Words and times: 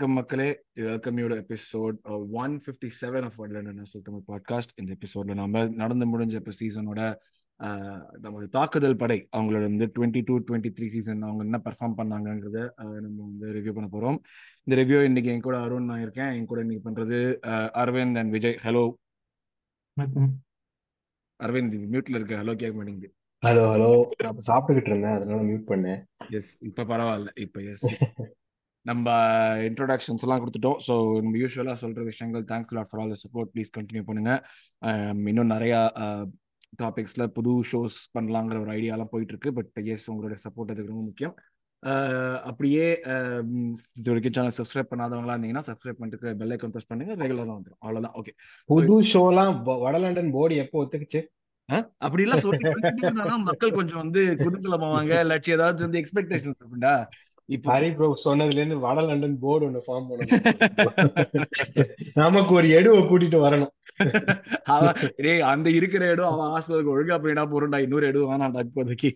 வணக்கம் 0.00 0.18
மக்களே. 0.18 0.46
Welcome 0.84 1.18
you 1.18 1.26
episode 1.34 1.96
one 2.32 2.52
fifty 2.64 2.88
seven 3.00 3.24
of 3.24 3.34
ஒன்லன் 3.42 3.80
சொல் 3.82 4.04
தமிழ் 4.04 4.22
பாட்காஸ்ட் 4.28 4.72
இந்த 4.74 4.96
எபிசோட்ல 4.96 5.34
நம்ம 5.34 5.64
நடந்து 5.80 6.06
முடிஞ்ச 6.12 6.34
இப்போ 6.34 6.52
சீசனோட 6.60 7.00
நமது 8.20 8.46
தாக்குதல் 8.48 8.96
படை 8.96 9.18
அவங்களோட 9.36 9.66
வந்து 9.66 9.88
twenty 9.98 10.22
two 10.24 10.36
twenty 10.38 10.70
three 10.76 10.88
season 10.88 11.20
அவங்க 11.22 11.44
என்ன 11.48 11.60
பெர்ஃபார்ம் 11.64 11.98
பண்ணாங்கங்கிறத 11.98 12.62
நம்ம 13.00 13.18
வந்து 13.26 13.52
ரிவ்யூ 13.58 13.74
பண்ண 13.74 13.90
போகிறோம் 13.90 14.18
இந்த 14.64 14.80
ரிவ்யூ 14.80 15.02
இன்னைக்கு 15.04 15.32
என் 15.34 15.46
கூட 15.48 15.58
அருண் 15.58 15.90
நான் 15.90 16.00
இருக்கேன். 16.00 16.32
என் 16.32 16.50
கூட 16.52 16.60
இன்னைக்கு 16.60 16.86
பண்ணுறது 16.88 17.20
அரவிந்த் 17.82 18.20
அண்ட் 18.22 18.34
விஜய். 18.38 18.58
ஹலோ 18.64 18.86
அரவிந்த் 21.40 21.78
மியூட்ல 21.94 22.20
இருக்க. 22.20 22.42
ஹலோ 22.42 22.56
கேட்க 22.56 22.74
மாட்டேங்குது. 22.74 23.14
ஹலோ 23.42 23.66
ஹலோ 23.74 23.92
நான் 24.24 24.44
சாப்பிட்டுக்கிட்டு 24.50 24.92
இருந்தேன். 24.94 25.16
அதனால 25.18 25.42
மியூட் 25.42 25.70
பண்ணேன். 25.72 26.02
எஸ் 26.30 26.52
இப்போ 26.62 26.84
பரவாயில்ல. 26.84 27.32
இப்போ 27.38 27.60
எஸ் 27.72 27.88
நம்ம 28.88 29.14
இன்ட்ரோடக்ஷன்ஸ் 29.68 30.24
எல்லாம் 30.26 30.42
கொடுத்துட்டோம். 30.42 30.78
ஸோ 30.86 30.94
நம்ம 31.24 31.34
யூஸ்வலாக 31.42 31.78
சொல்கிற 31.82 32.04
விஷயங்கள் 32.10 32.44
thanks 32.50 32.74
lot 32.76 32.90
for 32.90 33.02
all 33.02 33.20
support 33.24 33.52
please 33.54 33.76
continue 33.78 34.04
பண்ணுங்க. 34.10 34.32
இன்னும் 35.30 35.54
நிறையா 35.54 35.80
டாபிக்ஸில் 36.82 37.30
புது 37.36 37.52
ஷோஸ் 37.70 37.96
பண்ணலாங்கிற 38.16 38.58
ஒரு 38.64 38.70
ஐடியாலாம் 38.76 39.12
போயிட்டு 39.14 39.34
இருக்கு 39.34 39.50
பட் 39.56 39.88
எஸ் 39.94 40.10
உங்களுடைய 40.12 40.38
சப்போர்ட் 40.44 40.72
அதுக்கு 40.72 40.92
ரொம்ப 40.92 41.04
முக்கியம். 41.08 41.34
அப்படியே 42.48 42.86
இது 43.98 44.08
வரைக்கும் 44.10 44.34
சேனல் 44.36 44.56
சப்ஸ்கிரைப் 44.58 44.90
பண்ணாதவங்களா 44.92 45.34
இருந்தீங்கன்னா 45.36 45.66
சப்ஸ்கிரைப் 45.68 46.00
பண்ணிட்டு 46.00 46.34
பெல் 46.40 46.54
ஐக்கன் 46.56 46.72
ப்ரெஸ் 46.74 46.90
பண்ணுங்க. 46.90 47.12
ரெகுலராக 47.22 47.56
வந்துடும் 47.58 47.82
அவ்வளோதான் 47.84 48.16
ஓகே 48.20 48.32
புது 48.70 48.96
ஷோலாம் 49.12 49.54
வடலண்டன் 49.84 50.34
போர்டு 50.36 50.62
எப்போ 50.64 50.82
ஒத்துக்குச்சு? 50.82 51.22
அப்படிலாம் 52.06 52.42
சொல்லி 52.44 52.68
சொல்லிட்டு 52.70 53.34
மக்கள் 53.48 53.76
கொஞ்சம் 53.78 54.00
வந்து 54.02 54.22
குதூகலமாவாங்க. 54.42 55.12
இல்லாட்டி 55.24 55.54
ஏதாவது 55.56 55.84
வந்து 55.86 56.00
எக்ஸ்பெக்டேஷன் 56.00 56.56
இருக்குண்டா 56.60 56.94
இப்போ 57.56 57.68
ஹரி 57.74 57.88
ப்ரோ 57.98 58.08
சொன்னதுல 58.24 58.60
இருந்து 58.60 58.76
வட 58.84 59.00
லண்டன் 59.08 59.36
போர்டு 59.44 59.66
ஒன்னு 59.68 59.80
ஃபார்ம் 59.86 60.08
பண்ணணும் 60.10 60.42
நமக்கு 62.22 62.52
ஒரு 62.58 62.68
எடுவை 62.78 63.00
கூட்டிட்டு 63.10 63.38
வரணும். 63.44 63.72
டேய் 65.24 65.42
அந்த 65.52 65.68
இருக்கிற 65.78 66.02
இடம் 66.12 66.30
அவன் 66.32 66.52
ஹாஸ்டலுக்கு 66.52 66.92
ஒழுங்கா 66.94 67.16
போயிடா 67.24 67.44
போறா 67.52 67.80
இன்னொரு 67.86 68.08
இடம் 68.10 68.30
வேணாம்டா 68.32 68.62
இப்போதைக்கு. 68.66 69.10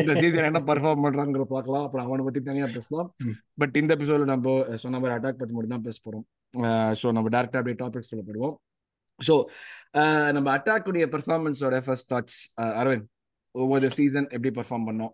இந்த 0.00 0.12
சீசன் 0.20 0.48
என்ன 0.50 0.62
பர்ஃபார்ம் 0.70 1.04
பண்றாங்கிற 1.06 1.46
பார்க்கலாம். 1.54 1.84
அப்புறம் 1.88 2.06
அவனை 2.08 2.24
பத்தி 2.28 2.42
தனியா 2.48 2.68
பேசலாம். 2.76 3.10
பட் 3.62 3.76
இந்த 3.82 3.92
எபிசோட 3.98 4.26
நம்ம 4.32 4.56
சொன்ன 4.84 5.00
மாதிரி 5.02 5.16
அட்டாக் 5.18 5.40
பத்தி 5.42 5.54
மட்டும் 5.58 5.76
தான் 5.76 5.86
பேச 5.88 5.98
போறோம். 6.06 6.26
ஸோ 7.02 7.12
நம்ம 7.18 7.34
டேரக்டா 7.36 7.60
அப்படியே 7.60 7.78
டாபிக்ஸ் 7.84 8.10
சொல்லப்படுவோம் 8.12 8.56
ஸோ 9.20 9.34
நம்ம 10.36 10.48
அட்டாக் 10.56 10.90
உடைய 10.90 11.06
பெர்ஃபார்மன்ஸோட 11.14 11.78
ஃபர்ஸ்ட் 11.86 12.10
தாட்ஸ் 12.12 12.42
அரவிந்த் 12.80 13.08
ஒவ்வொரு 13.54 13.86
சீசன் 13.96 14.28
எப்படி 14.34 14.50
பெர்ஃபார்ம் 14.58 14.86
பண்ணோம்? 14.88 15.12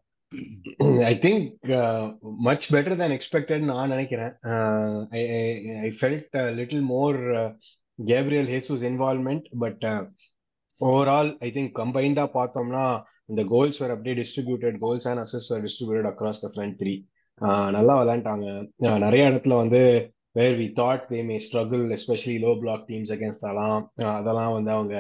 I 1.11 1.15
think 1.25 1.71
much 2.49 2.67
better 2.75 2.99
than 3.01 3.15
expected 3.17 3.65
நான் 3.71 3.93
நினைக்கிறேன். 3.95 4.33
I 5.87 5.91
felt 5.99 6.37
little 6.61 6.85
more 6.95 7.19
Gabriel 7.99 8.49
Jesus 8.55 8.85
involvement 8.91 9.49
but 9.65 9.85
overall 10.81 11.31
I 11.49 11.51
think 11.57 11.73
கம்பைண்டா 11.83 12.25
பார்த்தோம்னா 12.39 12.87
இந்த 13.33 13.43
கோல்ஸ் 13.53 13.79
வேர் 13.83 13.95
அப்படியே 13.95 14.17
distributed 14.23 14.79
goals 14.85 15.07
and 15.11 15.23
assess 15.25 15.49
were 15.53 15.65
distributed 15.67 16.11
across 16.13 16.43
the 16.45 16.51
front 16.55 16.77
three 16.81 16.95
நல்லா 17.77 17.95
விளையாண்டாங்க. 18.01 18.49
நிறைய 19.05 19.23
இடத்துல 19.31 19.55
வந்து 19.63 19.83
where 20.39 20.57
we 20.61 20.67
thought 20.81 21.05
they 21.13 21.21
may 21.29 21.37
struggle 21.47 21.85
especially 21.97 22.37
low 22.47 22.53
block 22.63 22.85
teams 22.91 23.13
against 23.17 23.47
அதெல்லாம் 23.49 23.85
அதெல்லாம் 24.19 24.55
வந்து 24.57 24.73
அவங்க 24.77 24.97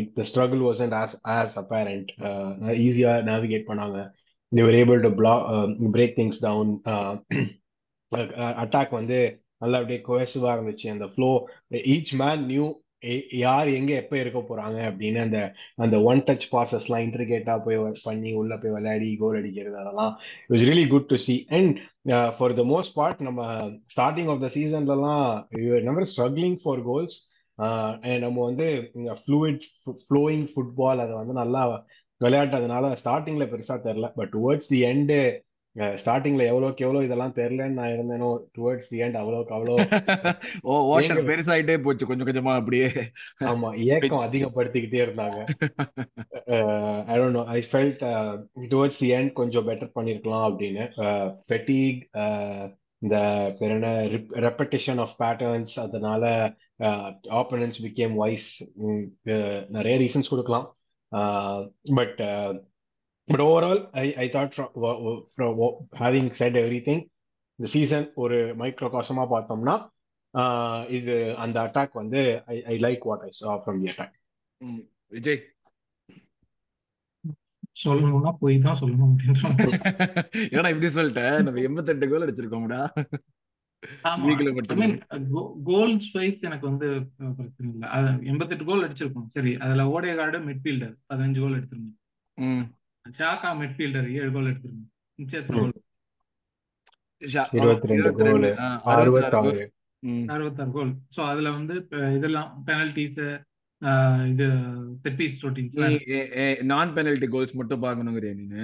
it 0.00 0.12
the 0.18 0.24
struggle 0.30 0.62
was 0.68 0.80
and 0.84 0.96
as 1.02 1.16
as 1.36 1.56
apparent 1.62 2.10
ஈஸியாக 2.86 3.26
நேவிகேட் 3.30 3.68
பண்ணாங்க. 3.70 3.98
They 4.52 4.62
were 4.62 4.70
able 4.72 5.00
to 5.00 5.10
block 5.10 5.42
uh, 5.48 5.66
break 5.90 6.16
things 6.16 6.38
down. 6.38 6.80
Uh, 6.86 7.16
attack 8.62 8.92
uh, 8.92 8.98
வந்து 8.98 9.18
நல்லா 9.58 9.78
அப்படியே 9.78 10.00
கோயசிவா 10.06 10.52
இருந்துச்சு. 10.54 10.86
அந்த 10.88 11.06
ஃப்ளோ 11.06 11.28
ஈச் 11.92 12.12
மேன் 12.12 12.42
நியூ 12.44 12.66
யார் 13.30 13.68
எங்க 13.68 13.90
எப்ப 13.94 14.14
இருக்க 14.18 14.40
போறாங்க 14.40 14.78
அப்படின்னு 14.90 15.20
அந்த 15.20 15.38
அந்த 15.74 15.96
ஒன் 16.02 16.20
டச் 16.20 16.46
பாசஸ்லாம் 16.52 17.04
இன்ட்ரிகேட்டா 17.04 17.54
போய் 17.64 17.78
பண்ணி 18.02 18.32
உள்ள 18.32 18.56
போய் 18.56 18.70
விளையாடி 18.70 19.10
கோல் 19.16 19.38
அடிக்கிறது 19.38 19.76
அதெல்லாம் 19.78 20.12
it 20.46 20.54
was 20.54 20.66
really 20.70 20.86
good 20.88 21.06
to 21.06 21.18
see 21.26 21.36
and 21.48 21.78
for 22.38 22.54
the 22.54 22.64
most 22.72 22.94
part 22.94 23.22
நம்ம 23.22 23.46
ஸ்டார்டிங் 23.94 24.30
ஆஃப் 24.32 24.40
த 24.40 24.50
சீசன்லலாம் 24.54 25.24
நம்பர் 25.82 26.10
ஸ்ட்ரகிளிங் 26.16 26.58
ஃபார் 26.62 26.82
கோல்ஸ் 26.82 27.18
நம்ம 28.18 28.36
வந்து 28.44 28.68
ஃப்ளூயிட் 29.22 29.64
ஃப்ளோயிங் 30.02 30.46
ஃபுட்பால் 30.52 31.02
அதை 31.04 31.14
வந்து 31.14 31.32
நல்லா 31.32 31.62
விளையாட்டதுனால 32.24 32.96
ஸ்டார்டிங்ல 33.02 33.46
பெருசா 33.52 33.76
தெரில 33.86 34.08
பட் 34.18 34.34
டுவர்ட்ஸ் 34.34 34.72
தி 34.72 34.80
எண்டு 34.90 35.20
ஸ்டார்டிங்ல 36.02 36.42
எவ்வளோக்கு 36.50 36.84
எவ்வளோ 36.84 37.00
இதெல்லாம் 37.06 37.34
தெரிலன்னு 37.36 37.76
நான் 37.78 37.92
இருந்தேனோ 37.96 38.30
டுவர்ட்ஸ் 38.56 38.88
தி 38.92 38.98
எண்ட் 39.04 39.18
அவ்வளோக்கு 39.20 39.52
அவ்வளோ 39.56 39.74
ஓ 40.70 40.78
ஓட்டர் 40.94 41.20
பெருசாயிட்டே 41.28 41.76
போச்சு. 41.84 42.08
கொஞ்சம் 42.08 42.28
கொஞ்சமா 42.28 42.52
அப்படியே. 42.60 42.88
ஆமா 43.50 43.68
ஏக்கம் 43.94 44.24
அதிகப்படுத்திக்கிட்டே 44.26 45.00
இருந்தாங்க. 45.04 45.38
I 47.10 47.14
don't 47.18 47.38
know 47.38 47.44
I 47.56 47.60
felt 47.70 48.02
towards 48.72 49.00
the 49.02 49.10
end 49.18 49.32
கொஞ்சம் 49.40 49.68
பெட்டர் 49.68 49.94
பண்ணிருக்கலாம் 49.98 50.46
அப்படின்னு. 50.50 50.86
ஃபெட்டிக் 51.48 52.02
இந்த 53.04 53.16
பேர் 53.60 53.74
என்ன 53.76 53.94
ரெப்படிஷன் 54.48 55.00
ஆஃப் 55.04 55.14
பேட்டர்ன்ஸ் 55.22 55.76
அதனால 55.84 56.24
ஆப்பனன்ஸ் 57.40 57.80
பிகேம் 57.86 58.16
வைஸ் 58.24 58.50
நிறைய 59.78 59.94
ரீசன்ஸ் 60.04 60.32
கொடுக்கலாம். 60.34 60.68
But 61.92 62.20
but 63.28 63.42
overall 63.46 63.80
I 64.02 64.06
I 64.16 64.26
thought 64.34 64.56
having 66.00 66.30
said 66.40 66.58
everything 66.88 67.02
இந்த 67.58 67.68
சீசன் 67.74 68.06
ஒரு 68.14 68.38
மைக்ரோ 68.60 68.88
காசமா 68.90 69.24
பார்த்தோம்னா 69.34 69.76
இது 70.90 71.14
அந்த 71.44 71.56
அட்டாக் 71.66 71.94
வந்து 71.94 72.20
I 72.54 72.56
I 72.72 72.76
like 72.78 73.04
what 73.10 73.24
I 73.28 73.30
சா 73.40 73.54
ஃப்ரம் 73.62 73.80
தி 73.82 73.90
அட்டாக் 73.92 74.14
விஜய். 75.12 75.40
சொல்லணும்னா 77.76 78.30
போய் 78.40 78.56
தான் 78.64 78.78
சொல்லணும் 78.80 79.14
ஏன்னா 80.56 80.70
இப்படி 80.72 80.88
சொல்லிட்டேன். 80.96 81.36
நம்ம 81.46 81.62
எண்பத்தெட்டு 81.68 82.08
கோல் 82.10 82.24
அடிச்சிருக்கோம்டா. 82.26 82.80
கோல்ஸ் 85.68 86.08
வைஸ் 86.16 86.46
எனக்கு 86.48 86.66
வந்து 86.70 86.88
பிரச்சனை 87.38 87.68
இல்லை. 87.74 87.88
எண்பத்தெட்டு 88.32 88.64
கோல் 88.70 88.84
அடிச்சிருக்கோம். 88.86 89.28
சரி 89.36 89.52
அதுல 89.64 89.84
ஓடேகார்டு 89.94 90.40
மிட்ஃபீல்டர் 90.48 90.94
பதினஞ்சு 91.10 91.40
கோல் 91.44 91.58
எடுத்திருந்தோம் 91.58 92.66
ஷாக்கா 93.04 93.50
மிட்ஃபீல்டர் 93.60 94.08
ஏழு 94.20 94.30
கோல் 94.36 94.50
எடுத்திருந்தோம் 94.52 94.90
நிச்சயத்துல 95.18 95.56
கோல் 95.58 95.76
அறுபத்தாறு 98.94 99.52
அறுபத்தாறு. 100.34 100.70
கோல் 100.76 100.92
சோ 101.16 101.20
அதுல 101.30 101.50
வந்து 101.58 101.74
இதெல்லாம் 102.16 102.50
பெனல்டிஸ் 102.68 103.20
இது 104.32 104.46
செட் 105.02 105.18
பீஸ் 105.20 105.42
ரொட்டீன்ஸ் 105.44 106.64
நான் 106.72 106.94
பெனல்டி 106.96 107.28
கோல்ஸ் 107.34 107.58
மட்டும் 107.60 107.84
பார்க்கணுங்கிறியா 107.84 108.34
நீங்க 108.40 108.56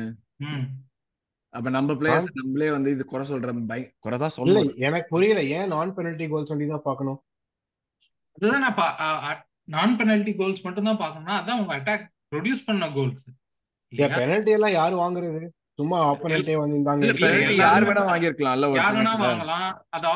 அப்ப 1.57 1.69
நம்ம 1.77 1.95
பிளேயர்ஸ் 2.01 2.29
நம்மளே 2.39 2.69
வந்து 2.75 2.91
இது 2.95 3.05
குறை 3.11 3.25
சொல்ற 3.31 3.53
பை 3.71 3.81
குறை 4.05 4.17
தான் 4.23 4.35
சொல்ல 4.37 4.63
எனக்கு 4.87 5.09
புரியல. 5.15 5.43
ஏன் 5.57 5.71
நான் 5.75 5.95
பெனல்டி 5.99 6.27
கோல்ஸ் 6.33 6.51
சொல்லி 6.53 6.67
தான் 6.73 6.87
பார்க்கணும்? 6.89 7.19
அதுதான் 8.37 8.65
நான் 8.65 9.43
நான் 9.75 9.95
பெனல்டி 10.01 10.33
கோல்ஸ் 10.41 10.65
மட்டும் 10.67 10.89
தான் 10.91 11.01
பார்க்கணும்னா 11.03 11.37
அதான் 11.41 11.61
உங்க 11.63 11.75
அட்டாக் 11.79 12.05
ப்ரொடியூஸ் 12.33 12.67
பண்ண 12.67 12.89
கோல்ஸ் 12.97 13.25
பெனல்டி 14.17 14.53
எல்லாம் 14.57 14.77
யாரு 14.81 14.95
வாங்குறது? 15.03 15.41
சும்மா 15.79 15.97
ஆப்போனன்ட்டே 16.11 16.55
வந்து 16.61 16.77
இந்தாங்க 16.79 17.09
யார் 17.63 17.87
வேணா 17.89 18.03
வாங்கிருக்கலாம்ல 18.11 18.69
யார் 18.77 18.97
வேணா 18.99 19.15
வாங்கலாம். 19.23 19.67
அது 19.95 20.07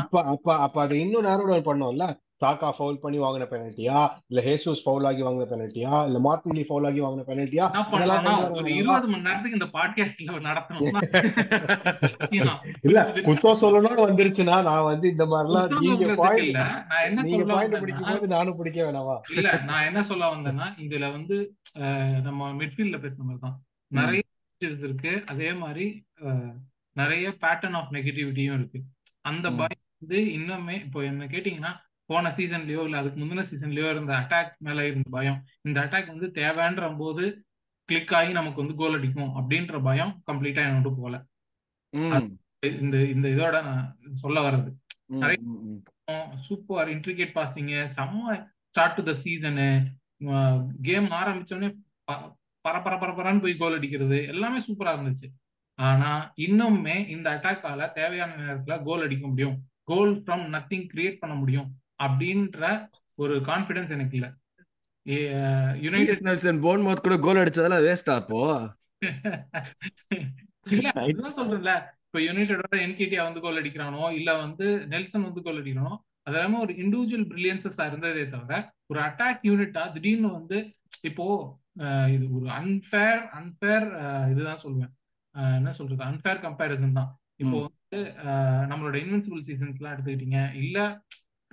அப்ப 0.00 0.14
அப்ப 0.32 0.56
அப்ப 0.66 0.76
அதை 0.84 0.96
இன்னும் 1.04 1.26
நேரோட 1.28 1.56
பண்ணோம்ல? 1.68 2.06
சாக்கா 2.42 2.72
ஃபவுல் 2.76 3.02
பண்ணி 3.02 3.18
வாங்கின 3.18 3.46
பெனல்ட்டியா 3.50 4.10
இல்ல 4.30 4.42
ஹேசூஸ் 4.42 4.84
ஃபவுல் 4.84 5.04
ஆகி 5.04 5.22
வாங்கின 5.22 5.50
பெனல்ட்டியா 5.50 6.06
இல்ல 6.06 6.18
மார்டின்லி 6.18 6.64
ஃபவுல் 6.68 6.88
ஆகி 6.88 7.00
வாங்கின 7.00 7.24
பெனல்ட்டியா 7.28 7.66
ஒரு 8.56 8.74
இருபது 8.74 9.08
மணி 9.08 9.28
நேரத்துக்கு 9.28 9.50
இந்த 9.50 9.70
பாட்காஸ்ட்ல 9.76 10.40
நடத்தணும். 10.48 10.82
இல்ல 12.86 13.22
குத்தம் 13.28 13.62
சொல்லணும்னு 13.62 14.06
வந்துருச்சுன்னா 14.06 14.62
நான் 14.68 14.88
வந்து 14.90 15.08
இந்த 15.08 15.24
மாதிரிலாம் 15.24 15.70
நீங்க 15.84 16.14
பாயிண்ட் 16.22 16.58
நீங்க 17.22 17.44
பாயிண்ட் 17.52 17.80
பிடிக்கும் 17.82 18.10
போது 18.10 18.34
நானும் 18.34 18.58
பிடிக்க 18.58 18.86
வேணாமா? 18.86 19.20
இல்ல 19.36 19.62
நான் 19.70 19.86
என்ன 19.86 20.02
சொல்ல 20.02 20.34
வந்தேன்னா 20.34 20.74
இதுல 20.86 21.12
வந்து 21.12 21.56
நம்ம 22.26 22.52
மிட்ஃபீல்ட்ல 22.60 22.98
பேசுன 23.04 23.24
மாதிரி 23.28 23.40
தான். 23.46 23.62
நிறைய 23.90 24.22
இருக்கு. 24.82 25.24
அதே 25.32 25.54
மாதிரி 25.54 26.04
நிறைய 26.96 27.36
பேட்டர்ன் 27.42 27.76
ஆஃப் 27.78 27.92
நெகட்டிவிட்டியும் 27.92 28.58
இருக்கு. 28.58 28.78
அந்த 29.24 29.50
பயம் 29.58 29.82
வந்து 30.00 30.18
இன்னுமே 30.36 30.86
இப்போ 30.86 31.04
என்ன 31.04 31.26
கேட்டீங்கன்னா 31.26 31.72
போன 32.10 32.30
சீசன்லயோ 32.38 32.80
இல்ல 32.86 33.00
அதுக்கு 33.00 33.20
முந்தின 33.20 33.44
சீசன்லயோ 33.50 33.88
இருந்த 33.94 34.12
அட்டாக் 34.20 34.52
மேல 34.66 34.86
இருந்த 34.90 35.08
பயம். 35.16 35.38
இந்த 35.66 35.76
அட்டாக் 35.84 36.12
வந்து 36.14 36.28
தேவைன்ற 36.40 36.88
போது 37.02 37.24
கிளிக் 37.88 38.14
ஆகி 38.18 38.32
நமக்கு 38.38 38.62
வந்து 38.62 38.76
கோல் 38.80 38.96
அடிக்கும் 38.98 39.32
அப்படின்ற 39.38 39.78
பயம் 39.88 40.12
கம்ப்ளீட்டா 40.30 40.62
என்னோட 40.68 40.90
போல 41.00 41.14
இந்த 42.80 42.96
இந்த 43.14 43.26
இதோட 43.34 43.56
நான் 43.66 43.88
சொல்ல 44.22 44.38
வர்றது. 44.46 44.70
சூப்பர் 46.46 46.88
இன்ட்ரிகேட் 46.94 47.36
பாசிங்க 47.38 47.74
செம்ம 47.96 48.36
start 48.68 48.96
to 48.98 49.02
the 49.08 49.12
season 49.24 49.68
game 50.88 51.08
ஆரம்பிச்சோடனே 51.20 51.70
பர 52.64 52.74
பர 52.84 52.94
பரப்பரான்னு 53.02 53.42
போய் 53.44 53.60
கோல் 53.62 53.76
அடிக்கிறது 53.78 54.18
எல்லாமே 54.32 54.58
சூப்பரா 54.66 54.92
இருந்துச்சு. 54.96 55.28
ஆனா 55.78 56.10
இன்னுமே 56.46 56.96
இந்த 57.14 57.26
அட்டாக்கால 57.34 57.88
தேவையான 57.98 58.36
நேரத்துல 58.42 58.74
கோல் 58.88 59.04
அடிக்க 59.06 59.24
முடியும். 59.30 59.56
கோல் 59.90 60.12
ஃப்ரம் 60.20 60.44
நத்திங் 60.54 60.86
கிரியேட் 60.92 61.22
பண்ண 61.22 61.34
முடியும். 61.40 61.68
அப்படின்ற 62.04 62.62
ஒரு 63.18 63.34
கான்பிடன்ஸ் 63.48 63.94
எனக்கு 63.96 64.16
இல்ல. 64.18 64.28
யுனைடெட் 65.84 66.26
நெல்சன் 66.26 66.62
போன் 66.62 66.84
மவுத் 66.84 67.06
கூட 67.06 67.16
கோல் 67.18 67.40
அடிச்சதெல்லாம் 67.40 67.84
வேஸ்டா 67.86 68.14
அப்போ? 68.20 68.40
இல்ல 70.74 70.88
அதுதான் 71.02 71.36
சொல்றேன்ல. 71.38 71.72
இப்ப 72.06 72.20
யுனைடெடோட 72.24 72.76
என்கேடியா 72.86 73.22
வந்து 73.22 73.40
கோல் 73.40 73.60
அடிக்கிறானோ 73.60 74.04
இல்ல 74.12 74.30
வந்து 74.38 74.66
நெல்சன் 74.92 75.26
வந்து 75.26 75.42
கோல் 75.42 75.60
அடிக்கிறானோ 75.60 75.94
அது 76.26 76.36
எல்லாமே 76.36 76.58
ஒரு 76.60 76.72
இண்டிவிஜுவல் 76.82 77.28
பிரில்லியன்சஸா 77.30 77.84
இருந்ததே 77.86 78.22
தவிர 78.28 78.52
ஒரு 78.86 79.00
அட்டாக் 79.00 79.42
யூனிட்டா 79.44 79.82
திடீர்னு 79.94 80.30
வந்து 80.30 80.58
இப்போ 81.04 81.26
இது 82.12 82.24
ஒரு 82.36 82.46
அன்பேர் 82.58 83.22
அன்பேர் 83.38 83.86
இதுதான் 84.32 84.62
சொல்லுவேன் 84.62 84.92
என்ன 85.56 85.70
சொல்றது? 85.72 86.02
அன்பேர் 86.04 86.44
கம்பேரிசன் 86.44 86.98
தான். 86.98 87.10
இப்போ. 87.38 87.58
வந்து 87.64 88.00
நம்மளோட 88.70 88.96
இன்வென்சிபிள் 89.02 89.46
சீசன்ஸ் 89.48 89.78
எல்லாம் 89.78 89.94
எடுத்துக்கிட்டீங்க 89.94 90.40
இல்ல 90.56 90.78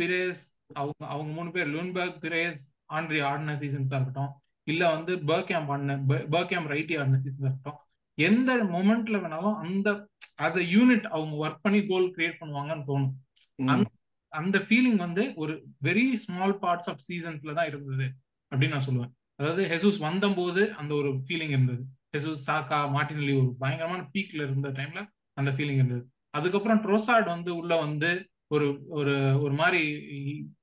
பிரேஸ் 0.02 0.42
அவங்க 0.80 1.06
அவங்க 1.14 1.32
மூணு 1.38 1.52
பேர் 1.56 1.72
லூன்பர்க் 1.76 2.20
பிரேஸ் 2.26 2.62
ஆண்ட்ரி 2.98 3.22
ஆடின 3.30 3.56
சீசன்ஸா 3.62 3.98
இருக்கட்டும். 4.00 4.32
இல்ல 4.68 4.84
வந்து 4.96 5.14
பர்கேம் 5.32 5.70
ஆடின 5.74 5.98
பர்கேம் 6.36 6.68
ரைட்டி 6.74 6.96
ஆடின 7.02 7.20
சீசன்ஸா 7.24 7.48
இருக்கட்டும். 7.50 7.80
எந்த 8.18 8.52
மொமெண்ட்ல 8.76 9.20
வேணாலும் 9.24 9.60
அந்த 9.66 9.90
as 10.46 10.56
a 10.62 10.64
யூனிட் 10.74 11.06
அவங்க 11.16 11.34
ஒர்க் 11.44 11.64
பண்ணி 11.66 11.80
கோல் 11.90 12.08
கிரியேட் 12.16 12.40
பண்ணுவாங்கன்னு 12.42 12.86
தோணும். 12.90 13.86
அந்த 14.34 14.58
ஃபீலிங் 14.68 15.00
வந்து 15.06 15.24
ஒரு 15.42 15.54
வெரி 15.88 16.06
ஸ்மால் 16.24 16.54
பார்ட்ஸ் 16.64 16.90
ஆஃப் 16.92 17.04
சீசன்ஸ்ல 17.08 17.54
தான் 17.58 17.70
இருந்தது 17.72 18.06
அப்படின்னு 18.52 18.76
நான் 18.76 18.88
சொல்லுவேன். 18.88 19.12
அதாவது 19.40 19.64
ஹெசூஸ் 19.72 20.00
வந்தபோது 20.08 20.62
அந்த 20.82 20.92
ஒரு 21.00 21.10
ஃபீலிங் 21.26 21.54
இருந்தது. 21.56 21.84
ஹெசூஸ் 22.16 22.46
சாக்கா 22.48 22.80
மார்டினலி 22.96 23.34
ஒரு 23.42 23.50
பயங்கரமான 23.64 24.02
பீக்ல 24.14 24.42
இருந்த 24.48 24.70
டைம்ல 24.80 25.02
அந்த 25.38 25.52
ஃபீலிங் 25.52 25.80
இருந்தது. 25.82 26.04
அதுக்கப்புறம் 26.38 26.82
ட்ரோசார்ட் 26.86 27.28
வந்து 27.36 27.52
உள்ள 27.60 27.72
வந்து 27.86 28.12
ஒரு 28.52 28.68
ஒரு 28.92 29.14
ஒரு 29.44 29.54
மாதிரி 29.54 29.82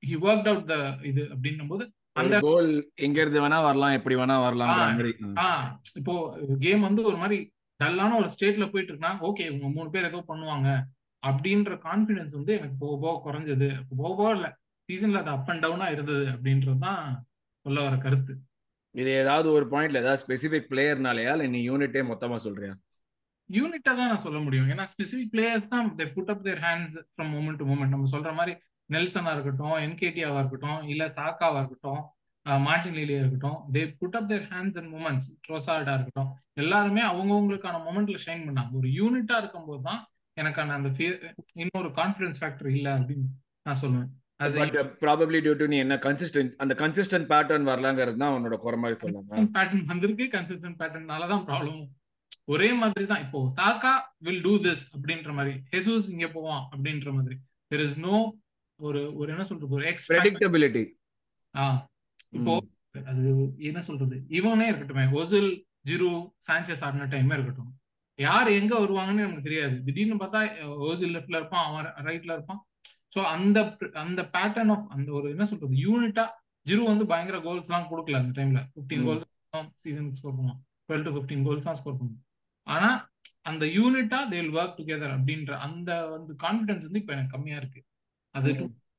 ஹி 0.03 0.15
ஒர்க் 0.25 0.49
அவுட் 0.49 0.67
த 0.67 0.75
இது 1.03 1.21
அப்படின்னும் 1.33 1.71
போது 1.71 1.83
அந்த 2.15 2.37
கோல் 2.45 2.69
எங்க 3.05 3.17
இருந்து 3.21 3.43
வேணா 3.43 3.57
வரலாம் 3.63 3.95
எப்படி 3.97 4.15
வேணா 4.15 4.35
ஆ 5.43 5.47
இப்போ 5.99 6.15
கேம் 6.63 6.87
வந்து 6.87 7.01
ஒரு 7.09 7.17
மாதிரி 7.17 7.37
டல்லான 7.79 8.17
ஒரு 8.17 8.29
ஸ்டேட்ல 8.33 8.65
போயிட்டு 8.71 8.91
இருக்குன்னா 8.91 9.13
ஓகே 9.27 9.43
இவங்க 9.45 9.67
மூணு 9.75 9.89
பேர் 9.89 10.09
ஏதோ 10.09 10.21
பண்ணுவாங்க 10.29 10.69
அப்படின்ற 11.23 11.73
கான்பிடன்ஸ் 11.85 12.35
வந்து 12.35 12.53
எனக்கு 12.57 12.75
போக 12.81 12.93
போக 12.97 13.15
குறைஞ்சது. 13.23 13.67
போக 13.93 14.11
போக 14.13 14.29
இல்ல 14.35 14.47
சீசன்ல 14.89 15.21
அது 15.21 15.31
அப் 15.31 15.49
அண்ட் 15.51 15.63
டவுனா 15.65 15.87
இருந்தது 15.87 16.25
அப்படின்றது 16.33 16.79
தான் 16.85 17.01
சொல்ல 17.65 17.79
வர 17.81 17.95
கருத்து. 17.97 18.33
இது 18.95 19.09
ஏதாவது 19.21 19.47
ஒரு 19.55 19.65
பாயிண்ட்ல 19.71 20.01
ஏதாவது 20.01 20.21
ஸ்பெசிபிக் 20.21 20.69
பிளேயர்னாலயா 20.71 21.33
இல்ல 21.35 21.47
நீ 21.47 21.59
யூனிட்டே 21.67 22.01
மொத்தமா 22.09 22.37
சொல்றியா? 22.45 22.73
யூனிட்டா 23.57 23.91
தான் 23.99 24.11
நான் 24.11 24.25
சொல்ல 24.25 24.39
முடியும். 24.45 24.69
ஏன்னா 24.73 24.85
ஸ்பெசிபிக் 24.93 25.33
பிளேயர்ஸ் 25.33 25.71
தான் 25.73 25.87
they 25.99 26.05
put 26.15 26.31
up 26.33 26.43
their 26.47 26.61
hands 26.67 26.97
from 27.13 27.31
moment 27.35 27.59
to 27.61 27.67
moment 27.71 27.95
நம்ம 27.95 28.09
சொல்ற 28.15 28.31
மாதிரி 28.39 28.53
நெல்சனா 28.89 29.31
இருக்கட்டும் 29.35 29.77
என்கேடியாவா 29.85 30.39
இருக்கட்டும் 30.41 30.79
இல்ல 30.93 31.03
சாக்காவா 31.17 31.59
இருக்கட்டும் 31.61 32.01
மார்டின் 32.67 32.95
லீலியா 32.99 33.19
இருக்கட்டும் 33.21 33.57
they 33.73 33.81
put 33.99 34.15
up 34.19 34.29
their 34.29 34.45
hands 34.51 34.77
and 34.81 34.91
moments 34.95 35.27
ட்ரோசார்டா 35.45 35.93
இருக்கட்டும். 35.97 36.29
எல்லாருமே 36.61 37.01
அவங்கவுங்களுக்கான 37.09 37.81
மொமெண்ட்ல 37.87 38.19
ஷைன் 38.25 38.45
பண்ணாங்க. 38.47 38.71
ஒரு 38.79 38.87
யூனிட்டா 38.99 39.35
இருக்கும்போது 39.41 39.81
தான் 39.89 39.99
எனக்கான 40.37 40.73
அந்த 40.77 40.89
இன்னொரு 41.63 41.91
கான்ஃபிடன்ஸ் 41.99 42.39
ஃபேக்டர் 42.41 42.69
இல்ல 42.77 42.87
அப்படின்னு 42.99 43.27
நான் 43.67 43.79
சொல்லுவேன். 43.83 44.09
ப்ராபப்ளி 45.03 45.39
டியூ 45.45 45.53
டு 45.61 45.65
நீ 45.71 45.77
என்ன 45.85 45.95
கன்சிஸ்டன்ட் 46.07 46.51
அந்த 46.63 46.73
கன்சிஸ்டன்ட் 46.81 47.27
பேட்டர்ன் 47.31 47.69
வரலாங்கிறது 47.71 48.19
தான் 48.23 48.35
உன்னோட 48.35 48.57
குறை 48.65 48.77
மாதிரி 48.83 48.99
சொல்லலாம் 49.01 49.49
பேட்டர்ன் 49.57 49.87
வந்திருக்கு. 49.91 50.27
கன்சிஸ்டன்ட் 50.37 50.77
பேட்டர்னால 50.81 51.27
தான் 51.33 51.43
ப்ராப்ளம் 51.49 51.81
ஒரே 52.49 52.69
மாதிரி 52.81 53.05
தான். 53.11 53.23
இப்போ 53.25 53.39
சாக்கா 53.57 53.93
வில் 54.25 54.43
டூ 54.45 54.53
திஸ் 54.65 54.83
அப்படின்ற 54.93 55.31
மாதிரி 55.37 55.53
ஹெசூஸ் 55.73 56.07
இங்க 56.13 56.27
போவான் 56.35 56.63
அப்படின்ற 56.73 57.09
மாதிரி. 57.17 57.35
தெர் 57.71 57.83
இஸ் 57.85 57.97
நோ 58.07 58.15
ஒரு 58.79 59.01
ஒரு 59.19 59.29
என்ன 59.33 59.45
சொல்றது 59.49 59.75
ஒரு 59.77 59.85
எக்ஸ் 59.91 60.07
ப்ரெடிக்டபிலிட்டி 60.11 60.83
ஆ. 61.55 61.65
இப்போ 62.37 62.53
அது 63.11 63.23
என்ன 63.69 63.79
சொல்றது 63.87 64.15
இவனே 64.37 64.67
இருக்கட்டுமே 64.69 65.05
ஒசில் 65.19 65.51
ஜிரு 65.89 66.09
சாnchez 66.47 66.79
ஆடின 66.85 67.07
டைமே 67.11 67.35
இருக்கட்டும். 67.37 67.69
யார் 68.19 68.49
எங்க 68.59 68.73
வருவாங்கன்னு 68.83 69.25
நமக்கு 69.25 69.47
தெரியாது. 69.47 69.75
திடீர்னு 69.85 70.17
பார்த்தா 70.21 70.39
ஓசில் 70.87 71.13
லெஃப்ட்ல 71.15 71.39
இருப்பான் 71.39 71.65
அவன் 71.67 72.07
ரைட்ல 72.07 72.31
இருப்பான். 72.37 72.61
ஸோ 73.13 73.19
அந்த 73.35 73.59
அந்த 74.03 74.21
பேட்டர்ன் 74.33 74.71
ஆஃப் 74.73 74.87
அந்த 74.95 75.09
ஒரு 75.19 75.27
என்ன 75.35 75.45
சொல்றது 75.51 75.83
யூனிட்டா 75.85 76.25
ஜிரு 76.65 76.81
வந்து 76.91 77.05
பயங்கர 77.11 77.37
கோல்ஸ் 77.45 77.69
எல்லாம் 77.69 77.89
கொடுக்கல 77.91 78.19
அந்த 78.21 78.33
டைம்ல 78.39 78.61
பிப்டீன். 78.75 79.05
கோல்ஸ் 79.07 79.27
சீசனுக்கு 79.83 80.19
ஸ்கோர் 80.19 80.35
பண்ணுவான். 80.37 80.59
டுவெல் 80.89 81.05
டு 81.07 81.13
ஃபிஃப்டீன் 81.15 81.45
கோல்ஸ் 81.47 81.67
தான் 81.67 81.79
ஸ்கோர் 81.79 81.97
பண்ணுவான். 81.99 82.25
ஆனா 82.69 82.89
அந்த 83.49 83.65
யூனிட்டா 83.75 84.19
தே 84.31 84.39
வில் 84.41 84.55
ஒர்க் 84.57 84.77
டுகெதர் 84.79 85.13
அப்படின்ற 85.15 85.51
அந்த 85.65 85.89
வந்து 86.15 86.31
கான்பிடன்ஸ் 86.43 86.85
வந்து 86.87 87.01
இப்போ 87.01 87.13
எனக்கு 87.13 87.35
கம்மியா 87.35 87.57
இருக்கு. 87.61 87.81
அது. 88.35 88.49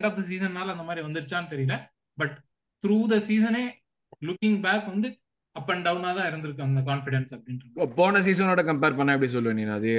ஆஃப் 0.08 0.20
சீசன்னால 0.30 0.72
அந்த 0.74 0.84
மாதிரி 0.88 1.02
வந்துருச்சான்னு 1.06 1.52
தெரியல. 1.52 1.74
பட் 2.18 2.36
த்ரூ 2.84 2.98
த 3.12 3.16
சீசனே 3.28 3.64
லுக்கிங் 4.28 4.60
பேக் 4.66 4.86
வந்து 4.92 5.08
அப் 5.56 5.70
அண்ட் 5.72 5.84
டவுனா 5.86 6.10
தான் 6.18 6.28
இருந்திருக்கு 6.30 6.66
அந்த 6.66 6.80
கான்பிடன்ஸ் 6.88 7.32
அப்படின்றது. 7.36 7.86
போன 7.98 8.20
சீசனோட 8.26 8.62
கம்பேர் 8.70 8.98
பண்ண 8.98 9.16
எப்படி 9.16 9.32
சொல்லுவேன் 9.32 9.58
நீ 9.60 9.64
அது 9.78 9.92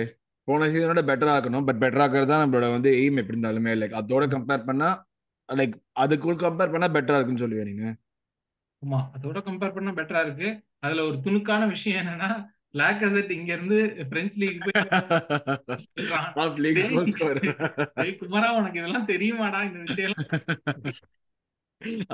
போன 0.48 0.68
சீசனோட 0.74 1.02
பெட்டரா 1.10 1.34
இருக்கணும். 1.38 1.66
பட் 1.68 1.82
பெட்டரா 1.84 2.06
இருக்கிறது 2.06 2.32
தான் 2.34 2.44
நம்மளோட 2.44 2.68
வந்து 2.76 2.92
எய்ம் 3.02 3.20
எப்படி 3.22 3.38
இருந்தாலுமே. 3.38 3.74
லைக் 3.82 3.98
அதோட 4.02 4.26
கம்பேர் 4.36 4.68
பண்ணா 4.70 4.90
லைக் 5.50 5.76
அதுக்குள் 6.04 6.44
கம்பேர் 6.46 6.74
பண்ணா 6.74 6.90
பெட்டரா 6.96 7.18
இருக்குன்னு 7.18 7.44
சொல்லுவேன் 7.44 7.70
நீங்க 7.72 7.86
ஆமா 8.82 9.00
அதோட 9.16 9.40
கம்பேர் 9.48 9.76
பண்ணா 9.76 9.92
பெட்டரா 9.98 10.22
இருக்கு. 10.26 10.50
அதுல 10.80 11.04
ஒரு 11.10 11.18
துணுக்கான 11.26 11.68
விஷயம் 11.68 12.00
என்னன்னா 12.02 12.30
லாக்கசெட் 12.74 13.32
இங்க 13.32 13.52
இருந்து 13.54 13.78
பிரெஞ்சு 14.10 14.36
லீக் 14.36 14.64
போய் 14.64 14.76
குமாரா 18.22 18.50
உனக்கு 18.52 18.80
இதெல்லாம் 18.80 19.08
தெரியுமாடா 19.08 19.60
இந்த 19.64 19.80
விஷயம் 19.88 20.16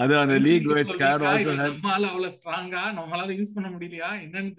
அது 0.01 0.13
அந்த 0.21 0.35
லீக் 0.45 0.67
வெச் 0.77 0.93
கேட் 1.01 1.23
ஆல்சோ 1.29 1.53
ஹேட் 1.61 1.73
நம்மளால 1.77 2.05
அவ்வளவு 2.11 2.33
ஸ்ட்ராங்கா 2.35 2.83
நம்மளால 2.99 3.29
யூஸ் 3.39 3.55
பண்ண 3.55 3.69
முடியலையா? 3.73 4.09
என்னன்னு 4.25 4.51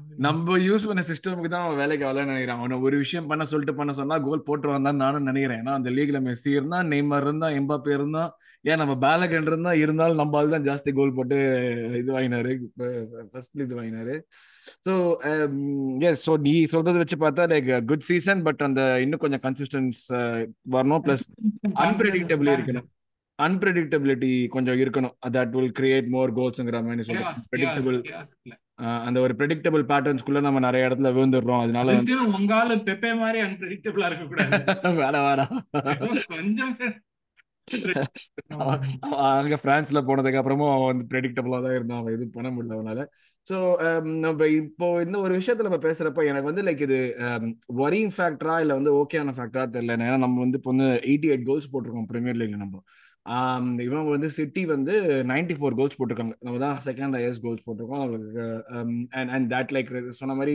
மாதிரி. 0.00 0.18
நம்ம 0.26 0.58
யூஸ் 0.68 0.86
பண்ண 0.90 1.02
சிஸ்டமுக்கு 1.10 1.50
தான் 1.54 1.78
வேலைக்கு 1.80 2.06
வரலன்னு 2.08 2.32
நினைக்கிறேன். 2.32 2.60
அவனை 2.60 2.78
ஒரு 2.88 2.98
விஷயம் 3.04 3.30
பண்ண 3.30 3.46
சொல்லிட்டு 3.52 3.78
பண்ண 3.80 3.94
சொன்னா 4.00 4.18
கோல் 4.28 4.46
போட்டு 4.50 4.74
வந்தான்னு 4.76 5.04
நானும் 5.04 5.28
நினைக்கிறேன். 5.30 5.62
ஏன்னா 5.62 5.74
அந்த 5.78 5.90
லீக்ல 5.96 6.20
மெஸ்ஸி 6.28 6.52
இருந்தா 6.58 6.80
நெய்மர் 6.92 7.26
இருந்தா 7.28 7.50
எம்பாப்பே 7.60 7.94
இருந்தா 7.98 8.24
ஏன் 8.70 8.80
நம்ம 8.82 8.94
பேலகன் 9.04 9.46
இருந்தா 9.50 9.70
இருந்தாலும் 9.82 10.20
நம்ம 10.20 10.38
ஆள் 10.38 10.54
தான் 10.54 10.66
ஜாஸ்தி 10.68 10.90
கோல் 10.96 11.14
போட்டு 11.18 11.36
இது 12.00 12.10
வாங்கினாரு 12.16 12.50
ஃபர்ஸ்ட் 13.30 13.64
இது 13.66 13.78
வாங்கினாரு. 13.78 14.14
ஸோ 14.86 14.92
எஸ் 16.08 16.24
ஸோ 16.26 16.32
நீ 16.46 16.54
சொல்றது 16.74 17.00
வச்சு 17.02 17.18
பார்த்தா 17.24 17.46
லைக் 17.52 17.70
குட் 17.90 18.06
சீசன் 18.10 18.42
பட் 18.48 18.62
அந்த 18.68 18.82
இன்னும் 19.04 19.22
கொஞ்சம் 19.24 19.44
கன்சிஸ்டன்ஸ் 19.46 20.02
வரணும் 20.76 21.04
ப்ளஸ் 21.06 21.24
அன்பிரடிக்டபிள் 21.86 22.54
இருக்கணும். 22.56 22.88
அன்பிரடிக்டபிலிட்டி 23.46 24.30
கொஞ்சம் 24.54 24.78
இருக்கணும். 24.82 25.14
தட் 25.36 25.54
வில் 25.56 25.74
கிரியேட் 25.78 26.08
மோர் 26.14 26.32
கோல்ஸ்ங்கிற 26.38 26.80
மாதிரி 26.86 27.06
chaos, 27.10 27.40
ப்ரெடிக்டபிள். 27.52 27.98
அந்த 29.06 29.18
ஒரு 29.24 29.32
ப்ரெடிக்டபிள் 29.38 29.82
பேட்டர்ன்ஸ்குள்ள 29.90 30.40
நம்ம 30.46 30.60
நிறைய 30.66 30.88
இடத்துல 30.88 31.12
விழுந்துடுறோம். 31.16 31.62
அதனால 31.64 31.96
உங்க 32.38 32.54
ஆளு 32.60 32.76
பெப்பே 32.88 33.12
மாதிரி 33.22 33.40
அன்பிரடிக்டபிளா 33.46 34.08
இருக்க 34.10 34.26
கூடாது 34.32 34.98
வேணா. 35.02 35.20
வேணா 35.28 35.46
கொஞ்சம் 36.34 36.74
அங்க 39.40 39.56
பிரான்ஸ்ல 39.64 39.98
போனதுக்கு 40.06 40.38
அப்புறமும் 40.40 40.72
அவன் 40.74 40.90
வந்து 40.92 41.04
ப்ரெடிக்டபிளா 41.10 41.58
தான் 41.66 41.76
இருந்தான். 41.76 42.00
அவன் 42.00 42.14
எதுவும் 42.16 42.36
பண்ண 42.36 42.48
முடியல 42.54 42.78
அவனால. 42.78 43.02
ஸோ 43.48 43.56
நம்ம 44.24 44.46
இப்போ 44.60 44.86
இந்த 45.04 45.16
ஒரு 45.26 45.32
விஷயத்துல 45.38 45.68
நம்ம 45.68 45.82
பேசுறப்ப 45.84 46.24
எனக்கு 46.30 46.50
வந்து 46.50 46.64
லைக் 46.66 46.82
இது 46.86 46.98
வரிங் 47.82 48.12
ஃபேக்டரா 48.16 48.56
இல்ல 48.64 48.72
வந்து 48.78 48.92
ஓகேயான 49.02 49.34
ஃபேக்டரா 49.38 49.64
தெரியல. 49.76 49.96
ஏன்னா 50.08 50.18
நம்ம 50.24 50.40
வந்து 50.44 50.58
இப்போ 50.60 50.72
வந்து 50.74 50.88
எயிட்டி 51.10 51.30
எயிட் 51.32 51.46
கோல்ஸ் 51.50 51.70
போட்டிருக்கோம் 51.74 52.10
பிரீமியர் 52.12 52.40
லீக்ல 52.40 52.58
நம்ம. 52.64 52.82
இவங்க 53.86 54.10
வந்து 54.14 54.28
சிட்டி 54.38 54.62
வந்து 54.74 54.94
நைன்டி 55.32 55.54
ஃபோர் 55.58 55.76
கோல்ஸ் 55.80 55.98
போட்டிருக்காங்க. 55.98 56.34
நம்ம 56.46 56.60
தான் 56.64 56.78
செகண்ட் 56.88 57.16
ஹையஸ்ட் 57.18 57.44
கோல்ஸ் 57.46 57.66
போட்டிருக்கோம். 57.66 58.02
அவங்களுக்கு 58.04 58.44
அண்ட் 59.18 59.30
அண்ட் 59.36 59.48
தட் 59.54 59.72
லைக் 59.76 59.90
சொன்ன 60.20 60.36
மாதிரி 60.40 60.54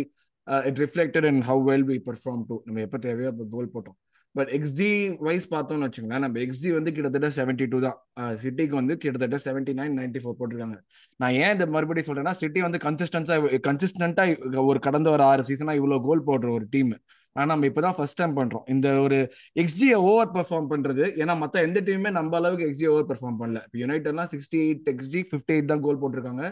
it 0.69 0.79
reflected 0.85 1.27
and 1.29 1.43
how 1.49 1.63
well 1.69 1.85
we 1.91 1.97
perform 2.09 2.43
too 2.49 2.57
நம்ம 2.65 2.81
எப்போ 2.87 2.99
தேவையோ 3.05 3.29
அப்போ 3.33 3.45
கோல் 3.55 3.73
போட்டோம். 3.75 3.97
பட் 4.35 4.49
எக்ஸ்ஜி 4.57 4.89
வைஸ் 5.25 5.45
பார்த்தோம்னு 5.53 5.85
வச்சுக்கோங்களேன் 5.87 6.25
நம்ம 6.25 6.39
எக்ஸ்ஜி 6.45 6.69
வந்து 6.77 6.91
கிட்டத்தட்ட 6.95 7.27
செவன்டி 7.37 7.65
டூ 7.73 7.77
தான் 7.85 7.97
சிட்டிக்கு 8.43 8.75
வந்து 8.79 8.95
கிட்டத்தட்ட 9.03 9.37
செவன்டி 9.45 9.73
நைன் 9.79 9.95
நைன்டி 9.99 10.21
ஃபோர் 10.23 10.39
போட்டிருக்காங்க. 10.39 10.77
நான் 11.19 11.35
ஏன் 11.43 11.53
இந்த 11.55 11.65
மறுபடியும் 11.75 12.09
சொல்றேன்னா 12.09 12.33
சிட்டி 12.41 12.61
வந்து 12.67 12.79
கன்சிஸ்டன்ஸா 12.87 13.37
கன்சிஸ்டன்டா 13.69 14.25
ஒரு 14.71 14.81
கடந்த 14.87 15.09
ஒரு 15.15 15.25
ஆறு 15.29 15.45
சீசனா 15.51 15.75
இவ்வளோ 15.81 15.99
கோல் 16.07 16.27
போடுற 16.29 16.51
ஒரு 16.57 16.67
டீம் 16.75 16.91
ஆனா 17.35 17.45
நம்ம 17.51 17.67
இப்பதான் 17.69 17.95
ஃபர்ஸ்ட் 17.97 18.19
டைம் 18.19 18.35
பண்றோம். 18.39 18.65
இந்த 18.73 18.87
ஒரு 19.05 19.17
எக்ஸ்ஜியை 19.61 19.97
ஓவர் 20.09 20.31
பெர்ஃபார்ம் 20.37 20.69
பண்றது. 20.73 21.03
ஏன்னா 21.21 21.33
மத்த 21.43 21.63
எந்த 21.67 21.79
டீமுமே 21.87 22.11
நம்ம 22.19 22.37
அளவுக்கு 22.39 22.67
எக்ஸ்ஜி 22.69 22.87
ஓவர் 22.93 23.09
பெர்ஃபார்ம் 23.11 23.39
பண்ணல. 23.41 23.61
இப்போ 23.67 23.79
யுனைடெட்லாம் 23.83 24.31
sixty 24.33 24.59
eight 24.65 24.89
xG 24.93 25.21
fifty 25.29 25.55
eight 25.55 25.71
தான் 25.73 25.83
கோல் 25.85 26.01
போட்டிருக்காங்க. 26.03 26.45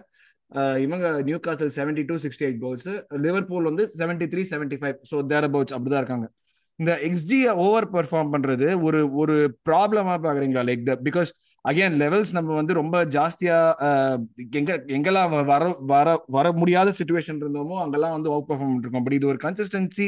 இவங்க 0.86 1.06
Newcastle 1.46 1.72
seventy 1.78 2.04
two 2.10 2.16
sixty 2.24 2.46
eight 2.48 2.60
goals 2.64 2.90
Liverpool 3.26 3.70
வந்து 3.70 3.84
seventy 4.00 4.26
three 4.34 4.42
seventy 4.54 4.78
five 4.82 4.98
so 5.12 5.20
thereabouts 5.50 5.76
அப்படிதான் 5.78 6.04
இருக்காங்க. 6.04 6.28
இந்த 6.82 6.92
எக்ஸ்ஜியை 7.08 7.52
ஓவர் 7.66 7.88
பெர்ஃபார்ம் 7.96 8.32
பண்றது 8.34 8.68
ஒரு 8.88 9.00
ஒரு 9.22 9.36
ப்ராப்ளமா 9.68 10.16
பாக்குறீங்களா? 10.26 10.64
Like 10.70 10.86
the 10.90 10.94
because 11.08 11.32
again 11.66 11.96
levels 11.98 12.32
நம்ம 12.32 12.54
வந்து 12.54 12.74
ரொம்ப 12.74 13.06
ஜாஸ்தியா 13.08 13.58
எங்க 14.52 14.72
எங்கெல்லாம் 14.90 15.30
வ- 15.34 15.46
வர 15.46 15.64
வர 15.88 16.08
வர 16.28 16.52
முடியாத 16.52 16.92
சுச்சுவேஷன் 16.92 17.40
இருந்தோமோ 17.40 17.82
அங்கெல்லாம் 17.82 18.12
வந்து 18.12 18.30
அவுட் 18.30 18.50
பர்ஃபார்ம் 18.50 18.78
இருக்கோம் 18.78 19.04
பட் 19.04 19.14
இது 19.14 19.28
ஒரு 19.28 19.40
கன்சிஸ்டன்சி 19.44 20.08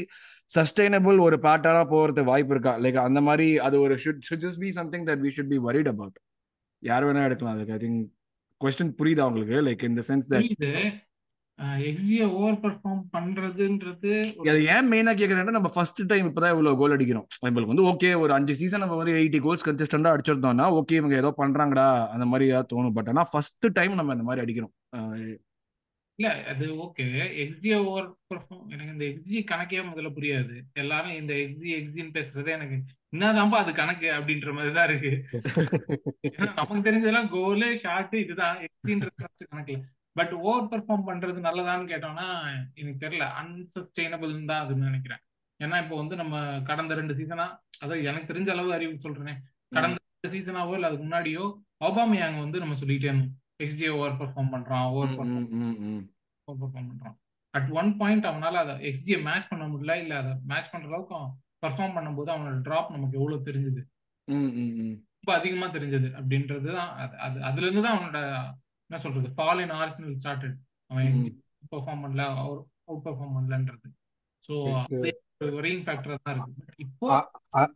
சஸ்டைனபிள் 0.52 1.20
ஒரு 1.20 1.38
பேட்டர்னா 1.38 1.84
போறது 1.90 2.24
வாய்ப்பு 2.24 2.54
இருக்கா? 2.54 2.80
லைக் 2.80 3.00
அந்த 3.02 3.22
மாதிரி 3.22 3.60
அது 3.60 3.82
ஒரு 3.82 3.96
should 3.96 4.22
should 4.28 4.44
just 4.44 4.60
be 4.60 4.72
something 4.72 5.06
that 5.06 5.24
we 5.24 5.32
should 5.36 5.48
be 5.48 5.60
worried 5.60 5.88
about 5.88 6.18
யார் 6.84 7.06
வேணா 7.06 7.24
எடுக்கலாம். 7.24 7.56
அதுக்கு 7.56 7.74
ஐ 7.74 7.80
திங்க் 7.80 8.02
கொஸ்டின் 8.62 8.94
புரியுதா 8.98 9.24
உங்களுக்கு? 9.24 9.58
லைக் 9.62 9.84
இந்த 9.84 10.02
சென்ஸ் 10.08 10.28
தட் 10.30 10.50
எக்ஸிய 11.90 12.24
ஓவர் 12.38 12.58
பெர்ஃபார்ம் 12.64 13.04
பண்றதுன்றது 13.14 14.14
அது 14.52 14.62
ஏன் 14.74 14.90
மெயினா 14.92 15.12
கேக்குறேன்னா 15.20 15.56
நம்ம 15.58 15.70
ஃபர்ஸ்ட் 15.76 16.02
டைம் 16.12 16.28
இப்பதான் 16.30 16.54
இவ்வளவு 16.56 16.80
கோல் 16.82 16.96
அடிக்கிறோம். 16.96 17.28
நம்மளுக்கு 17.46 17.74
வந்து 17.74 17.88
ஓகே 17.92 18.10
ஒரு 18.24 18.34
அஞ்சு 18.38 18.56
சீசன் 18.62 18.84
நம்ம 18.84 18.98
வந்து 19.02 19.16
எயிட்டி 19.20 19.40
கோல்ஸ் 19.46 19.66
கன்சிஸ்டண்டா 19.68 20.14
அடிச்சிருந்தோம்னா 20.16 20.68
ஓகே 20.80 21.00
இவங்க 21.02 21.16
ஏதோ 21.22 21.32
பண்றாங்கடா 21.42 21.88
அந்த 22.16 22.28
மாதிரி 22.32 22.50
ஏதாவது 22.52 22.72
தோணும். 22.74 22.96
பட் 22.98 23.12
ஆனா 23.14 23.26
ஃபர்ஸ்ட் 23.32 23.68
டைம் 23.80 24.00
நம்ம 24.00 24.18
இந்த 24.18 24.28
மாதிரி 24.30 24.44
அடிக்கிறோம். 24.46 24.74
இல்ல 26.20 26.28
அது 26.52 26.66
ஓகே 26.84 27.06
எக்ஸிய 27.44 27.78
ஓவர் 27.88 28.06
பெர்ஃபார்ம் 28.30 28.68
எனக்கு 28.74 28.94
இந்த 28.94 29.06
எக்ஸி 29.12 29.40
கணக்கே 29.50 29.82
முதல்ல 29.88 30.12
புரியாது. 30.18 30.54
எல்லாரும் 30.84 31.18
இந்த 31.22 31.34
எக்ஸி 31.46 31.72
எக்ஸின்னு 31.80 32.16
பேசுறதே 32.18 32.54
எனக்கு 32.58 32.78
என்னதான்ப்பா 33.16 33.58
அது 33.64 33.72
கணக்கு? 33.82 34.08
அப்படின்ற 34.18 34.52
மாதிரி 34.58 34.72
தான் 34.78 34.88
இருக்கு 34.90 35.12
நமக்கு 36.58 36.86
தெரிஞ்சதெல்லாம் 36.88 37.30
கோலு 37.36 37.68
ஷாட் 37.84 38.16
இதுதான். 38.24 38.58
எக்ஸின்றது 38.68 39.16
கணக்குல 39.24 39.78
பட் 40.16 40.34
ஓவர் 40.42 40.70
பெர்ஃபார்ம் 40.72 41.08
பண்றது 41.08 41.40
நல்லதான்னு 41.46 41.92
கேட்டோம்னா 41.92 42.26
எனக்கு 42.76 43.00
தெரியல. 43.06 43.26
அன்சஸ்டைனபிள் 43.40 44.34
தான் 44.46 44.64
அதுன்னு 44.66 44.90
நினைக்கிறேன். 44.90 45.22
ஏன்னா 45.60 45.78
இப்போ 45.84 45.96
வந்து 45.96 46.16
நம்ம 46.16 46.36
கடந்த 46.64 46.94
ரெண்டு 46.96 47.14
சீசனா 47.14 47.46
அதாவது 47.82 48.02
எனக்கு 48.04 48.30
தெரிஞ்ச 48.32 48.50
அளவு 48.50 48.72
அறிவு 48.74 49.06
சொல்றேன். 49.06 49.40
கடந்த 49.72 49.98
ரெண்டு 50.06 50.32
சீசனாவோ 50.34 50.74
இல்ல 50.74 50.90
அதுக்கு 50.90 51.06
முன்னாடியோ 51.06 51.44
ஒபாமியாங்க 51.86 52.40
வந்து 52.40 52.60
நம்ம 52.60 52.76
சொல்லிட்டே 52.82 53.10
இருந்தோம். 53.10 53.34
எக்ஸ்ஜே 53.60 53.90
ஓவர் 53.96 54.18
பெர்ஃபார்ம் 54.20 54.54
பண்றான் 54.54 54.86
ஓவர் 54.92 55.14
ம், 55.26 56.02
பெர்ஃபார்ம் 56.48 56.90
பண்றான் 56.90 57.18
அட் 57.54 57.70
ஒன் 57.74 57.92
பாயிண்ட் 57.98 58.26
அவனால 58.26 58.62
அதை 58.64 58.74
எக்ஸ்ஜியை 58.90 59.20
மேட்ச் 59.24 59.50
பண்ண 59.50 59.66
முடியல 59.68 59.94
இல்ல 60.02 60.14
அதை 60.18 60.32
மேட்ச் 60.46 60.72
பண்ற 60.72 60.90
அளவுக்கு 60.90 61.20
பெர்ஃபார்ம் 61.64 61.96
பண்ணும்போது 61.98 62.30
அவனோட 62.34 62.58
டிராப் 62.62 62.92
நமக்கு 62.92 63.18
எவ்வளவு 63.20 63.48
தெரிஞ்சுது. 63.48 63.82
ரொம்ப 65.18 65.32
அதிகமா 65.38 65.68
தெரிஞ்சது 65.70 66.08
அப்படின்றது 66.18 66.68
தான். 66.74 66.92
அது 67.04 67.16
அது 67.20 67.38
அதுல 67.44 67.66
இருந்து 67.66 67.86
தான் 67.86 67.96
அவனோட 67.96 68.20
என்ன 68.90 68.98
சொல்றது? 69.04 69.28
ஃபால் 69.38 69.62
இன் 69.64 70.20
ஸ்டார்டட் 70.24 70.58
அவன். 70.92 71.20
பெர்ஃபார்ம் 71.74 72.04
பண்ணல 72.06 72.24
அவர் 72.42 72.60
அவுட் 72.88 73.06
பெர்ஃபார்ம் 73.06 73.36
பண்ணலன்றது 73.38 73.88
ஒரு 75.44 75.52
வரிங் 75.56 75.82
ஃபேக்டரா 75.86 76.16
தான் 76.26 76.34
இருக்கு. 76.36 76.84
இப்போ 76.84 77.08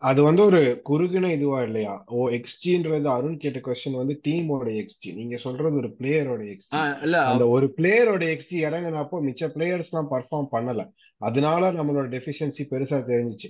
அது 0.10 0.20
வந்து 0.28 0.42
ஒரு 0.50 0.60
குறுகின 0.89 1.32
இதுவா 1.38 1.60
இல்லையா? 1.68 1.94
ஓ 2.16 2.28
எக்ஸ்ஜின்றது 2.38 3.10
அருண் 3.16 3.42
கேட்ட 3.44 3.60
கொஸ்டின் 3.66 3.98
வந்து 4.01 4.16
டீமோட 4.28 4.68
எக்ஸ்ஜி 4.82 5.10
நீங்க 5.18 5.38
சொல்றது 5.46 5.75
ஒரு 5.82 5.89
பிளேயரோட 6.00 6.44
எக்ஸ்ஜி 6.54 6.78
இல்ல 7.08 7.18
அந்த 7.32 7.48
ஒரு 7.56 7.68
பிளேயரோட 7.78 8.24
எக்ஸ்ஜி 8.36 8.58
இறங்கினப்போ 8.68 9.20
மிச்ச 9.28 9.50
பிளேயர்ஸ் 9.56 9.92
எல்லாம் 9.92 10.12
பர்ஃபார்ம் 10.13 10.50
பண்ணல. 10.56 10.86
அதனால 11.22 11.72
நம்மளோட 11.78 12.06
டெஃபிஷியன்சி 12.16 12.64
பெருசா 12.72 12.98
தெரிஞ்சுச்சு. 13.10 13.50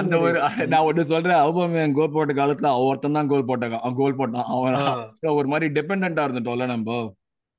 அந்த 0.00 0.14
ஒரு 0.26 0.38
நான் 0.72 0.86
ஒன்று 0.88 1.10
சொல்றேன். 1.12 1.42
அவுபாமியான் 1.42 1.98
கோல் 1.98 2.14
போட்ட 2.16 2.34
காலத்துல 2.40 2.72
ஒருத்தன் 2.86 3.18
தான் 3.18 3.30
கோல் 3.32 3.48
போட்டான் 3.50 3.98
கோல் 4.00 4.18
போட்டான். 4.20 4.48
அவன் 4.54 5.36
ஒரு 5.40 5.50
மாதிரி 5.52 5.68
டிபெண்டா 5.76 6.24
இருந்துட்டோம்ல 6.26 6.66
நம்ம. 6.74 6.98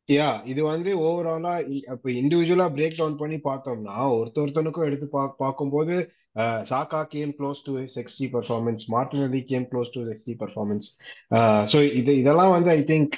யா 0.10 0.28
இது 0.52 0.62
வந்து 0.64 0.92
ஓவராலா 1.06 1.54
அப்ப 1.94 2.10
இண்டிவிஜுவலா 2.22 2.66
பிரேக் 2.74 2.98
டவுன் 2.98 3.18
பண்ணி 3.22 3.38
பார்த்தோம்னா 3.48 3.96
ஒருத்த 4.18 4.42
ஒருத்தனுக்கும் 4.44 4.88
எடுத்து 4.88 5.08
பா 5.14 5.22
பார்க்கும்போது 5.44 5.96
Saka 6.72 7.00
came 7.14 7.32
close 7.38 7.62
to 7.68 7.74
sixty 7.96 8.26
performance 8.34 8.84
Martinelli 8.96 9.42
came 9.52 9.66
close 9.72 9.94
to 9.96 10.02
sixty 10.10 10.34
performance 10.42 10.90
so 11.72 11.80
இது 12.00 12.14
இதெல்லாம் 12.22 12.54
வந்து 12.58 12.72
I 12.76 12.82
think 12.92 13.16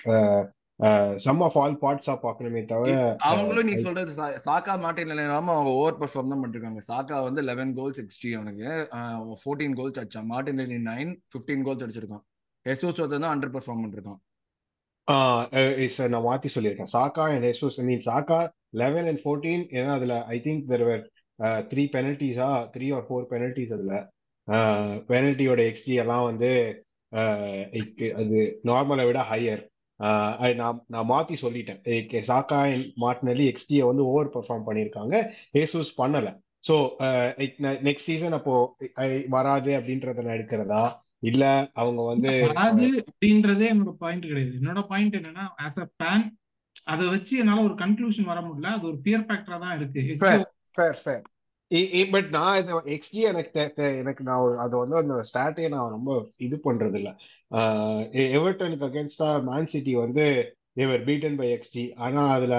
sum 1.25 1.39
of 1.46 1.57
all 1.62 1.75
பார்ட்ஸா 1.84 2.13
பார்க்கணுமே 2.24 2.62
தவிர 2.72 2.96
அவங்களும் 3.29 3.67
நீ 3.69 3.75
சொல்றது 3.86 4.12
சாக்கா 4.48 4.74
மாட்டின் 4.84 5.12
இல்லாம 5.13 5.53
அவங்க 5.55 5.72
ஓவர் 5.79 6.00
பெர்ஃபார்ம் 6.01 6.31
தான் 6.34 6.41
பண்ணிருக்காங்க. 6.43 6.81
சாக்கா 6.89 7.17
வந்து 7.27 7.41
லெவன் 7.50 7.72
கோல் 7.79 7.96
சிக்ஸ்டி 8.00 8.31
அவனுக்கு. 8.38 8.67
ஃபோர்டீன் 9.43 9.77
கோல்ஸ் 9.79 10.00
அடிச்சான். 10.01 10.27
மார்டின் 10.34 10.62
நைன் 10.89 11.12
ஃபிஃப்டீன் 11.34 11.63
கோல்ஸ் 11.67 11.84
அடிச்சிருக்கான். 11.86 12.24
எஸ்ஓஸ் 12.65 13.01
தான் 13.13 13.31
அண்டர் 13.34 13.53
பெர்ஃபார்ம் 13.55 13.84
பண்ணிருக்கான் 13.84 14.22
நான் 16.13 16.25
மாத்தி 16.27 16.50
சொல்லியிருக்கேன். 16.55 16.91
சாக்கா 16.96 17.25
அண்ட் 17.34 17.48
ஹெசூஸ் 17.50 17.79
மீன் 17.89 18.03
சாக்கா 18.10 18.39
லெவன் 18.81 19.07
அண்ட் 19.12 19.22
ஃபோர்டீன் 19.24 19.63
ஏன்னா 19.77 19.91
அதுல 20.00 20.15
I 20.36 20.38
think 20.48 20.65
there 20.72 20.86
were 20.89 21.03
three 21.72 21.86
பெனல்டிஸா 21.96 22.50
three 22.75 22.89
or 22.98 23.05
four 23.07 23.25
penalties 23.34 23.74
அதுல. 23.77 23.96
பெனல்ட்டியோட 25.10 25.62
எக்ஸ்டி 25.72 25.96
எல்லாம் 26.03 26.25
வந்து 26.29 26.51
அது 28.22 28.38
நார்மலை 28.69 29.05
விட 29.10 29.19
ஹையர் 29.31 29.63
நான் 30.00 30.82
நான் 30.88 31.10
மாத்தி 31.10 31.36
சொல்லிட்டேன். 31.42 31.80
சாக்கா 32.24 32.60
மார்டினலி 32.98 33.46
எக்ஸ்டியை 33.51 33.86
வந்து 33.86 34.06
ஓவர் 34.06 34.34
பெர்ஃபார்ம் 34.34 34.68
பண்ணியிருக்காங்க. 34.68 35.16
ஹேசூஸ் 35.54 35.92
பண்ணல. 35.98 36.30
ஸோ 36.68 36.75
நெக்ஸ்ட் 37.82 38.10
சீசன் 38.10 38.32
அப்போ 38.32 38.54
வராது 39.30 39.72
அப்படின்றத 39.80 40.24
நான் 40.24 40.38
எடுக்கிறதா? 40.38 40.84
இல்ல 41.20 41.44
அவங்க 41.74 42.01
வந்து 42.01 42.32
வராது 42.48 42.88
அப்படின்றதே 43.04 43.68
என்னோட 43.70 43.94
பாயிண்ட் 43.98 44.25
கிடையாது. 44.25 44.54
என்னோட 44.54 44.82
பாயிண்ட் 44.88 45.16
என்னன்னா 45.16 45.46
ஆஸ் 45.63 45.80
அ 45.80 45.88
ஃபேன் 45.96 46.25
அதை 46.84 47.06
வச்சு 47.08 47.38
என்னால 47.38 47.63
ஒரு 47.63 47.74
கன்க்ளூஷன் 47.74 48.24
வர 48.24 48.39
முடியல. 48.42 48.72
அது 48.72 48.88
ஒரு 48.88 48.98
பியர் 48.98 49.25
ஃபேக்டரா 49.30 49.60
தான் 49.60 49.75
இருக்கு. 49.80 50.01
பட் 52.12 52.29
நான் 52.29 52.57
இது 52.59 52.74
எக்ஸ்டி 52.93 53.21
எனக்கு 53.29 53.62
எனக்கு 53.97 54.24
நான் 54.24 54.57
அது 54.57 54.75
வந்து 54.77 54.97
அந்த 55.00 55.15
ஸ்டாட்டே 55.29 55.67
நான் 55.69 55.91
ரொம்ப 55.91 56.12
இது 56.39 56.57
பண்றது 56.63 56.97
இல்ல 56.97 57.09
எவர்டனுக்கு 58.31 58.88
அகேன்ஸ்டா 58.88 59.29
மேன் 59.43 59.67
சிட்டி 59.67 59.93
வந்து 59.97 60.25
தேவர் 60.75 61.05
பீட்டன் 61.05 61.38
பை 61.38 61.50
எக்ஸ்டி 61.53 61.83
ஆனா 61.97 62.24
அதுல 62.33 62.55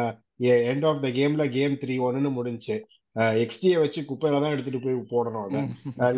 எண்ட் 0.66 0.86
ஆஃப் 0.86 1.02
த 1.02 1.10
கேம்ல 1.16 1.44
கேம் 1.52 1.76
த்ரீ 1.80 1.96
ஒன்னு 2.06 2.30
முடிஞ்சுச்சு 2.36 2.76
எக்ஸ்டியை 3.36 3.78
வச்சு 3.80 4.00
குப்பையில 4.04 4.40
தான் 4.40 4.54
எடுத்துட்டு 4.54 4.80
போய் 4.80 4.98
போடணும் 5.12 5.46
அதை. 5.46 5.60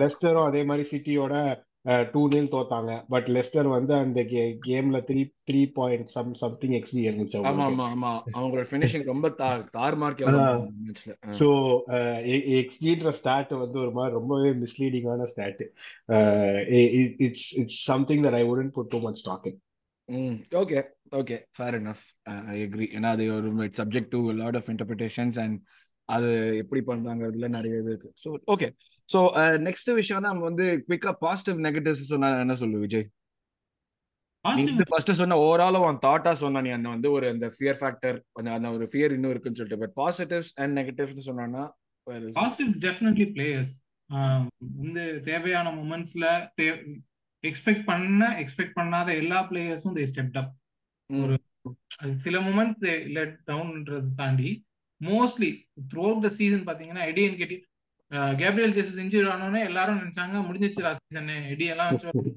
லெஸ்டரும் 0.01 0.49
அதே 0.49 0.63
மாதிரி 0.65 0.85
சிட்டியோட 0.91 1.35
டூ 2.13 2.23
நில் 2.29 2.51
தோத்தாங்க. 2.51 2.93
பட் 3.09 3.29
லெஸ்டர் 3.29 3.69
வந்து 3.69 3.95
அந்த 3.95 4.21
கேம்ல 4.67 4.99
three 5.01 5.21
three 5.45 5.61
point 5.73 6.09
some 6.09 6.35
something 6.35 6.75
xG 6.79 7.03
இருந்துச்சு 7.09 7.39
ஆமா 7.43 7.65
ஆமா 7.65 7.87
ஆமா. 7.91 8.11
அவங்களோட 8.35 8.65
ஃபினிஷிங் 8.71 9.05
ரொம்ப 9.05 9.29
தார். 9.31 9.97
மேட்ச்ல 9.97 11.15
ஸோ 11.31 11.49
எக்ஸ்ஜின்ற 12.59 13.13
ஸ்டாட் 13.13 13.55
வந்து 13.55 13.79
ஒரு 13.81 13.93
மாதிரி 13.93 14.15
ரொம்பவே 14.15 14.53
மிஸ்லீடிங்கான 14.61 15.25
stat 15.25 15.65
it's 17.21 17.49
it's 17.57 17.81
something 17.85 18.25
that 18.25 18.35
I 18.35 18.45
wouldn't 18.45 18.75
put 18.75 18.93
too 18.95 19.01
much 19.01 19.21
stock 19.23 19.51
hmm 20.09 20.39
okay 20.57 20.79
okay 21.13 21.37
fair 21.57 21.77
enough 21.81 22.05
I 22.53 22.57
agree 22.63 22.87
ஏன்னா 22.93 23.11
அது 23.11 23.25
ஒரு 23.35 23.51
it's 23.65 23.81
subject 23.81 24.11
to 24.11 24.21
lot 24.33 24.57
of 24.57 24.71
interpretations 24.71 25.39
and 25.39 25.59
அது 26.09 26.29
எப்படி 26.57 26.81
பண்றாங்கிறதுல 26.87 27.49
நிறைய 27.49 27.83
இது 27.83 27.91
இருக்கு. 27.91 28.11
ஸோ 28.25 28.29
ஓகே 28.47 28.69
ஸோ 29.11 29.19
நெக்ஸ்ட் 29.59 29.91
விஷயம் 29.93 30.27
நம்ம 30.27 30.45
வந்து 30.45 30.67
குவிக்கா 30.85 31.13
பாசிட்டிவ் 31.23 31.59
நெகட்டிவ்ஸ் 31.67 32.13
சொன்னா 32.13 32.29
என்ன 32.43 32.55
சொல்லு 32.57 32.79
விஜய்? 32.79 33.07
ஃபர்ஸ்ட் 34.91 35.13
சொன்ன 35.13 35.39
ஓவரால் 35.45 35.79
உன் 35.81 36.03
தாட்டா 36.05 36.33
சொன்ன 36.35 36.61
நீ 36.61 36.71
அந்த 36.71 36.89
வந்து 36.89 37.09
ஒரு 37.13 37.27
அந்த 37.29 37.47
ஃபியர் 37.57 37.79
ஃபேக்டர் 37.81 38.19
அந்த 38.33 38.51
அந்த 38.53 38.69
ஒரு 38.71 38.87
ஃபியர் 38.93 39.15
இன்னும் 39.17 39.33
இருக்குன்னு 39.33 39.59
சொல்லிட்டு. 39.61 39.83
பட் 39.83 39.95
பாசிட்டிவ்ஸ் 40.01 40.53
அண்ட் 40.61 40.75
நெகட்டிவ்ஸ் 40.79 41.29
சொன்னா 41.29 41.65
பாசிட்டிவ் 42.37 42.71
டெஃபினெட்லி 42.87 43.27
பிளேயர்ஸ் 43.35 43.75
வந்து 44.79 45.03
தேவையான 45.25 45.69
மூமெண்ட்ஸ்ல 45.73 46.27
எக்ஸ்பெக்ட் 47.45 47.85
பண்ண 47.85 48.25
எக்ஸ்பெக்ட் 48.41 48.79
பண்ணாத 48.79 49.09
எல்லா 49.17 49.39
பிளேயர்ஸும் 49.51 49.97
தே 49.99 50.07
ஸ்டெப் 50.11 50.39
அப் 50.41 50.51
ஒரு 51.11 51.37
சில 52.25 52.37
மூமெண்ட்ஸ் 52.41 52.83
லெட் 53.17 53.37
டவுன்ன்றது 53.49 54.11
தாண்டி 54.15 54.51
mostly 55.01 55.51
through 55.91 56.03
out 56.07 56.25
the 56.27 56.31
season 56.39 56.67
பாத்தீங்கன்னா 56.67 57.05
Eddie 57.11 57.39
Nketiah 57.39 57.57
Gabriel 58.41 58.77
Jesus 58.77 59.01
injury 59.03 59.29
ஆனோடனே 59.33 59.61
எல்லாரும் 59.71 60.01
நினைச்சாங்க 60.03 60.39
முடிஞ்சிச்சு 60.47 60.81
சீசன் 60.87 61.35
எடி 61.53 61.67
எல்லாம் 61.75 61.91
வச்சு 61.93 62.33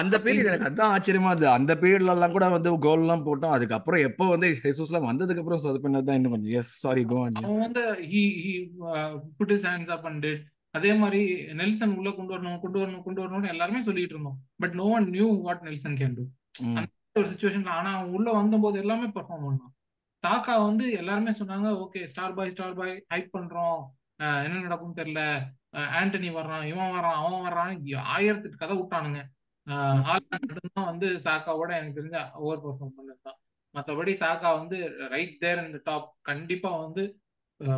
அந்த 0.00 0.16
பீரியட் 0.24 0.48
எனக்கு 0.48 0.66
அதான் 0.68 0.92
ஆச்சரியமா 0.94 1.30
இருந்தது. 1.30 1.54
அந்த 1.58 1.72
பீரியட்ல 1.80 2.14
எல்லாம் 2.16 2.34
கூட 2.34 2.46
வந்து 2.54 2.70
கோல் 2.84 3.02
எல்லாம் 3.04 3.24
போட்டோம். 3.26 3.54
அதுக்கப்புறம் 3.56 4.04
எப்போ 4.08 4.24
வந்து 4.32 4.48
ஹெசூஸ்லாம் 4.64 5.08
வந்ததுக்கு 5.10 5.42
அப்புறம் 5.42 5.62
சொதப்பினது 5.64 6.06
தான் 6.08 6.18
இன்னும் 6.18 6.34
கொஞ்சம். 6.34 6.52
எஸ் 6.60 6.70
சாரி 6.84 7.02
கோ 7.12 7.16
அவன் 7.22 7.64
வந்து 7.64 7.82
he 8.12 8.22
he 8.44 8.52
put 9.38 9.54
his 9.56 9.66
hands 9.70 9.92
up 9.96 10.06
and 10.10 10.28
அதே 10.78 10.92
மாதிரி 11.02 11.22
நெல்சன் 11.60 11.96
உள்ள 11.98 12.10
கொண்டு 12.18 12.34
வரணும் 12.34 12.62
கொண்டு 12.64 12.78
வரணும் 12.82 13.04
கொண்டு 13.06 13.22
வரணும்னு 13.22 13.52
எல்லாருமே 13.54 13.80
சொல்லிட்டு 13.88 14.14
இருந்தோம். 14.16 14.38
But 14.62 14.76
no 14.80 14.86
one 14.98 15.08
knew 15.16 15.28
what 15.46 15.66
Nelson 15.68 15.98
can 16.00 16.16
do 16.18 16.26
அந்த 16.78 16.86
ஒரு 17.20 17.28
சுச்சுவேஷன்ல 17.32 17.72
ஆனா 17.78 17.92
அவன் 17.98 18.14
உள்ள 18.18 18.28
வந்தபோது 18.40 18.82
எல்லாமே 18.84 19.08
பெர்ஃபார்ம் 19.16 19.44
பண்ணான். 19.48 19.74
தாக்கா 20.24 20.54
வந்து 20.68 20.84
எல்லாருமே 21.00 21.32
சொன்னாங்க 21.40 21.68
okay 21.84 22.00
star 22.12 22.36
boy 22.38 22.52
star 22.54 22.78
boy 22.80 22.94
hype 23.14 23.34
பண்றோம். 23.36 23.80
என்ன 24.46 24.60
நடக்கும்னு 24.60 25.00
தெரியல. 25.00 25.22
ஆண்டனி 25.98 26.28
வர்றான் 26.38 26.64
இவன் 26.70 26.94
வர்றான் 26.96 27.18
அவன் 27.20 27.44
வர்றான் 27.46 27.72
ஆயிரத்துக்கு 28.14 28.62
கதை 28.62 28.76
விட்டானுங்க. 28.78 29.20
தான் 30.76 30.90
வந்து 30.92 31.08
சாக்காவோட 31.26 31.70
எனக்கு 31.78 31.98
தெரிஞ்ச 31.98 32.18
ஓவர் 32.44 32.62
பெர்ஃபார்ம் 32.64 32.96
பண்ணதுதான் 32.98 33.38
மற்றபடி 33.74 34.12
சாக்கா 34.22 34.48
வந்து 34.60 34.76
ரைட் 35.14 35.34
தேர் 35.42 35.64
இந்த 35.66 35.78
டாப் 35.88 36.08
கண்டிப்பா 36.30 36.70
வந்து 36.84 37.02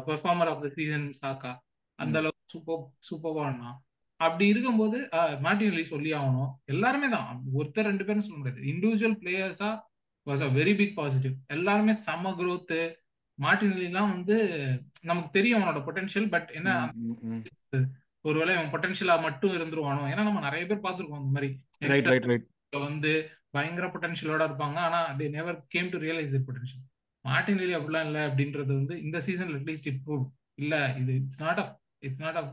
பெர்ஃபார்மர் 0.09 0.51
ஆஃப் 0.53 0.63
த 0.65 0.69
சீசன் 0.77 1.07
சாக்கா. 1.23 1.53
அந்த 1.99 2.17
அளவுக்கு 2.21 2.53
சூப்பர் 2.55 2.85
சூப்பர்வா 3.09 3.45
இருந்தான். 3.49 3.79
அப்படி 4.21 4.45
இருக்கும்போது 4.53 4.99
மார்டின் 5.45 5.77
லீ 5.77 5.85
சொல்லி 5.93 6.11
ஆகணும். 6.21 6.51
எல்லாருமே 6.73 7.09
தான். 7.17 7.29
ஒருத்தர் 7.59 7.89
ரெண்டு 7.91 8.07
பேரும் 8.07 8.27
சொல்ல 8.27 8.39
முடியாது. 8.41 8.63
Individual 8.73 9.19
பிளேயர்ஸா 9.23 9.71
was 10.27 10.45
a 10.47 10.51
very 10.59 10.75
big 10.81 10.97
positive 10.99 11.37
எல்லாருமே 11.57 11.95
செம்ம 12.07 12.33
growth 12.41 12.75
மார்டின் 13.41 13.77
லீலாம் 13.79 14.13
வந்து 14.15 14.37
நமக்கு 15.11 15.31
தெரியும் 15.37 15.59
அவனோட 15.59 15.81
பொட்டன்ஷியல் 15.87 16.31
பட் 16.35 16.49
என்ன. 16.59 16.71
ஒருவேளை 18.25 18.55
அவன் 18.57 18.73
பொட்டன்ஷியலா 18.73 19.15
மட்டும் 19.27 19.55
இருந்துருவானோ? 19.59 20.03
ஏன்னா 20.13 20.23
நம்ம 20.27 20.43
நிறைய 20.47 20.65
பேர் 20.71 20.85
பார்த்திருக்கோம் 20.87 21.21
அந்த 21.21 21.33
மாதிரி 21.37 21.49
ரைட் 21.93 22.11
ரைட் 22.13 22.29
ரைட் 22.31 22.47
வந்து 22.87 23.13
பயங்கர 23.57 23.87
பொட்டன்ஷியலோட 23.95 24.43
இருப்பாங்க. 24.49 24.79
ஆனா 24.89 25.01
they 25.21 25.29
never 25.37 25.59
came 25.75 25.93
to 25.93 26.01
realise 26.05 26.33
their 26.35 26.45
potential 26.49 26.85
Martinelli 27.61 27.75
அப்படிலாம் 27.79 28.07
இல்லை 28.09 28.23
அப்படின்றது 28.29 28.73
வந்து 28.77 28.95
இந்த 29.07 29.19
சீசன் 29.27 29.53
அட்லீஸ்ட் 29.57 29.89
இட் 29.91 30.03
ப்ரூவ் 30.05 30.25
இல்ல 30.59 30.75
இது 31.01 31.13
it's 31.21 31.43
not 31.45 31.61
a 31.63 31.67
it's 32.03 32.23
not 32.25 32.39
a 32.41 32.45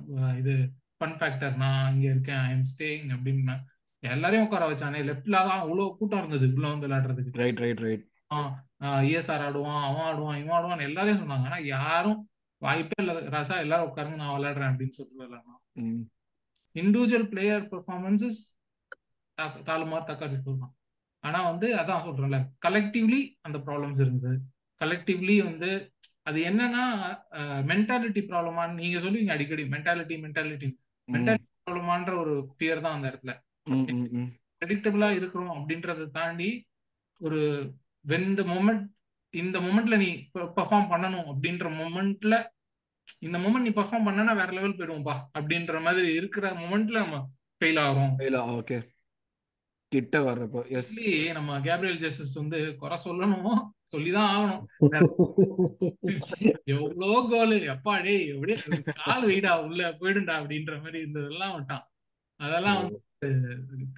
இது 0.41 0.53
ஃபன் 0.99 1.17
ஃபேக்டர் 1.19 1.55
நான் 1.63 1.89
இங்க 1.93 2.07
இருக்கேன் 2.13 2.41
ஐ 2.41 2.51
எம் 2.55 2.67
ஸ்டேயிங் 2.73 3.07
அப்படின்னு 3.15 3.55
எல்லாரையும் 4.03 4.45
உட்கார 4.47 4.65
வச்சானே 4.71 4.99
லெஃப்ட்ல 5.09 5.37
தான் 5.47 5.61
அவ்வளவு 5.63 5.95
கூட்டம் 5.99 6.21
இருந்தது 6.21 6.47
உள்ள 6.57 6.67
வந்து 6.67 6.87
விளையாடுறதுக்கு. 6.87 7.39
ரைட் 7.41 7.61
ரைட் 7.63 7.83
ரைட் 7.85 8.03
இஎஸ்ஆர் 9.07 9.43
ஆடுவான் 9.45 9.83
அவன் 9.85 10.07
ஆடுவான் 10.07 10.39
இவன் 10.41 10.55
ஆடுவான் 10.57 10.87
எல்லாரையும் 10.87 11.21
சொன்னாங்க. 11.21 11.45
ஆனா 11.49 11.59
யாரும் 11.75 12.19
வாய்ப்பே 12.61 12.99
இல்ல 13.03 13.13
ராசா 13.35 13.55
எல்லாரும் 13.65 13.87
உட்காருங்க 13.89 14.19
நான் 14.21 14.35
விளையாடுறேன் 14.35 14.71
அப்படின்னு 14.71 14.95
சொல்லிட்டு 14.95 15.19
விளையாடலாம் 15.19 15.61
இண்டிவிஜுவல் 16.75 17.29
பிளேயர் 17.31 17.63
பெர்ஃபார்மன்சஸ் 17.71 18.41
தாலுமார் 19.67 20.09
தக்காளி 20.09 20.37
சொல்லலாம் 20.39 20.73
ஆனா 21.23 21.39
வந்து 21.49 21.67
அதான் 21.81 22.05
சொல்றேன்ல 22.07 22.37
கலெக்டிவ்லி 22.65 23.19
அந்த 23.41 23.57
ப்ராப்ளம்ஸ் 23.65 24.01
இருந்தது. 24.05 24.37
கலெக்டிவ்லி 24.81 25.35
வந்து 25.41 25.69
அது 26.25 26.39
என்னன்னா 26.49 26.83
மென்டாலிட்டி 27.71 28.21
ப்ராப்ளமான்னு 28.29 28.79
நீங்க 28.81 28.97
சொல்லுவீங்க 28.99 29.33
அடிக்கடி 29.35 29.63
மென்டாலிட்டி 29.73 30.15
மென்டாலிட்டி 30.25 30.69
மென்டாலிட்டி 31.09 31.47
ப்ராப்ளமான்ற 31.59 32.13
ஒரு 32.23 32.33
பியர் 32.59 32.83
தான் 32.85 32.95
அந்த 32.97 33.07
இடத்துல. 33.11 33.33
ப்ரெடிக்டபிளா 34.59 35.09
இருக்கிறோம் 35.19 35.53
அப்படின்றத 35.55 36.07
தாண்டி 36.17 36.49
ஒரு 37.21 37.39
வென் 38.07 38.29
த 38.33 38.43
மொமெண்ட் 38.43 38.85
இந்த 39.33 39.57
மொமெண்ட்ல 39.59 39.97
நீ 39.97 40.09
பெர்ஃபார்ம் 40.33 40.91
பண்ணணும் 40.91 41.27
அப்படின்ற 41.31 41.69
மொமெண்ட்ல 41.79 42.35
இந்த 43.19 43.37
மொமெண்ட் 43.37 43.67
நீ 43.67 43.69
பெர்ஃபார்ம் 43.69 44.07
பண்ணனா 44.07 44.35
வேற 44.35 44.49
லெவல் 44.51 44.77
போயிடுவோம்பா 44.77 45.15
அப்படின்ற 45.37 45.81
மாதிரி 45.81 46.13
இருக்கிற 46.13 46.45
மொமெண்ட்ல 46.53 47.01
நம்ம 47.03 47.19
ஃபெயில் 47.61 47.79
ஆகிறோம். 47.83 48.13
இல்ல 48.21 48.39
ஓகே 48.55 48.77
கிட்ட 49.91 50.19
வர்றப்போ 50.19 50.61
எஸ் 50.69 50.87
Actually, 50.87 51.33
நம்ம 51.33 51.59
கேப்ரியல் 51.61 51.99
ஜெசஸ் 51.99 52.33
வந்து 52.33 52.59
குறை 52.75 52.97
சொல்லணும் 53.03 53.59
சொல்லிதான் 53.87 54.31
ஆகணும். 54.31 54.63
எவ்வளோ 56.73 57.11
கோல் 57.29 57.55
எப்பா 57.73 57.93
டேய் 58.03 58.25
எப்படியே 58.33 58.57
கால் 59.03 59.25
வைடா 59.29 59.51
உள்ள 59.65 59.91
போயிடும்டா 59.99 60.35
அப்படின்ற 60.39 60.73
மாதிரி 60.81 60.97
இருந்ததெல்லாம் 61.03 61.53
விட்டான். 61.55 61.85
அதெல்லாம் 62.39 62.79
வந்து 62.81 63.29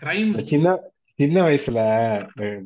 கிரைம் 0.01 0.31
சின்ன 0.51 0.75
சின்ன 1.19 1.37
வயசுல 1.45 1.79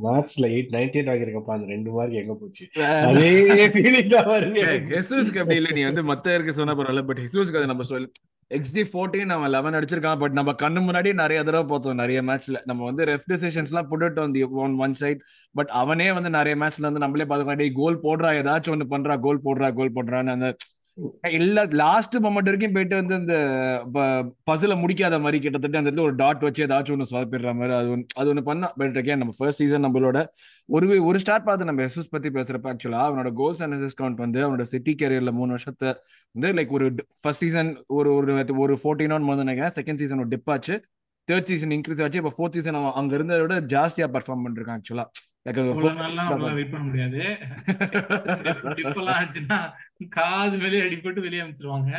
மேத்ஸ்ல 0.03 0.45
எயிட் 0.53 0.74
நைன்டி 0.74 0.98
எயிட் 0.98 1.10
வாங்கியிருக்கப்பா 1.10 1.53
அந்த 1.55 1.67
ரெண்டு 1.72 1.91
மார்க் 1.93 2.19
எங்க 2.22 2.33
போச்சு? 2.36 2.65
அதே 3.07 3.31
ஃபீலிங் 3.75 4.12
தான் 4.12 4.29
வருது. 4.29 4.63
ஹெசூஸ்க்கு 4.91 5.41
அப்படி 5.41 5.57
இல்லை 5.62 5.72
நீ 5.77 5.83
வந்து 5.88 6.03
மத்த 6.10 6.36
இருக்க 6.36 6.53
சொன்ன 6.53 6.75
பரவாயில்ல 6.75 7.03
பட் 7.07 7.22
ஹெசூஸ்க்கு 7.24 7.60
அதை 7.60 7.69
நம்ம 7.72 7.86
சொல் 7.89 8.07
எக்ஸ்டி 8.51 8.81
ஃபோர்டீன் 8.89 9.33
அவன் 9.36 9.51
லெவன் 9.53 9.77
அடிச்சிருக்கான் 9.77 10.19
பட் 10.22 10.36
நம்ம 10.39 10.51
கண்ணு 10.62 10.79
முன்னாடி 10.86 11.12
நிறைய 11.22 11.39
தடவை 11.43 11.65
பார்த்தோம் 11.65 12.01
நிறைய 12.01 12.19
மேட்ச்ல 12.22 12.60
நம்ம 12.65 12.81
வந்து 12.89 13.07
ref 13.10 13.27
டிசிஷன்ஸ்லாம் 13.31 13.88
put 13.91 14.19
on 14.19 14.36
the 14.36 14.43
one 14.63 14.75
one 14.79 14.95
side 15.00 15.22
but 15.55 15.72
அவனே 15.81 16.07
வந்து 16.17 16.31
நிறைய 16.36 16.55
மேட்ச்ல 16.62 16.88
வந்து 16.89 17.03
நம்மளே 17.03 17.25
பார்த்துக்கோ 17.25 17.57
டேய் 17.62 17.77
கோல் 17.79 18.03
போடுறா 18.05 18.31
ஏதாச்சும் 18.41 18.75
ஒன்று 18.75 18.88
பண்றா 18.93 19.15
கோல் 19.25 19.43
போடுறா 19.45 19.69
கோல் 19.79 19.95
போடுறான்னு 19.98 20.36
அந்த 20.36 20.50
இல்ல 21.38 21.59
லாஸ்ட் 21.81 22.15
மொமெண்ட் 22.17 22.50
வரைக்கும் 22.50 22.73
போயிட்டு 22.73 22.95
வந்து 22.95 23.15
இந்த 23.15 23.35
பசில 24.50 24.73
முடிக்காத 24.81 25.19
மாதிரி 25.21 25.38
கிட்டத்தட்ட 25.39 25.77
அந்த 25.77 25.89
இடத்துல 25.89 26.01
ஒரு 26.01 26.15
டாட் 26.15 26.41
வச்சு 26.41 26.65
ஏதாச்சும் 26.65 26.95
ஒன்று 26.95 27.08
சொதப்பிடுற 27.12 27.53
மாதிரி 27.56 27.73
அது 27.73 27.89
ஒன்று 27.89 28.06
அது 28.15 28.29
ஒன்று 28.29 28.43
பண்ணா 28.43 28.67
பட் 28.77 28.97
அகேன் 28.97 29.17
நம்ம 29.17 29.34
ஃபர்ஸ்ட் 29.38 29.62
சீசன் 29.63 29.86
நம்மளோட 29.86 30.19
ஒரு 30.69 31.06
ஒரு 31.06 31.19
ஸ்டார்ட் 31.19 31.45
பார்த்து 31.45 31.65
நம்ம 31.65 31.84
எஸ்எஸ் 31.84 32.12
பத்தி 32.12 32.29
பேசுறப்ப 32.29 32.71
ஆக்சுவலா 32.73 33.01
அவனோட 33.08 33.32
கோல்ஸ் 33.34 33.63
அண்ட் 33.63 33.75
அசிஸ்ட் 33.77 33.99
கவுண்ட் 34.01 34.23
வந்து 34.25 34.41
அவனோட 34.45 34.62
சிட்டி 34.73 34.95
கேரியர்ல 35.01 35.32
மூணு 35.32 35.49
வருஷத்தை 35.49 35.89
வந்து 36.36 36.51
லைக் 36.60 36.69
ஒரு 36.69 36.88
ஃபர்ஸ்ட் 37.21 37.43
சீசன் 37.45 37.71
ஒரு 37.88 38.13
ஒரு 38.15 38.45
ஒரு 38.65 38.77
ஃபோர்டீன் 38.84 39.15
ஒன் 39.17 39.43
நினைக்கிறேன். 39.43 39.75
செகண்ட் 39.79 40.01
சீசன் 40.03 40.19
ஒரு 40.19 40.27
டிப் 40.27 40.51
ஆச்சு. 40.51 40.75
தேர்ட் 41.27 41.49
சீசன் 41.51 41.69
இன்க்ரீஸ் 41.69 42.03
ஆச்சு. 42.03 42.21
இப்போ 42.23 42.34
ஃபோர்த் 42.38 42.58
சீசன் 42.60 42.79
அவன் 42.79 42.97
அங்க 43.01 43.13
இருந்ததை 43.15 43.41
விட 43.45 43.56
ஜாஸ்தியா 43.75 44.08
பர்ஃபார்ம் 44.15 44.43
பண்ணிருக்கான் 44.45 44.79
ஆக்சுவலா 44.79 45.06
நம்மளால 45.45 46.53
வெயிட் 46.53 46.71
பண்ண 46.71 46.86
முடியாது. 46.86 47.21
ஆச்சுன்னா 49.15 49.58
காது 50.10 50.58
மேலே 50.58 50.79
அடிபட்டு 50.82 51.19
வெளியே 51.19 51.41
அனுப்பிச்சிருவாங்க 51.41 51.91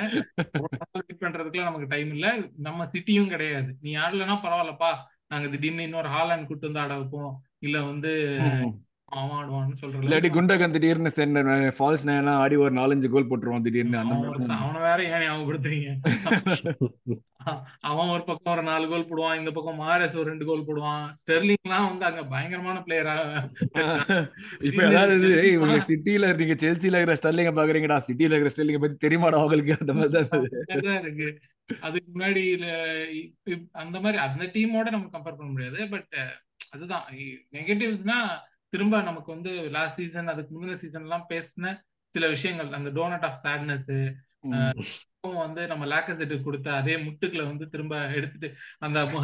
வெயிட் 0.93 1.21
பண்றதுக்குலாம் 1.21 1.63
நமக்கு 1.63 1.87
டைம் 1.87 2.13
இல்ல. 2.13 2.41
நம்ம 2.59 2.85
சிட்டியும் 2.85 3.29
கிடையாது. 3.29 3.77
நீ 3.81 3.97
ஆடலன்னா 3.97 4.37
பரவாயில்லப்பா. 4.43 4.93
நாங்க 5.29 5.49
திடீர்னு 5.49 5.83
இன்னொரு 5.83 6.09
ஹாலாண்ட் 6.09 6.47
கூட்டு 6.47 6.67
வந்து 6.67 6.81
ஆட 6.81 6.95
வைப்போம். 6.95 7.43
இல்ல 7.59 7.83
வந்து 7.83 8.13
இல்லாட்டி 9.99 10.29
குண்டகன் 10.31 10.75
திடீர்னு 10.75 11.11
சென்ன 11.15 11.43
ஃபால்ஸ் 11.77 12.07
நேனா 12.09 12.33
ஆடி 12.43 12.57
ஒரு 12.63 12.75
நாலஞ்சு 12.79 13.09
கோல் 13.13 13.29
போட்டுருவான் 13.29 13.67
திடீர்னு 13.67 13.99
அந்த 14.01 14.15
அவனை 14.57 14.81
வேற 14.87 14.99
ஏன் 15.11 15.25
ஞாபகப்படுத்துறீங்க? 15.25 15.91
அவன் 17.89 18.11
ஒரு 18.13 18.23
பக்கம் 18.25 18.53
ஒரு 18.53 18.63
நாலு 18.69 18.85
கோல் 18.91 19.07
போடுவான் 19.09 19.39
இந்த 19.39 19.51
பக்கம் 19.53 19.81
மாரஸ் 19.81 20.15
ஒரு 20.15 20.29
ரெண்டு 20.31 20.45
கோல் 20.47 20.67
போடுவான். 20.67 21.03
ஸ்டெர்லிங்லாம் 21.21 21.89
வந்து 21.89 22.05
அங்க 22.09 22.23
பயங்கரமான 22.31 22.79
பிளேயரா 22.87 23.15
இப்ப 24.69 24.81
அதாவது 24.89 25.29
உங்களுக்கு 25.55 25.89
சிட்டில 25.91 26.31
நீங்க 26.39 26.57
செல்சில 26.63 26.97
இருக்கிற 26.97 27.17
ஸ்டெர்லிங்க 27.21 27.53
பாக்குறீங்கடா 27.59 27.99
சிட்டில 28.07 28.33
இருக்கிற 28.33 28.53
ஸ்டெர்லிங்க 28.55 28.81
பத்தி 28.83 28.99
தெரியுமாடா 29.05 29.43
உங்களுக்கு 29.43 29.77
அந்த 29.79 29.95
மாதிரி 29.95 30.25
தான் 30.87 30.99
இருக்கு. 31.03 31.29
அதுக்கு 31.83 32.09
முன்னாடி 32.15 32.45
அந்த 33.83 33.97
மாதிரி 34.01 34.19
அந்த 34.27 34.45
டீமோட 34.55 34.89
நம்ம 34.91 35.13
கம்பேர் 35.13 35.39
பண்ண 35.39 35.51
முடியாது 35.53 35.81
பட் 35.93 36.11
அதுதான். 36.75 37.07
நெகட்டிவ்ஸ்னா 37.55 38.19
திரும்ப 38.75 39.03
நமக்கு 39.03 39.33
வந்து 39.33 39.71
லாஸ்ட் 39.71 39.95
சீசன் 39.95 40.29
அதுக்கு 40.29 40.63
முந்தின 40.63 40.77
சீசன் 40.77 41.03
எல்லாம் 41.03 41.27
பேசின 41.29 41.81
சில 42.11 42.29
விஷயங்கள். 42.29 42.73
அந்த 42.73 42.91
டோனட் 42.91 43.23
ஆஃப் 43.23 43.39
சேட்னஸ். 43.43 44.13
வந்து 45.21 45.67
நம்ம 45.67 45.87
லேக்கசெட்டு 45.87 46.43
கொடுத்த 46.43 46.75
அதே 46.75 46.97
முட்டுக்களை 46.97 47.47
வந்து 47.47 47.69
திரும்ப 47.69 48.07
எடுத்துட்டு 48.07 48.57
அந்த 48.79 49.05
மு- 49.05 49.23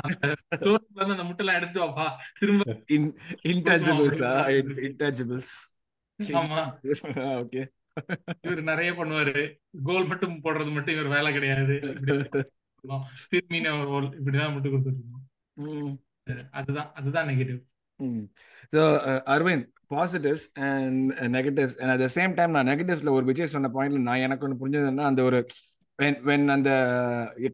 அந்த 0.94 1.22
முட்டெல்லாம் 1.22 1.54
எடுத்து 1.54 1.82
வாப்பா. 1.82 2.10
திரும்ப? 2.38 2.82
In- 2.86 3.18
intangibles. 3.48 4.22
ஆமா. 6.22 6.78
ஓகே 7.14 7.68
இவர் 8.40 8.62
நிறைய 8.62 8.92
பண்ணுவாரு. 8.92 9.60
கோல் 9.84 10.06
மட்டும் 10.06 10.32
போடுறது 10.32 10.72
மட்டும் 10.72 10.94
இவர் 10.94 11.06
வேலை 11.06 11.32
கிடையாது. 11.32 11.72
இப்படிதான் 14.02 14.52
முட்டு 14.52 14.68
கொடுத்துட்டு 14.68 15.00
இருக்கோம் 15.00 16.00
அதுதான் 16.50 16.92
அதுதான் 16.94 17.28
negative 17.28 17.68
so 18.74 18.82
Aravind 19.34 19.66
positives 19.94 20.46
and 20.66 21.06
negatives 21.36 21.76
and 21.80 21.92
at 21.94 22.04
the 22.04 22.08
same 22.18 22.36
time 22.38 22.54
நான் 22.56 22.70
நெகட்டிவ்ஸ்ல 22.72 23.12
ஒரு 23.18 23.24
விஜய் 23.24 23.54
சொன்ன 23.56 23.70
பாயிண்ட்ல 23.76 24.06
நான் 24.08 24.24
எனக்கு 24.26 24.46
ஒன்று 24.46 24.60
புரிஞ்சதுன்னா 24.62 25.06
அந்த 25.10 25.22
ஒரு 25.22 25.40
வென் 25.98 26.20
வென் 26.28 26.46
அந்த 26.54 26.70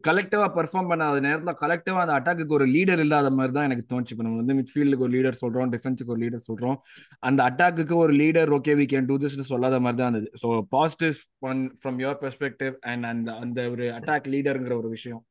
கலெக்டிவா 0.07 0.45
பெர்ஃபார்ம் 0.57 0.89
பண்ணாத 0.91 1.21
நேரத்தில் 1.25 1.59
கலெக்டிவா 1.63 2.01
அந்த 2.03 2.13
அட்டாக்கு 2.17 2.55
ஒரு 2.57 2.65
லீடர் 2.75 3.01
இல்லாத 3.05 3.29
மாதிரி 3.37 3.53
தான் 3.53 3.67
எனக்கு 3.69 3.85
தோணுச்சு. 3.91 4.13
இப்போ 4.15 4.25
நம்ம 4.27 4.39
வந்து 4.41 4.55
மிட்ஃபீல்டுக்கு 4.59 5.05
ஒரு 5.07 5.13
லீடர் 5.15 5.39
சொல்றோம் 5.41 5.71
டிஃபென்ஸுக்கு 5.73 6.13
ஒரு 6.15 6.21
லீடர் 6.25 6.45
சொல்றோம். 6.49 6.77
அந்த 7.23 7.39
அட்டாக்கு 7.49 7.95
ஒரு 8.03 8.13
leader 8.13 8.51
okay 8.57 8.75
we 8.81 8.85
can 8.93 9.09
do 9.09 9.17
திஸ்னு 9.23 9.49
சொல்லாத 9.53 9.79
மாதிரி 9.79 9.99
தான் 10.01 10.09
இருந்தது. 10.11 10.29
So 10.43 10.49
positive 10.75 11.17
one 11.49 11.61
from 11.81 11.99
your 12.03 12.19
perspective 12.23 12.75
and 12.91 13.05
அந்த 13.11 13.31
அந்த 13.43 13.69
ஒரு 13.73 13.87
அட்டாக் 13.99 14.29
லீடருங்கிற 14.35 14.75
ஒரு 14.83 14.91
விஷயம். 14.97 15.21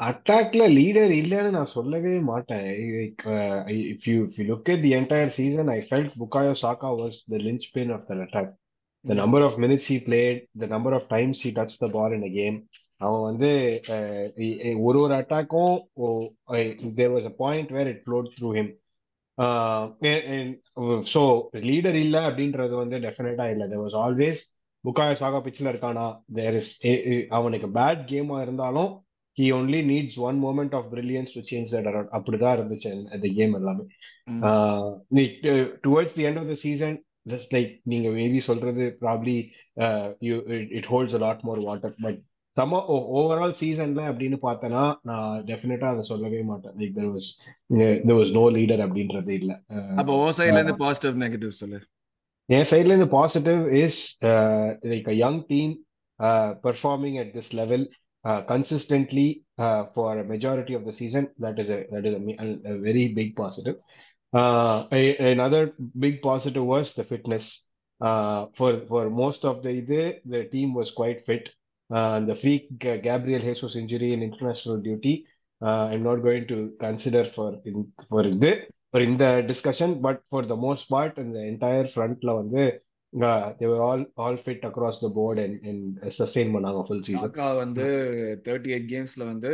அட்டாக்ல 0.00 0.62
லீடர் 0.78 1.12
இல்லைன்னு 1.18 1.50
நான் 1.50 1.74
சொல்லவே 1.74 2.14
மாட்டேன் 2.30 2.66
if 3.92 4.06
you 4.10 4.16
if 4.24 4.36
you 4.38 4.46
look 4.50 4.70
at 4.74 4.80
the 4.86 4.92
entire 5.00 5.30
season 5.38 5.66
I 5.76 5.80
felt 5.90 6.10
Bukayo 6.22 6.54
Saka 6.62 6.88
was 7.02 7.24
the 7.32 7.38
linchpin 7.38 7.90
of 7.96 8.02
that 8.08 8.20
attack 8.26 8.48
the 9.04 9.14
number 9.14 9.40
of 9.46 9.54
minutes 9.64 9.86
he 9.86 9.96
played 10.08 10.38
the 10.54 10.68
number 10.74 10.92
of 10.98 11.04
times 11.08 11.40
he 11.40 11.52
touched 11.52 11.80
the 11.84 11.90
ball 11.96 12.12
in 12.18 12.24
a 12.30 12.34
game 12.40 12.58
அவன் 13.06 13.24
வந்து 13.28 13.50
ஒரு 14.86 14.98
ஒரு 15.04 15.14
அட்டாக்கும் 15.20 15.74
there 17.00 17.12
was 17.16 17.24
a 17.32 17.34
point 17.44 17.68
where 17.76 17.88
it 17.92 17.98
flowed 18.06 18.28
through 18.36 18.52
him 18.58 18.68
so 21.14 21.22
leader 21.70 21.98
இல்ல 22.04 22.16
அப்படின்றது 22.28 22.74
வந்து 22.82 22.98
டெஃபினட்டா 23.06 23.46
இல்ல 23.54 23.64
there 23.72 23.82
was 23.86 23.96
always 24.04 24.38
புக்காயோ 24.84 25.16
சாகா 25.22 25.38
பிச்சில் 25.46 25.72
இருக்கானா 25.72 26.06
தேர் 26.38 26.56
இஸ் 26.60 26.72
அவனுக்கு 27.38 27.68
பேட் 27.78 28.02
கேமா 28.12 28.38
இருந்தாலும் 28.46 28.92
he 29.38 29.46
only 29.58 29.80
needs 29.92 30.14
one 30.28 30.38
moment 30.46 30.72
of 30.78 30.84
brilliance 30.92 31.30
to 31.36 31.42
change 31.50 31.68
that 31.74 31.86
around. 31.90 32.08
அப்படிதான் 32.16 32.56
இருந்துச்சு 32.58 32.92
அந்த 33.16 33.26
கேம் 33.38 33.56
எல்லாமே. 33.58 33.84
Towards 35.86 36.16
the 36.18 36.24
end 36.28 36.40
of 36.42 36.48
the 36.52 36.56
season 36.66 36.96
just 37.32 37.52
like 37.56 37.72
நீங்க 37.92 38.08
மேபி 38.20 38.40
சொல்றது 38.50 38.84
probably 39.02 39.36
it 40.78 40.88
holds 40.92 41.16
a 41.18 41.22
lot 41.26 41.44
more 41.48 41.60
water 41.68 41.94
but 42.06 42.18
சம 42.56 42.78
ஓவரால் 43.18 43.54
சீசன்ல 43.62 44.02
அப்படின்னு 44.10 44.36
பார்த்தனா 44.44 44.82
நான் 45.08 45.42
டெஃபினட்டா 45.48 45.88
அதை 45.94 46.02
சொல்லவே 46.10 46.40
மாட்டேன். 46.50 46.74
Like 46.78 46.94
there 46.98 47.10
was 47.16 47.28
there 48.08 48.16
was 48.20 48.32
no 48.38 48.44
leader 48.56 48.82
அப்படின்றது 48.84 49.32
இல்ல. 49.40 49.52
அப்போ 50.00 50.12
ஓ 50.22 50.30
சைட்ல 50.38 50.58
இருந்து 50.60 50.76
பாசிட்டிவ் 50.84 51.20
நெகட்டிவ் 51.24 51.52
சொல்லு. 51.60 51.80
என் 52.48 52.68
சைட்ல 52.70 52.92
இருந்து 52.92 53.10
positive 53.18 53.60
is 53.82 54.00
like 54.92 55.08
a 55.14 55.16
young 55.24 55.40
team 55.52 55.74
performing 56.66 57.18
at 57.22 57.32
this 57.36 57.52
level 57.60 57.86
consistently 58.25 59.43
uh, 59.57 59.85
for 59.95 60.19
a 60.19 60.23
majority 60.23 60.73
of 60.73 60.85
the 60.85 60.93
season, 60.93 61.29
that 61.39 61.59
is 61.59 61.69
a 61.69 61.85
that 61.91 62.05
is 62.05 62.13
a, 62.13 62.71
a 62.73 62.77
very 62.77 63.09
big 63.09 63.35
positive. 63.35 63.75
Uh, 64.33 64.87
a- 64.91 65.17
another 65.31 65.73
big 65.99 66.21
positive 66.21 66.63
was 66.63 66.93
the 66.93 67.03
fitness. 67.03 67.63
Uh, 67.99 68.47
for 68.55 68.77
for 68.87 69.09
most 69.09 69.45
of 69.45 69.61
the 69.63 69.81
day, 69.81 70.21
the 70.25 70.45
team 70.45 70.73
was 70.73 70.91
quite 70.91 71.25
fit. 71.25 71.49
Uh, 71.93 72.19
the 72.21 72.35
freak 72.35 72.69
uh, 72.85 72.97
Gabriel 72.97 73.41
Jesus 73.41 73.75
injury 73.75 74.13
in 74.13 74.23
international 74.23 74.77
duty, 74.77 75.25
uh, 75.61 75.89
I'm 75.91 76.03
not 76.03 76.17
going 76.17 76.47
to 76.47 76.73
consider 76.79 77.25
for 77.25 77.59
in, 77.65 77.91
for 78.09 78.23
the 78.23 78.65
for 78.91 79.01
in 79.01 79.17
the 79.17 79.41
discussion, 79.41 80.01
but 80.01 80.21
for 80.29 80.45
the 80.45 80.55
most 80.55 80.89
part, 80.89 81.17
in 81.17 81.31
the 81.31 81.43
entire 81.45 81.87
front 81.87 82.23
la 82.23 82.33
வந்து 82.33 82.83
they 83.58 83.66
were 83.66 83.80
all 83.80 84.04
all 84.16 84.36
fit 84.36 84.62
across 84.64 84.96
the 85.00 85.08
board 85.08 85.38
and 85.38 85.54
and 85.68 85.82
sustain 86.18 86.48
பண்ணாங்க 86.54 86.80
full 86.88 87.02
season. 87.08 87.22
சாக்கா 87.24 87.48
வந்து 87.62 87.84
thirty 88.46 88.70
eight 88.74 88.88
கேம்ஸ்ல 88.94 89.24
வந்து 89.32 89.50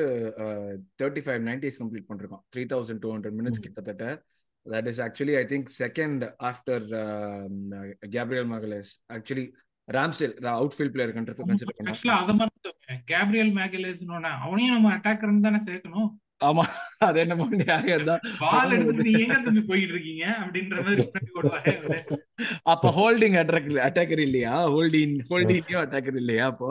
thirty 1.01 1.23
five 1.27 1.43
nineties 1.49 1.81
complete 1.83 2.09
பண்ணிருக்கோம் 2.11 2.43
three 2.55 2.65
thousand 2.73 3.03
two 3.05 3.11
hundred 3.15 3.37
minutes. 3.41 3.65
கிட்டத்தட்ட. 3.67 4.07
That 4.67 4.88
is 4.93 5.03
actually 5.07 5.37
I 5.43 5.45
think 5.53 5.71
second 5.83 6.25
after 6.49 6.87
Gabriel 8.17 8.49
Magalhaes 8.55 8.93
actually 9.17 9.47
Ramsdale 9.88 10.35
outfield 10.77 10.95
player 10.97 11.15
consider 11.15 11.38
பண்ணலாம் 11.38 11.93
ஆக்சுவலா 11.93 12.19
அதை 12.25 12.35
மட்டும் 12.43 12.77
கேப்ரியல் 13.12 13.53
மேகலேஸ்னோட 13.61 14.29
அவனையும் 14.45 14.75
நம்ம 14.77 14.91
அட்டாக்கர்னு 14.97 15.47
தானே 15.49 15.61
சேர்க்கணும். 15.71 16.11
ஆமா 16.43 16.65
அது 17.07 17.19
என்ன 17.23 17.35
நியாயம் 17.55 18.09
தான் 18.09 18.21
பால் 18.43 18.73
எடுத்துட்டு 18.75 19.05
நீங்க 19.07 19.23
எங்க 19.25 19.37
திரும்பி 19.39 19.63
போயிட்டு 19.71 19.93
இருக்கீங்க? 19.95 20.25
அப்படின்ற 20.43 20.77
மாதிரி. 20.83 21.03
அப்ப 22.73 22.91
ஹோல்டிங் 22.99 23.37
அட்டாக்கர் 23.41 23.81
அட்டாக்கர் 23.87 24.23
இல்லையா? 24.27 24.53
ஹோல்டிங் 24.73 25.15
ஹோல்டிங்லயும் 25.31 25.83
அட்டாக்கர் 25.83 26.19
இல்லையா 26.23 26.47
அப்போ? 26.53 26.69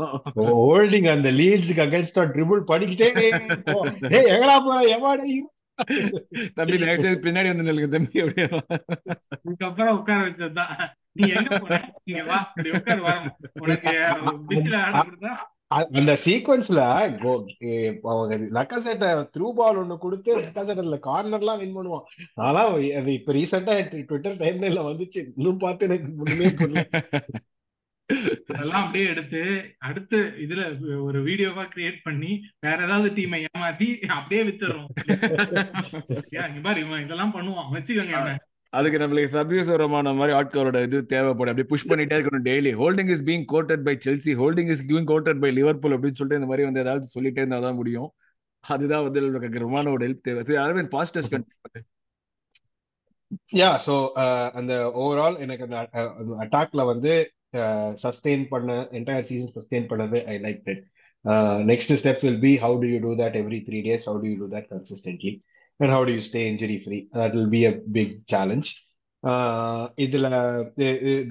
ஹோல்டிங் 0.62 1.10
அந்த 1.16 1.32
லீட்ஸ்க்கு 1.40 1.86
அகைன்ஸ்டா 1.86 2.24
ட்ரிபிள் 2.34 2.62
படிக்கிட்டே. 2.72 3.10
ஏய் 4.12 4.30
எங்கடா 4.34 4.58
போற? 4.62 4.80
எவாடா 4.96 5.26
தம்பி 6.58 6.76
தயவு 6.80 7.04
செய்து 7.04 7.24
பின்னாடி 7.24 7.50
வந்து 7.52 7.68
நில்லுங்க 7.68 7.92
தம்பி 7.94 8.22
அப்படியே 8.24 8.48
அதுக்கப்புறம் 8.48 9.96
உட்கார 10.00 10.20
வச்சதுதான். 10.26 10.74
நீ 11.16 11.30
எங்க 11.36 11.50
போன? 11.58 11.80
நீங்க 12.06 12.22
வா 12.28 12.38
உட்கார 12.74 13.00
வர 13.02 13.16
உனக்கு 13.62 13.92
அந்த 15.72 16.14
சீக்வன்ஸ்ல 16.26 16.82
அவங்க 18.12 18.36
லக்கசெட்ட 18.58 19.06
த்ரூ 19.36 19.48
பால் 19.54 19.78
ஒண்ணு 19.78 19.98
கொடுத்து 19.98 20.32
லக்கசெட்ல 20.38 20.98
கார்னர்லாம் 21.08 21.62
வின் 21.62 21.78
பண்ணுவான். 21.78 22.06
ஆனா 22.40 22.64
அது 23.00 23.14
இப்ப 23.14 23.34
ரீசெண்டா 23.34 23.76
ட்விட்டர் 24.08 24.42
டைம்ல 24.42 24.82
வந்துச்சு. 24.90 25.22
இன்னும் 25.38 25.58
பார்த்து 25.58 25.88
எனக்கு 25.90 26.12
ஒண்ணுமே 26.18 26.50
புரியல. 26.54 26.86
அதெல்லாம் 28.54 28.84
அப்படியே 28.84 29.06
எடுத்து 29.08 29.42
அடுத்து 29.80 30.18
இதுல 30.44 30.62
ஒரு 31.02 31.20
வீடியோவா 31.28 31.64
கிரியேட் 31.76 32.00
பண்ணி 32.04 32.32
வேற 32.60 32.78
ஏதாவது 32.86 33.10
டீமை 33.10 33.40
ஏமாத்தி 33.48 33.88
அப்படியே 34.10 34.42
இவன் 36.84 37.04
இதெல்லாம் 37.06 37.36
பண்ணுவான். 37.36 37.72
வச்சுக்கோங்க 37.76 38.34
அதுக்கு 38.74 39.00
நம்மளுக்கு 39.02 39.32
ஃபபியூஸ் 39.34 39.70
ரோமானோ 39.82 40.12
மாதிரி 40.20 40.34
ஆட்களோட 40.40 40.78
இது 40.88 40.98
தேவைப்படும். 41.14 41.52
அப்படியே 41.54 41.70
புஷ் 41.72 41.88
பண்ணிட்டே 41.90 42.18
இருக்கணும் 42.18 42.46
daily 42.50 42.72
holding 42.82 43.12
is 43.16 43.24
being 43.30 43.46
quoted 43.54 43.84
by 43.88 43.94
Chelsea 44.06 44.34
holding 44.42 44.72
is 44.76 44.84
giving 44.90 45.10
quoted 45.12 45.42
by 45.44 45.50
Liverpool 45.60 45.96
அப்படின்னு 45.96 46.20
சொல்லிட்டு 46.20 46.40
இந்த 46.42 46.50
மாதிரி 46.52 46.68
வந்து 46.70 46.84
ஏதாவது 46.86 47.14
சொல்லிட்டே 47.16 47.42
இருந்தால் 47.44 47.68
தான் 47.68 47.80
முடியும். 47.82 48.10
அதுதான் 48.64 49.06
வந்து 49.08 49.60
ரொமானோட 49.66 50.02
ஹெல்ப் 50.08 50.26
தேவை. 50.28 50.42
சரி 50.48 50.62
அரவிந்த் 50.66 50.94
பாஸ்டர்ஸ் 50.98 51.32
கண்டிப்பாக 51.34 51.84
யா 53.60 53.70
சோ 53.86 53.94
அந்த 54.60 54.74
ஓவரால் 55.02 55.38
எனக்கு 55.44 55.64
அந்த 55.68 55.78
அட்டாக்ல 56.44 56.82
வந்து 56.94 57.12
சஸ்டெயின் 58.04 58.44
பண்ண 58.52 58.72
என்டையர் 58.98 59.28
சீசன் 59.30 59.54
சஸ்டெயின் 59.58 59.88
பண்ணது 59.92 60.18
I 60.34 60.36
like 60.46 60.68
it 60.74 60.84
next 61.72 61.94
steps 62.02 62.26
will 62.28 62.42
be 62.48 62.52
how 62.64 62.76
do 62.84 62.90
you 62.94 63.00
do 63.06 63.14
that 63.22 63.38
every 63.42 63.60
three 63.68 63.80
days 63.88 64.06
how 64.10 64.20
do 64.24 64.30
you 64.32 64.38
do 64.44 64.50
that 64.56 64.68
consistently 64.74 65.34
and 65.82 65.94
how 65.96 66.06
do 66.08 66.13
you 66.17 66.24
stay 66.30 66.41
injury 66.52 66.78
free 66.84 67.00
that 67.17 67.36
will 67.38 67.52
be 67.56 67.62
a 67.65 67.74
big 67.98 68.15
challenge 68.34 68.70
இதுல 69.98 70.28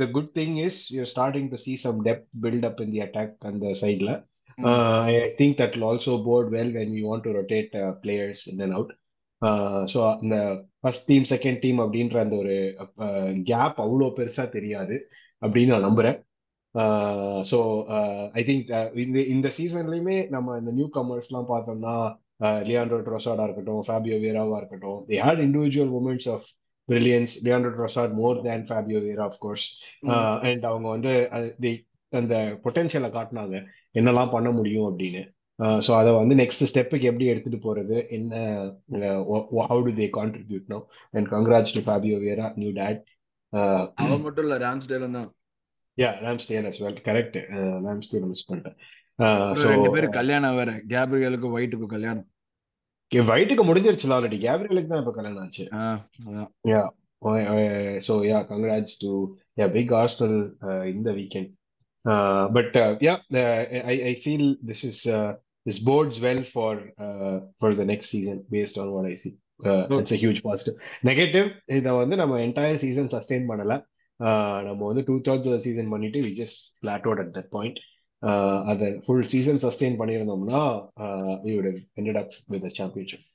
the 0.01 0.07
good 0.17 0.33
thing 0.39 0.57
is 0.67 0.81
you 0.97 1.05
starting 1.15 1.49
to 1.53 1.59
see 1.67 1.75
some 1.85 2.01
depth 2.09 2.29
build 2.45 2.67
up 2.71 2.81
in 2.85 2.93
the 2.97 3.03
attack 3.07 3.33
அந்த 3.51 3.73
சைட்ல 3.83 4.11
I 5.11 5.15
think 5.41 5.59
that 5.61 5.75
will 5.77 5.89
also 5.91 6.15
bode 6.29 6.51
well 6.57 6.73
when 6.79 6.95
you 6.99 7.05
want 7.11 7.27
to 7.29 7.33
rotate 7.39 7.75
players 8.03 8.45
in 8.53 8.63
and 8.67 8.77
out 8.79 8.93
so 9.93 9.99
அந்த 10.15 10.37
first 10.81 11.07
team 11.11 11.27
second 11.35 11.61
team 11.61 11.79
அப்படின்ற 11.85 12.17
அந்த 12.25 12.37
ஒரு 12.37 12.57
gap 13.51 13.79
அவ்வளோ 13.85 14.09
பெருசா 14.19 14.45
தெரியாது 14.57 14.97
அப்படின்னு 15.43 15.73
நான் 15.75 15.89
நம்புறேன். 15.89 16.17
ஸோ 17.51 17.59
ஐ 18.35 18.43
திங்க் 18.49 18.69
இந்த 19.05 19.19
இந்த 19.35 19.49
சீசன்லயுமே 19.59 20.17
நம்ம 20.35 20.57
இந்த 20.59 20.73
நியூ 20.73 20.89
கமர்ஸ்லாம் 20.99 21.51
பார்த்தோம்னா 21.53 21.95
லியாண்ட்ரோ 22.69 22.99
ட்ரோசாடா 23.09 23.47
இருக்கட்டும் 23.49 23.85
ஃபேபியோ 23.89 24.19
வேராவா 24.25 24.59
இருக்கட்டும் 24.63 25.01
they 25.11 25.19
had 25.27 25.43
individual 25.47 25.93
moments 25.97 26.29
of 26.35 26.47
brilliance 26.89 27.33
Leandro 27.47 27.73
Trossard 27.79 28.15
more 28.21 28.39
than 28.47 28.65
Fabio 28.71 29.01
Vieira 29.09 29.25
of 29.31 29.41
course 29.45 29.67
and 30.49 30.65
அவங்க 30.71 30.87
வந்து 30.97 31.13
அந்த 32.13 32.37
பொட்டென்ஷியலை 32.65 33.09
காட்டினாங்க. 33.17 33.57
என்னெல்லாம் 33.99 34.33
பண்ண 34.37 34.49
முடியும் 34.57 34.87
அப்படின்னு. 34.89 35.23
ஸோ 35.87 35.91
அதை 35.99 36.11
வந்து 36.19 36.35
நெக்ஸ்ட் 36.41 36.69
ஸ்டெப்புக்கு 36.71 37.09
எப்படி 37.11 37.27
எடுத்துட்டு 37.33 37.59
போறது? 37.67 37.97
என்ன 38.17 38.33
how 39.71 39.83
do 39.89 39.93
they 39.99 40.07
contribute 40.19 40.67
no 40.73 40.79
and 41.15 41.29
congrats 41.35 41.75
to 41.77 41.83
Fabio 41.89 42.17
Vieira 42.27 42.47
new 42.63 42.71
dad 42.81 43.03
அவன் 44.05 44.25
மட்டும் 44.25 44.45
இல்ல 44.47 44.57
ராம்ஸ்டேலும் 44.65 45.17
தான். 45.19 45.29
Yeah 45.99 46.11
Ramsdale 46.25 46.69
as 46.71 46.81
well 46.85 47.01
correct 47.09 47.37
Ramsdale 47.87 48.27
miss 48.33 48.47
பண்ணிட்டேன். 48.49 48.79
ரெண்டு 49.71 49.89
பேரும் 49.95 50.17
கல்யாணம் 50.19 50.59
வேற. 50.61 50.71
கேப்ரியலுக்கும் 50.93 51.55
ஒயிட்டுக்கும் 51.57 51.95
கல்யாணம். 51.97 52.27
ஒயிட்டுக்கு 53.33 53.65
முடிஞ்சிருச்சுல 53.69 54.17
ஆல்ரெடி 54.17 54.39
கேப்ரியலுக்கு 54.47 54.91
தான் 54.93 55.03
இப்ப 55.03 55.15
கல்யாணம் 55.19 55.43
ஆச்சு. 55.45 55.65
Yeah 56.73 56.83
so 58.07 58.13
yeah 58.31 58.39
congrats 58.51 58.99
to 59.05 59.11
yeah 59.61 59.67
big 59.77 59.93
ஆர்ஸ்டல் 60.01 60.37
இந்த 60.95 61.11
weekend 61.19 61.51
but 62.57 62.77
yeah 63.07 63.15
I 63.93 63.97
I 64.11 64.15
feel 64.23 64.49
this 64.71 64.85
is 64.91 65.03
this 65.69 65.83
bodes 65.91 66.21
well 66.27 66.45
for 66.53 66.81
for 67.61 67.79
the 67.83 67.87
next 67.93 68.13
season 68.17 68.41
based 68.57 68.81
on 68.85 68.93
what 68.97 69.09
I 69.13 69.15
see 69.25 69.31
it's 69.99 70.17
a 70.17 70.21
huge 70.25 70.43
positive 70.49 70.77
negative 71.11 71.49
இதை 71.79 71.93
வந்து 72.03 72.17
நம்ம 72.23 72.39
entire 72.47 72.83
season 72.85 73.11
sustain 73.17 73.49
பண்ணல. 73.51 73.75
நம்ம 74.69 74.81
வந்து 74.91 75.03
two 75.09 75.15
thirds 75.27 75.65
season 75.67 75.93
பண்ணிட்டு 75.93 76.19
we 76.27 76.33
just 76.41 76.63
plateaued 76.85 77.21
at 77.23 77.35
that 77.37 77.51
point 77.57 77.79
அதை 78.71 78.89
full 79.05 79.27
season 79.33 79.61
sustain 79.65 79.99
பண்ணியிருந்தோம்னா 80.01 80.63
we 81.45 81.53
would 81.57 81.69
ended 82.01 82.21
up 82.23 82.35
with 82.55 82.71
championship 82.79 83.27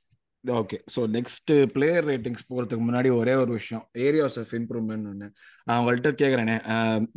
okay 0.43 0.77
so 0.95 1.01
next 1.15 1.51
player 1.75 2.07
ratings 2.09 2.47
போகிறதுக்கு 2.49 2.83
முன்னாடி 2.87 3.09
ஒரே 3.19 3.33
ஒரு 3.43 3.51
விஷயம் 3.59 3.83
ஏரியாஸ் 4.07 4.37
ஆஃப் 4.41 4.53
இம்ப்ரூவ்மெண்ட் 4.59 5.07
ஒன்று 5.11 5.27
நான் 5.67 5.77
அவங்கள்ட்ட 5.77 6.11
கேட்குறேனே 6.21 6.57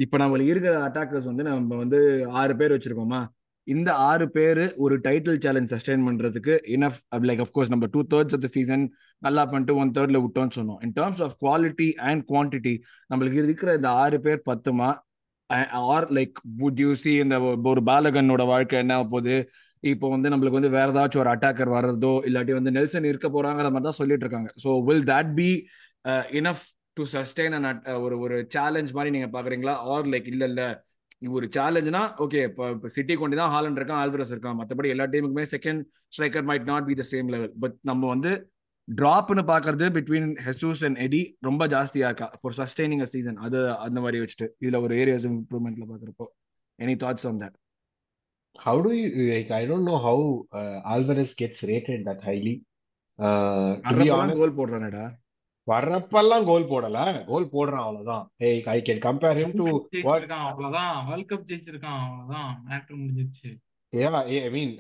இப்போ 0.05 0.19
நம்மளுக்கு 0.23 0.53
இருக்கிற 0.55 0.77
அட்டாக்கர்ஸ் 0.87 1.29
வந்து 1.31 1.45
நம்ம 1.49 1.77
வந்து 1.83 2.01
ஆறு 2.43 2.55
பேர் 2.61 2.75
வச்சுருக்கோமா? 2.77 3.21
இந்த 3.67 3.91
ஆறு 4.11 4.27
பேர் 4.37 4.63
ஒரு 4.85 4.95
டைட்டில் 5.07 5.41
சேலஞ்ச் 5.45 5.73
சஸ்டெயின் 5.75 6.07
பண்ணுறதுக்கு 6.07 6.55
இனஃப் 6.77 7.01
லைக் 7.29 7.43
அஃப்கோர்ஸ் 7.45 7.73
நம்ம 7.75 7.89
two 7.95 8.03
thirds 8.13 8.35
of 8.37 8.45
the 8.45 8.51
season 8.55 8.85
நல்லா 9.23 9.43
பண்ணிட்டு 9.51 9.75
ஒன் 9.83 9.93
தேர்டில் 9.99 10.23
விட்டோம்னு 10.25 10.57
சொன்னோம். 10.59 10.81
In 10.87 10.95
terms 10.99 11.23
of 11.27 11.37
quality 11.45 11.89
and 12.09 12.23
quantity 12.33 12.75
நம்மளுக்கு 13.11 13.43
இருக்கிற 13.45 13.75
இந்த 13.81 13.91
ஆறு 14.05 14.19
பேர் 14.27 14.41
பத்துமா? 14.51 14.89
Or 15.51 16.07
like 16.17 16.39
would 16.61 16.81
you 16.85 16.91
see 17.03 17.13
இந்த 17.25 17.37
ஒரு 17.71 17.83
பாலகனோட 17.91 18.43
வாழ்க்கை 18.53 18.79
என்ன 18.85 18.97
போகுது? 19.13 19.37
இப்போ 19.83 20.07
வந்து 20.15 20.31
நம்மளுக்கு 20.33 20.59
வந்து 20.61 20.75
வேற 20.77 20.89
ஏதாச்சும் 20.93 21.23
ஒரு 21.25 21.31
அட்டாக்கர் 21.35 21.71
வர்றதோ 21.77 22.13
இல்லாட்டி 22.29 22.53
வந்து 22.59 22.75
நெல்சன் 22.77 23.09
இருக்க 23.11 23.29
போறாங்கிற 23.37 23.69
மாதிரி 23.75 23.87
தான் 23.89 23.99
சொல்லிட்டு 24.01 24.25
இருக்காங்க. 24.27 24.51
So 24.65 24.71
will 24.89 25.07
that 25.13 25.33
be 25.41 25.51
enough 26.41 26.65
to 26.97 27.05
sustain 27.15 27.57
and 27.59 27.89
ஒரு 28.05 28.17
ஒரு 28.25 28.37
சேலஞ்ச் 28.57 28.93
மாதிரி 28.99 29.13
நீங்க 29.17 29.29
பாக்குறீங்களா? 29.37 29.75
ஆர் 29.95 30.09
லைக் 30.15 30.29
இல்ல 30.35 30.45
இல்ல 30.53 30.63
ஒரு 31.39 31.47
சேலஞ்சுனா 31.57 32.03
ஓகே 32.25 32.41
இப்போ 32.49 32.65
இப்போ 32.75 32.89
சிட்டி 32.97 33.15
கொண்டு 33.23 33.39
தான் 33.41 33.53
ஹாலண்ட் 33.55 33.79
இருக்கான் 33.81 34.03
ஆல்வரஸ் 34.03 34.33
இருக்கான். 34.35 34.59
மற்றபடி 34.61 34.93
எல்லா 34.95 35.07
டீமுக்குமே 35.15 35.47
second 35.55 35.81
striker 36.15 36.47
might 36.51 36.69
not 36.73 36.89
be 36.91 36.97
the 37.01 37.07
same 37.13 37.31
level 37.35 37.53
but 37.65 37.77
நம்ம 37.91 38.07
வந்து 38.15 38.33
ட்ராப்னு 38.97 39.43
பாக்குறது 39.53 39.87
பிட்வீன் 39.97 40.39
ஹெசூஸ் 40.45 40.85
அண்ட் 40.85 40.97
எடி 40.97 41.37
ரொம்ப 41.41 41.67
ஜாஸ்தியா 41.67 42.05
இருக்கா? 42.05 42.33
ஃபார் 42.41 42.55
சஸ்டைனிங் 42.57 43.01
அ 43.01 43.07
சீசன் 43.07 43.37
அது 43.37 43.77
அந்த 43.77 44.01
மாதிரி 44.01 44.25
வச்சுட்டு 44.25 44.49
இதுல 44.61 44.81
ஒரு 44.81 44.97
ஏரியாஸ் 44.97 45.33
இம்ப்ரூவ்மெண்ட்ல 45.33 45.87
பாக்குறப்போ. 45.93 46.27
Any 46.83 46.97
thoughts 46.97 47.27
on 47.27 47.41
that 47.41 47.53
How 48.53 48.87
do 48.87 48.89
you 48.89 49.11
like? 49.33 49.53
I 49.53 49.71
don't 49.71 49.87
know 49.87 50.01
how 50.01 50.47
uh, 50.53 50.81
Alvarez 50.85 51.33
gets 51.43 51.59
rated 51.63 52.01
that 52.05 52.19
highly. 52.19 52.63
Uh, 53.19 53.81
to 53.81 53.91
be 53.91 54.11
honest, 54.11 54.37
goal 54.37 54.57
போடுறானடா. 54.57 55.13
வர்றப்பெல்லாம் 55.67 56.45
கோல் 56.45 56.65
போடல. 56.65 57.27
கோல் 57.27 57.49
போடுறான் 57.53 57.77
அவ்வளவுதான். 57.77 58.31
ஏய் 58.37 58.63
I 58.65 58.83
can 58.85 59.05
compare 59.05 59.39
him 59.41 59.57
to 59.57 59.89
அவ்வளவுதான். 60.35 61.07
World 61.07 61.31
cup 61.31 61.45
ஜெயிச்சிருக்கான் 61.47 62.01
அவ்வளவுதான். 62.03 62.65
Matter 62.69 62.95
முடிஞ்சிருச்சு. 62.95 63.57
யா 63.93 64.09
ஐ 64.39 64.51
மீன் 64.57 64.73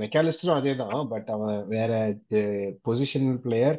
மெக்காலிஸ்டரும் 0.00 0.58
அதே 0.58 0.72
தான் 0.80 1.10
பட் 1.12 1.28
அவன் 1.34 1.58
வேற 1.74 1.90
பொசிஷனல் 2.86 3.38
பிளேயர் 3.44 3.78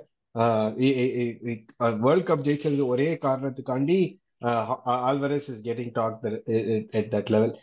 வேர்ல்ட் 2.05 2.27
கப் 2.29 2.45
ஜெயிச்சது 2.47 2.85
ஒரே 2.93 3.07
காரணத்துக்காண்டி 3.25 3.99
Alvarez 5.09 5.49
is 5.53 5.65
getting 5.67 5.91
talk 5.99 6.23
at 6.99 7.11
that 7.15 7.31
level 7.35 7.53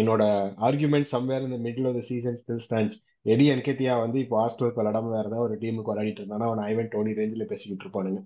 என்னோட 0.00 0.22
ஆர்குமெண்ட் 0.68 1.12
சம்வேர் 1.14 1.46
இந்த 1.48 1.58
middle 1.66 1.88
of 1.90 1.98
the 1.98 2.02
season 2.10 2.40
still 2.42 2.64
stands 2.66 2.98
Eddie 3.34 3.46
Nketiah 3.54 3.94
வந்து 4.04 4.18
இப்போ 4.24 4.36
ஹாஸ்டலுக்கு 4.42 4.80
விளாடாம 4.80 5.12
வேற 5.14 5.24
ஏதாவது 5.30 5.46
ஒரு 5.46 5.54
டீமுக்கு 5.62 5.92
விளையாடிட்டு 5.92 6.22
இருந்தானா 6.22 6.48
அவன் 6.50 6.66
ஐவன் 6.70 6.92
டோனி 6.92 7.16
ரேஞ்சில் 7.20 7.50
பேசிக்கிட்டு 7.52 7.84
இருப்பானுங்க. 7.86 8.20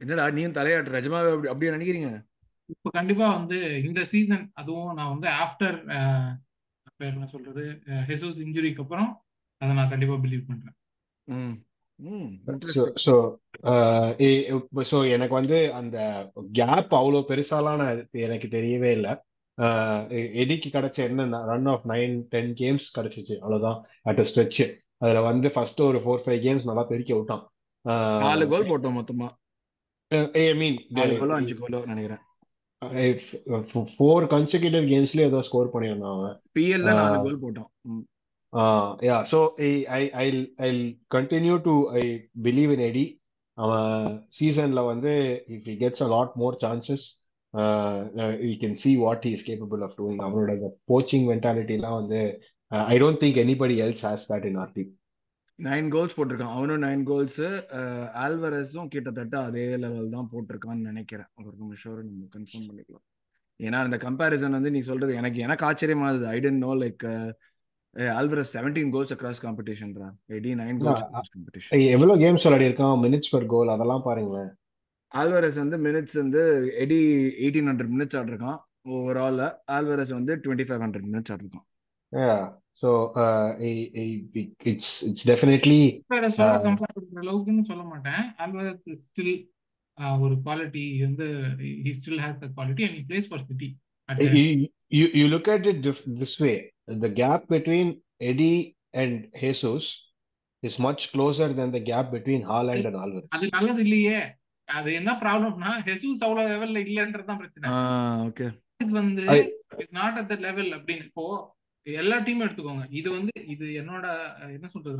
என்னடா 0.00 0.24
நீயும் 0.36 0.56
தலையாட்டு 0.56 0.96
நிஜமாவே 0.96 1.30
அப்படி 1.34 1.50
அப்படியே 1.52 1.74
நினைக்கிறீங்க? 1.76 2.10
இப்போ 2.72 2.88
கண்டிப்பா 2.96 3.26
வந்து 3.38 3.58
இந்த 3.88 4.00
சீசன் 4.12 4.44
அதுவும் 4.60 4.96
நான் 4.98 5.12
வந்து 5.14 5.28
ஆஃப்டர் 5.44 5.76
பேர் 7.00 7.14
என்ன 7.14 7.26
சொல்றது 7.26 7.62
ஹெசூஸ் 8.10 8.42
இன்ஜுரிக்கு 8.44 8.82
அப்புறம் 8.84 9.10
அதை 9.60 9.72
நான் 9.74 9.92
கண்டிப்பா 9.92 10.16
பிலீவ் 10.24 10.48
பண்றேன். 10.48 10.76
ஸோ 14.90 14.96
எனக்கு 15.14 15.34
வந்து 15.34 15.58
அந்த 15.72 15.98
கேப் 16.52 16.92
அவ்வளோ 17.00 17.22
பெருசாலாம் 17.30 17.80
நான் 17.82 18.02
எனக்கு 18.26 18.48
தெரியவே 18.56 18.90
இல்லை. 18.98 19.12
எடிக்கு 20.42 20.68
கிடைச்ச 20.72 20.98
என்ன 21.10 21.38
run 21.50 21.70
of 21.74 21.86
nine 21.92 22.16
ten 22.34 22.52
games 22.54 22.88
கிடைச்சிச்சு 22.96 23.36
அவ்வளோதான் 23.42 23.78
அட் 24.02 24.20
அ 24.22 24.26
ஸ்ட்ரெச் 24.30 24.62
அதுல 24.98 25.20
வந்து 25.20 25.48
ஃபர்ஸ்ட் 25.54 25.80
ஒரு 25.80 25.98
ஃபோர் 26.04 26.24
ஃபைவ் 26.26 26.40
கேம்ஸ் 26.46 26.68
நல்லா 26.70 26.84
பெருக்கி 26.90 27.14
விட்டான். 27.16 27.44
நாலு 28.24 28.44
கோல் 28.48 28.70
போட்டோம் 28.70 28.98
மொத்தமா. 28.98 29.28
ஐ 30.40 30.44
மீன் 30.54 30.78
நாலு 30.98 31.14
கோலோ 31.20 31.36
அஞ்சு 31.40 31.54
கோலோ 31.54 31.80
நினைக்கிறேன். 31.92 32.22
ஃபோர் 33.92 34.26
கன்சிக்யூட்டிவ் 34.32 34.86
கேம்ஸ்லயே 34.90 35.26
ஏதோ 35.26 35.40
ஸ்கோர் 35.42 35.72
பண்ணியிருந்தான் 35.72 36.16
அவன். 36.16 36.36
பிஎல்ல 36.56 36.92
நாலு 36.98 37.18
கோல் 37.24 37.42
போட்டோம் 37.42 37.70
ம். 37.90 38.04
Yeah 39.02 39.16
so 39.30 39.38
I 39.64 39.70
I 40.16 40.26
I 40.60 40.70
continue 41.10 41.56
to 41.64 41.74
I 41.96 42.02
believe 42.42 42.72
in 42.72 42.84
Eddie 42.86 43.06
அவன் 43.58 43.92
சீசன்ல 44.38 44.80
வந்து 44.86 45.12
if 45.54 45.66
he 45.68 45.76
gets 45.82 46.02
a 46.02 46.08
lot 46.08 46.34
more 46.36 46.56
chances 46.62 47.06
you 48.44 48.52
can 48.62 48.78
see 48.80 48.92
what 49.02 49.24
he 49.26 49.32
is 49.36 49.46
capable 49.46 49.82
of 49.86 49.96
doing 49.98 50.22
அவனோட 50.26 50.54
coaching 50.90 51.26
மென்டாலிட்டிலாம் 51.30 51.98
வந்து 52.00 52.20
I 52.88 52.98
don't 52.98 53.20
think 53.22 53.40
anybody 53.44 53.76
else 53.84 54.04
has 54.08 54.26
that 54.32 54.46
in 54.50 54.58
our 54.62 54.72
team 54.74 54.92
nine 55.58 55.88
goals 55.94 56.14
போட்டிருக்கான். 56.16 56.54
அவனும் 56.56 56.82
nine 56.86 57.02
goals 57.10 57.42
ஆல்வரஸும் 58.24 58.90
கிட்டத்தட்ட 58.94 59.36
அதே 59.48 59.66
level 59.84 60.14
தான் 60.14 60.30
போட்டிருக்கான்னு 60.32 60.88
நினைக்கிறேன். 60.90 61.30
ஒரு 61.42 61.54
நிமிஷம் 61.62 61.94
நம்ம 62.08 62.26
கன்ஃபார்ம் 62.34 62.66
பண்ணிக்கலாம். 62.70 63.04
ஏன்னா 63.60 63.78
அந்த 63.86 63.98
கம்பேரிசன் 64.06 64.56
வந்து 64.58 64.72
நீ 64.74 64.80
சொல்றது 64.90 65.12
எனக்கு 65.20 65.38
எனக்கு 65.46 65.66
ஆச்சரியமா 65.68 66.08
இருந்தது. 66.10 66.30
I 66.34 66.40
didn't 66.46 66.64
know 66.66 66.72
like 66.82 67.04
Alvarez 68.18 68.52
seventeen 68.56 68.90
goals 68.94 69.14
across 69.14 69.42
காம்படிஷன்ரா 69.44 70.08
eighty 70.32 70.50
nine 70.62 70.80
goals 70.82 71.04
competition 71.36 71.84
எவ்வளவு 71.94 72.20
கேம்ஸ் 72.24 72.44
விளையாடி 72.46 72.68
இருக்கான் 72.68 73.00
மினிட்ஸ் 73.04 73.32
பர் 73.34 73.50
கோல் 73.54 73.74
அதெல்லாம் 73.74 74.06
பாருங்களேன். 74.08 74.50
ஆல்வரஸ் 75.20 75.58
வந்து 75.62 75.76
மினிட்ஸ் 75.86 76.16
வந்து 76.22 76.42
எடி 76.82 77.00
எயிட்டீன் 77.44 77.70
ஹண்ட்ரட் 77.70 77.92
மினிட்ஸ் 77.94 78.18
ஆடிருக்கான். 78.20 78.58
ஓவரால் 78.94 79.44
ஆல்வரஸ் 79.76 80.12
வந்து 80.18 80.32
டுவெண்ட்டி 80.42 80.66
ஃபைவ் 80.68 80.82
ஹண்ட்ரட் 80.84 81.08
மினிட்ஸ் 81.12 81.32
ஆடிருக்கான். 81.34 81.66
Yeah. 82.76 82.82
So 82.82 82.88
uh, 83.14 83.56
I, 83.58 83.90
I, 83.96 84.06
it's 84.64 85.02
it's 85.02 85.22
definitely 85.24 85.80
ஆல்வரஸோட 86.10 86.48
uh, 86.48 86.62
கம்பேர் 86.64 86.94
பண்ற 86.96 87.20
அளவுக்குன்னு 87.22 87.64
சொல்ல 87.68 87.84
மாட்டேன் 87.84 88.24
ஆல்வரஸ் 88.38 88.82
ஸ்டில் 89.06 89.34
ஒரு 90.20 90.34
குவாலிட்டி 90.46 91.02
வந்து 91.02 91.26
he 91.84 91.92
still 92.00 92.22
has 92.24 92.40
the 92.42 92.48
quality 92.56 92.84
and 92.86 92.96
he 92.98 93.04
plays 93.10 93.28
for 93.30 93.44
City 93.50 93.68
you, 94.08 94.42
you 94.90 95.06
you 95.20 95.26
look 95.28 95.48
at 95.48 95.64
it 95.66 95.78
dif- 95.82 96.06
this 96.20 96.34
way. 96.40 96.56
The 97.04 97.10
gap 97.22 97.48
between 97.48 97.88
Eddie 98.20 98.58
and 98.94 99.14
Jesus 99.40 99.84
is 100.62 100.78
much 100.78 101.02
closer 101.14 101.48
than 101.52 101.70
the 101.70 101.80
gap 101.80 102.06
between 102.10 102.42
Haaland 102.42 102.84
and 102.84 102.96
அது 102.96 103.04
Alvarez. 103.06 103.50
நல்லது 103.56 103.82
இல்லையே 103.86 104.18
அது 104.68 104.90
என்ன 105.00 105.10
ப்ராப்ளம்னா 105.22 105.72
Jesus 105.88 106.22
அவ்வளவு 106.26 106.50
லெவல்ல 106.52 106.78
இல்லன்றது 106.84 107.28
தான் 107.30 107.40
பிரச்சனை 107.42 107.72
ஓகே 108.28 108.46
வந்து 108.92 109.24
நாட் 109.98 110.18
அட் 110.20 110.30
த 110.32 110.38
லெவல் 110.46 110.70
அப்படின்னு 110.78 111.04
இப்போ 111.10 111.26
எல்லா 111.86 112.16
டீமும் 112.18 112.44
எடுத்துக்கோங்க. 112.46 112.84
இது 112.90 113.08
வந்து 113.16 113.32
இது 113.54 113.66
என்னோட 113.80 114.06
என்ன 114.56 114.66
சொல்றது 114.72 114.96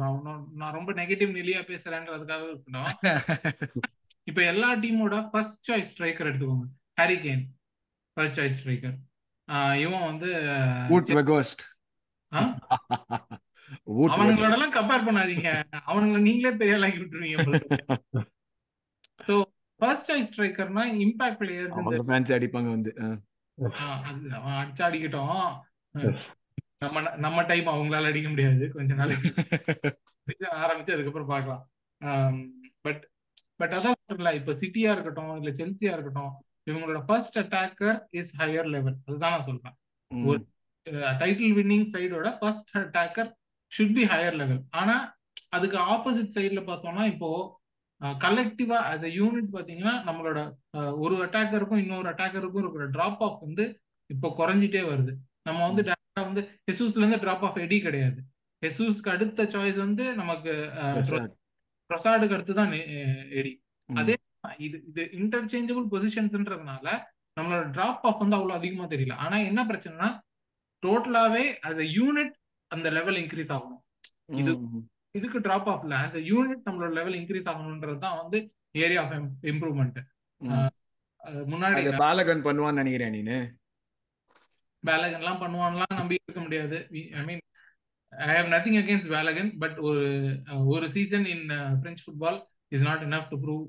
நான் 0.60 0.76
ரொம்ப 0.78 0.90
நெகட்டிவ் 0.92 1.30
நிலையா 1.38 1.60
பேசுறேன்றதுக்காக 1.70 2.44
இருக்கட்டும். 2.50 2.90
இப்ப 4.26 4.40
எல்லா 4.52 4.68
டீமோட 4.82 5.16
ஃபர்ஸ்ட் 5.30 5.66
சாய்ஸ் 5.68 5.90
ஸ்ட்ரைக்கர் 5.92 6.28
எடுத்துக்கோங்க. 6.30 6.66
Harry 7.00 7.16
Kane 7.26 7.42
first 8.16 8.38
choice 8.38 8.56
striker 8.60 8.96
இவன் 9.82 10.06
வந்து 10.10 10.30
அவனுங்களோட 14.12 14.54
எல்லாம் 14.56 14.74
கம்பேர் 14.78 15.06
பண்ணாதீங்க. 15.08 15.50
அவனுங்களை 15.90 16.20
நீங்களே 16.28 16.52
பெரிய 16.62 16.78
ஆளாக்கி 16.78 16.98
விட்டுருவீங்க 17.02 17.36
ஸோ 19.20 19.34
ஃபர்ஸ்ட் 19.80 20.08
சாய்ஸ் 20.10 20.30
ஸ்ட்ரைக்கர்னா 20.30 20.84
இம்பாக்ட் 21.04 21.40
பிளேயர்ஸ் 21.42 21.70
இந்த 21.70 21.82
அவங்க 21.82 22.08
ஃபேன்ஸ் 22.10 22.34
அடிப்பாங்க 22.38 22.70
வந்து 22.76 22.92
அடிச்சு 24.60 24.84
அடிக்கட்டும். 24.88 25.46
நம்ம 26.82 27.16
நம்ம 27.16 27.42
டைம் 27.42 27.66
அவங்களால 27.66 28.06
அடிக்க 28.06 28.28
முடியாது. 28.28 28.64
கொஞ்ச 28.72 28.94
நாளைக்கு 28.94 29.28
season 30.26 30.50
ஆரம்பிச்சு 30.64 30.94
அதுக்கப்புறம் 30.94 31.28
பார்க்கலாம். 31.28 31.62
பட் 32.80 33.02
பட் 33.56 33.74
அதான் 33.74 33.98
சொல்றல 34.02 34.34
இப்ப 34.34 34.52
சிட்டியா 34.52 34.90
இருக்கட்டும் 34.92 35.36
இல்ல 35.36 35.50
செல்சியா 35.50 35.92
இருக்கட்டும் 35.92 36.32
இவங்களோட 36.66 37.04
first 37.04 37.38
attacker 37.38 37.98
is 38.10 38.32
higher 38.38 38.68
level 38.74 38.96
அதுதான் 39.06 39.30
நான் 39.30 39.42
சொல்றேன். 39.42 39.76
ஒரு. 40.10 40.40
Title 41.20 41.54
winning 41.54 41.86
சைடோட 41.94 42.38
first 42.38 42.72
attacker 42.76 43.30
should 43.72 43.94
be 43.94 44.04
higher 44.04 44.36
level 44.36 44.60
ஆனா 44.70 44.96
அதுக்கு 45.48 45.78
ஆப்போசிட் 45.84 46.34
சைடுல 46.36 46.60
பார்த்தோம்னா 46.62 47.04
இப்போ 47.04 47.30
கலெக்டிவா 48.20 48.78
as 48.92 49.02
a 49.02 49.12
யூனிட் 49.18 49.48
பாத்தீங்கன்னா 49.52 49.94
நம்மளோட 50.08 50.38
ஒரு 50.96 51.14
அட்டாக்கருக்கும் 51.26 51.76
இன்னொரு 51.76 52.08
அட்டாக்கருக்கும் 52.10 52.62
இருக்கிற 52.62 52.86
டிராப் 52.86 53.22
ஆஃப் 53.22 53.40
வந்து 53.40 53.64
இப்போ 54.10 54.28
குறைஞ்சிட்டே 54.38 54.82
வருது. 54.90 55.12
நம்ம 55.42 55.60
வந்து 55.66 55.82
வந்து 56.16 56.42
ஹெசூஸ்ல 56.68 57.02
இருந்து 57.02 57.22
டிராப் 57.24 57.44
ஆஃப் 57.48 57.58
எடி 57.64 57.78
கிடையாது 57.86 58.20
ஹெசூஸ்க்கு 58.62 59.12
அடுத்த 59.14 59.44
சாய்ஸ் 59.54 59.78
வந்து 59.86 60.04
நமக்கு. 60.20 60.52
ப்ரொசாடுக்கு 61.90 62.36
அடுத்து 62.36 62.54
தான் 62.60 62.72
எடி. 63.38 63.52
அதே 63.88 64.14
இது 64.66 64.76
இது 64.90 65.02
இன்டர்சேஞ்சபிள் 65.18 65.86
பொசிஷன்ஸ்ன்றதுனால 65.92 66.86
நம்மளோட 67.36 67.64
டிராப் 67.76 68.04
ஆஃப் 68.08 68.22
வந்து 68.22 68.36
அவ்வளவு 68.38 68.58
அதிகமா 68.60 68.86
தெரியல 68.92 69.16
ஆனா 69.24 69.36
என்ன 69.50 69.60
பிரச்சனைனா 69.70 70.08
டோட்டலாவே 70.82 71.44
as 71.68 71.78
a 71.84 71.88
யூனிட் 71.98 72.34
அந்த 72.70 72.88
லெவல் 72.96 73.18
இன்க்ரீஸ் 73.22 73.52
ஆகணும் 73.56 73.82
இது. 74.40 74.52
இதுக்கு 75.14 75.38
டிராப் 75.46 75.68
இல்ல 75.84 75.96
as 76.06 76.14
a 76.20 76.24
யூனிட் 76.30 76.64
நம்மளோட 76.68 76.90
லெவல் 76.98 77.16
இன்க்ரீஸ் 77.20 77.48
ஆகணும்ன்றது 77.52 77.98
தான் 78.06 78.18
வந்து 78.22 78.38
ஏரியா 78.84 79.02
ஆஃப் 79.04 79.14
இம்ப்ரூவ்மெண்ட். 79.52 80.00
முன்னாடி 81.52 81.82
பாலகன் 82.02 82.46
பண்ணுவான்னு 82.48 82.82
நினைக்கிறேன் 82.82 83.14
நீனு 83.16 83.38
பேலகன் 84.88 85.20
எல்லாம் 85.20 85.40
பண்ணுவான்லாம் 85.42 85.98
நம்பி 86.00 86.18
இருக்க 86.26 86.40
முடியாது. 86.46 86.76
I 87.20 87.22
mean 87.28 87.42
I 88.12 88.34
have 88.38 88.50
nothing 88.54 88.78
against 88.82 89.10
Balogun 89.16 89.50
but 89.62 89.78
ஒரு 89.88 90.04
ஒரு 90.74 90.86
season 90.96 91.26
in 91.34 91.46
French 91.82 92.04
football 92.04 92.38
is 92.76 92.86
not 92.88 93.02
enough 93.08 93.30
to 93.32 93.38
prove 93.44 93.64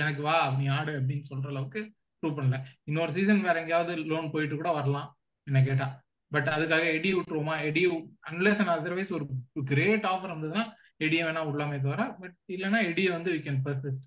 எனக்கு 0.00 0.22
வா 0.28 0.36
நீ 0.58 0.64
ஆடு 0.78 0.92
அப்படின்னு 1.00 1.28
சொல்ற 1.30 1.46
அளவுக்கு 1.52 1.80
ப்ரூவ் 2.22 2.38
பண்ணல. 2.38 2.58
இன்னொரு 2.88 3.12
சீசன் 3.16 3.44
வேற 3.46 3.56
எங்கேயாவது 3.62 3.94
லோன் 4.12 4.32
போயிட்டு 4.34 4.54
கூட 4.56 4.70
வரலாம் 4.78 5.08
என்ன 5.46 5.58
கேட்டா. 5.68 5.86
பட் 6.32 6.48
அதுக்காக 6.54 6.84
எடி 6.96 7.10
விட்டுருவோமா? 7.14 7.56
எடி 7.68 7.82
அன்லெஸ் 8.30 8.60
அண்ட் 8.62 8.74
அதர்வைஸ் 8.76 9.12
ஒரு 9.16 9.24
கிரேட் 9.72 10.06
ஆஃபர் 10.12 10.32
இருந்ததுன்னா 10.32 10.64
எடியை 11.04 11.22
வேணா 11.26 11.42
விடலாமே 11.46 11.78
தவிர 11.84 12.02
பட் 12.20 12.36
இல்லைன்னா 12.54 12.80
எடியை 12.90 13.10
வந்து 13.16 13.30
வி 13.34 13.40
கேன் 13.46 13.62
பர்சஸ் 13.66 14.00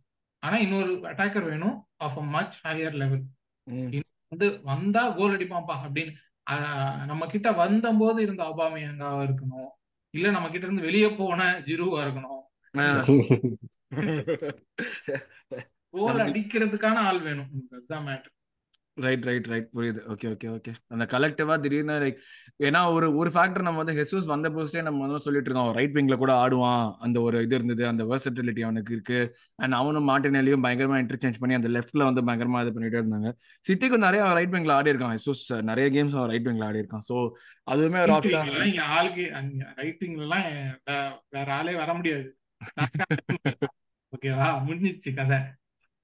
ஆனா 0.44 0.58
இன்னொரு 0.66 0.92
அட்டாக்கர் 1.12 1.50
வேணும் 1.52 1.76
of 2.06 2.18
a 2.18 2.26
much 2.36 2.56
higher 2.66 2.98
level. 3.02 3.24
வந்து 4.32 4.60
வந்தா 4.64 5.10
கோல் 5.10 5.36
அடிப்பான்ப்பா 5.38 5.76
அப்படின்னு 5.86 6.14
ஆஹ் 6.52 7.06
நம்ம 7.06 7.28
கிட்ட 7.28 7.52
வந்தபோது 7.52 8.22
இருந்த 8.24 8.44
அபாமியங்காவா 8.44 9.22
இருக்கணும்? 9.28 9.70
இல்ல 10.14 10.32
நம்ம 10.32 10.50
கிட்ட 10.50 10.66
இருந்து 10.66 10.82
வெளியே 10.82 11.10
போன 11.12 11.62
ஜிருவா 11.66 12.00
இருக்கணும்? 12.06 12.44
கோல் 15.94 16.20
அடிக்கிறதுக்கான 16.20 17.02
ஆள் 17.02 17.20
வேணும். 17.20 17.52
அதுதான் 17.72 18.06
மேட்டர் 18.08 18.34
ரைட் 18.98 19.26
ரைட் 19.26 19.48
ரைட் 19.52 19.68
புரியுது. 19.76 20.00
ஓகே 20.14 20.28
ஓகே 20.34 20.48
ஓகே 20.54 20.72
அந்த 20.94 21.04
கலெக்டிவா 21.14 21.56
திடீர்னு 21.64 21.96
லைக் 22.04 22.20
ஏன்னா 22.68 22.82
ஒரு 22.94 23.08
ஒரு 23.16 23.30
ஃபேக்டர் 23.30 23.66
நம்ம 23.68 23.82
வந்து 23.84 23.96
ஹெசூஸ் 24.00 24.28
வந்த 24.32 24.50
போஸ்டே 24.50 24.82
நம்ம 24.82 25.02
வந்து 25.06 25.20
சொல்லிட்டு 25.26 25.50
இருக்கோம். 25.50 25.72
ரைட் 25.72 25.96
விங்ல 25.98 26.16
கூட 26.18 26.34
ஆடுவான். 26.44 26.86
அந்த 27.00 27.22
ஒரு 27.22 27.42
இது 27.42 27.56
இருந்தது. 27.56 27.84
அந்த 27.88 28.04
வெர்சட்டிலிட்டி 28.04 28.64
அவனுக்கு 28.64 28.94
இருக்கு. 28.94 29.20
அண்ட் 29.56 29.74
அவனும் 29.74 30.10
மாட்டினாலையும் 30.10 30.66
பயங்கரமா 30.66 31.00
இன்டர்சேஞ்ச் 31.04 31.40
பண்ணி 31.40 31.58
அந்த 31.60 31.72
லெஃப்ட்ல 31.76 32.08
வந்து 32.10 32.22
பயங்கரமா 32.22 32.62
இது 32.66 32.74
பண்ணிட்டே 32.78 33.02
இருந்தாங்க. 33.02 33.32
சிட்டிக்கு 33.66 34.00
நிறைய 34.08 34.24
ரைட் 34.40 34.56
விங்ல 34.56 34.72
ஆடி 34.72 34.94
இருக்கான். 34.94 35.16
ஹெசூஸ் 35.18 35.46
நிறைய 35.62 35.88
கேம்ஸ் 35.90 36.18
அவன் 36.18 36.30
ரைட் 36.30 36.50
விங்ல 36.50 36.68
ஆடி 36.70 36.84
இருக்கான். 36.84 37.06
ஸோ 37.10 37.18
அதுவுமே 37.68 38.02
ஒரு 38.06 38.16
ஆப்ஷன் 38.18 38.82
ஆளுக்கு 38.98 39.26
வேற 41.36 41.50
ஆளே 41.60 41.76
வர 41.76 41.94
முடியாது. 41.94 42.28
ஓகேவா 44.14 44.46
முடிஞ்சிச்சு 44.68 45.10
கதை. 45.16 45.38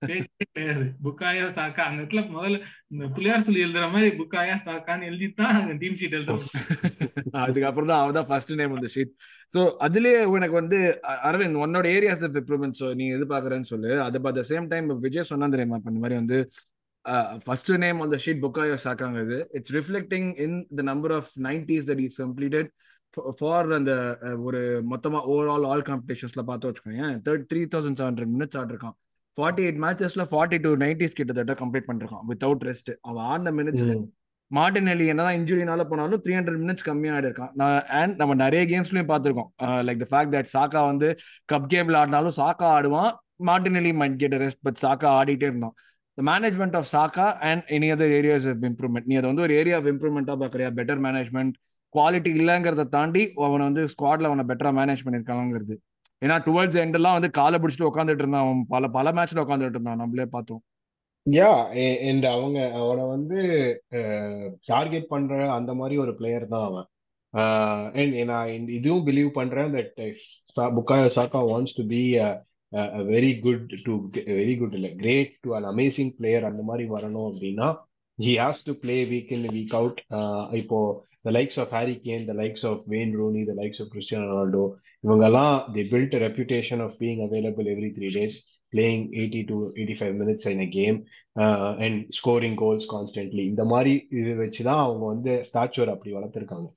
பேச்சே 0.04 0.46
கிடையாது 0.48 0.86
புக்காயா 1.06 1.46
சாக்கா 1.58 1.84
அந்த 1.86 2.00
இடத்துல 2.02 2.24
முதல்ல 2.34 2.60
இந்த 2.94 3.06
பிள்ளையார் 3.16 3.46
சொல்லி 3.48 3.64
எழுதுற 3.66 3.86
மாதிரி 3.92 4.10
புக்காயா 4.20 4.56
சாக்கான்னு 4.66 5.10
எழுதி 5.10 5.30
தான் 5.34 5.56
அங்க 5.60 5.76
டீம் 5.82 5.98
ஷீட் 6.02 6.18
எழுத 6.20 6.38
அதுக்கப்புறம் 7.44 7.92
தான் 7.92 8.02
அவதான் 8.02 8.20
தான் 8.20 8.30
ஃபர்ஸ்ட் 8.30 8.54
நேம் 8.62 8.76
அந்த 8.76 8.90
ஷீட் 8.96 9.14
ஸோ 9.52 9.62
அதுலயே 9.88 10.20
உனக்கு 10.36 10.56
வந்து 10.62 10.78
அரவிந்த் 11.30 11.62
உன்னோட 11.64 11.88
ஏரியாஸ் 11.98 12.26
ஆஃப் 12.28 12.38
இம்ப்ரூவ்மெண்ட் 12.42 12.80
ஸோ 12.82 12.88
நீ 13.00 13.08
எதிர்பார்க்குறேன்னு 13.18 13.72
சொல்லு. 13.74 13.92
அது 14.06 14.20
at 14.24 14.40
the 14.40 14.46
same 14.52 14.68
time 14.72 14.88
Vijay 15.06 15.30
சொன்னா 15.32 15.50
தெரியுமா? 15.56 15.78
அந்த 15.80 15.92
இந்த 15.92 16.02
மாதிரி 16.04 16.18
வந்து 16.22 16.40
ஃபர்ஸ்ட் 17.46 17.72
நேம் 17.84 18.00
அந்த 18.02 18.18
sheet 18.24 18.44
Bukayo 18.44 18.76
சாக்காங்கிறது 18.84 19.38
it's 19.58 19.74
reflecting 19.78 20.30
in 20.46 20.58
the 20.78 20.84
number 20.92 21.14
of 21.18 21.32
nineties 21.48 21.88
that 21.90 22.04
is 22.06 22.20
completed 22.24 22.70
for 23.38 23.68
அந்த 23.74 23.94
ஒரு 24.48 24.62
மொத்தமாக 24.94 25.30
ஓவரால் 25.34 25.68
ஆல் 25.72 25.88
காம்படிஷன்ஸ்ல 25.90 26.44
பார்த்து 26.50 26.70
வச்சுக்கோங்க 26.70 27.10
third 27.28 27.44
three 27.52 27.62
thousand 27.74 28.00
seven 28.00 28.10
hundred 28.12 28.34
minutes 28.36 28.60
ஆடிருக்கான் 28.62 28.96
forty 29.38 29.64
eight 29.68 29.80
மேட்சஸ்ல 29.86 30.24
ஃபார்ட்டி 30.32 30.58
டூ 30.66 30.72
நைன்டிஸ் 30.84 31.18
கிட்டத்தட்ட 31.20 31.54
கம்ப்ளீட் 31.62 31.88
பண்ணிருக்கான் 31.90 32.26
வித்வுட் 32.32 32.66
ரெஸ்ட் 32.70 32.92
அவன் 33.10 33.26
ஆடின 33.34 33.54
மினிட்ஸ்ல 33.60 33.94
மார்டினெல்லி 34.52 35.06
என்னதான் 35.12 35.38
இன்ஜுரினால 35.40 35.84
போனாலும் 35.92 36.22
த்ரீ 36.24 36.34
ஹண்ட்ரட் 36.38 36.60
மினிட்ஸ் 36.64 36.86
கம்மியாக 36.88 37.16
ஆயிருக்கான் 37.18 37.54
அண்ட் 38.00 38.14
நம்ம 38.22 38.34
நிறைய 38.42 38.64
கேம்ஸ்லயும் 38.72 39.10
பார்த்துருக்கோம். 39.12 39.50
லைக் 39.88 40.02
த 40.04 40.08
ஃபேக்ட் 40.12 40.34
தட் 40.36 40.52
சாக்கா 40.56 40.82
வந்து 40.90 41.08
கப் 41.52 41.68
கேம்ல 41.74 42.00
ஆடினாலும் 42.02 42.36
சாக்கா 42.42 42.68
ஆடுவான் 42.78 43.12
Martinelli 43.50 43.94
might 44.02 44.20
get 44.24 44.36
rest 44.44 44.62
but 44.68 44.80
Saka 44.84 45.10
ஆடிட்டே 45.20 45.48
இருந்தான். 45.52 45.76
The 46.18 46.24
management 46.32 46.76
of 46.80 46.90
Saka 46.96 47.28
and 47.50 47.64
any 47.78 47.90
other 47.96 48.14
areas 48.20 48.46
of 48.52 48.66
improvement 48.70 49.08
நீ 49.12 49.16
அதை 49.22 49.28
வந்து 49.32 49.46
ஒரு 49.48 49.56
ஏரியா 49.62 49.78
ஆஃப் 49.82 49.90
இம்ப்ரூவ்மெண்ட்டாக 49.94 50.38
பார்க்குறியா? 50.44 50.70
பெட்டர் 50.80 51.02
மேனேஜ்மெண்ட் 51.08 51.56
குவாலிட்டி 51.96 52.32
இல்லைங்கிறத 52.42 52.86
தாண்டி 52.98 53.24
அவனை 53.48 53.64
வந்து 53.70 53.86
ஸ்குவாட்ல 53.94 54.30
அவனை 54.32 54.46
பெட்டராக 54.52 54.76
மேனேஜ் 54.82 55.04
பண்ணியிருக்காங்கிறது 55.08 55.76
ஏன்னா 56.24 56.36
டுவர்ட்ஸ் 56.48 56.80
எண்டெல்லாம் 56.84 57.18
வந்து 57.18 57.30
காலை 57.40 57.58
பிடிச்சிட்டு 57.60 57.90
உட்காந்துட்டு 57.90 58.24
இருந்தான். 58.24 58.46
அவன் 58.46 58.62
பல 58.74 58.88
பல 58.98 59.12
மேட்ச்ல 59.18 59.44
உட்காந்துட்டு 59.46 59.78
இருந்தான். 59.78 60.02
நம்மளே 60.04 60.28
பார்த்தோம். 60.36 60.62
யா 61.26 61.52
அண்ட் 62.10 62.26
அவங்க 62.36 62.60
அவனை 62.80 63.04
வந்து 63.16 63.40
டார்கெட் 64.72 65.12
பண்ற 65.14 65.36
அந்த 65.58 65.72
மாதிரி 65.82 65.96
ஒரு 66.04 66.14
பிளேயர் 66.20 66.48
தான் 66.54 66.66
அவன். 66.70 66.88
அண்ட் 68.00 68.16
நான் 68.32 68.68
இதுவும் 68.78 69.06
பிலீவ் 69.08 69.30
பண்றேன் 69.38 69.72
that 69.76 69.94
Bukayo 70.78 71.08
Saka 71.18 71.40
wants 71.52 71.78
to 71.80 71.84
be 71.94 72.02
very 73.14 73.32
good 73.46 73.66
to 73.86 73.94
very 74.40 74.54
good 74.60 74.76
இல்லை 74.80 74.92
great 75.02 75.34
to 75.46 75.50
an 75.58 75.68
amazing 75.72 76.12
player 76.20 76.48
அந்த 76.50 76.62
மாதிரி 76.70 76.86
வரணும் 76.96 77.28
அப்படின்னா 77.32 77.68
he 78.20 78.34
has 78.44 78.64
to 78.68 78.74
play 78.84 78.98
week 79.12 79.32
in 79.38 79.48
week 79.58 79.76
out 79.80 80.00
இப்போ 80.62 80.80
the 81.28 81.32
likes 81.38 81.60
of 81.64 81.74
Harry 81.78 81.96
Kane 82.08 82.26
the 82.32 82.36
likes 82.42 82.66
of 82.72 82.84
Wayne 82.94 83.14
Rooney 83.22 83.44
the 83.52 83.56
likes 83.62 83.82
of 83.84 83.92
Cristiano 83.94 84.26
Ronaldo 84.32 84.66
இவங்கெல்லாம் 85.04 85.56
the 85.76 85.84
build 85.94 86.18
reputation 86.26 86.84
of 86.88 86.98
being 87.00 87.22
available 87.28 87.70
every 87.76 87.92
three 88.00 88.10
days 88.20 88.40
playing 88.74 89.02
80 89.24 89.42
to 89.50 89.58
85 89.78 90.16
minutes 90.20 90.46
in 90.52 90.60
a 90.60 90.68
game 90.76 90.96
uh, 91.36 91.72
and 91.86 91.98
scoring 92.20 92.56
constantly 92.94 93.44
இந்த 93.52 93.64
மாதிரி 93.66 93.94
இது 94.20 94.32
வச்சு 94.36 94.62
தான் 94.64 94.82
அவங்க 94.86 95.04
வந்து 95.06 95.34
ஸ்டாச்சுவர் 95.50 95.92
அப்படி 95.94 96.12
வளர்த்துருக்காங்க. 96.16 96.68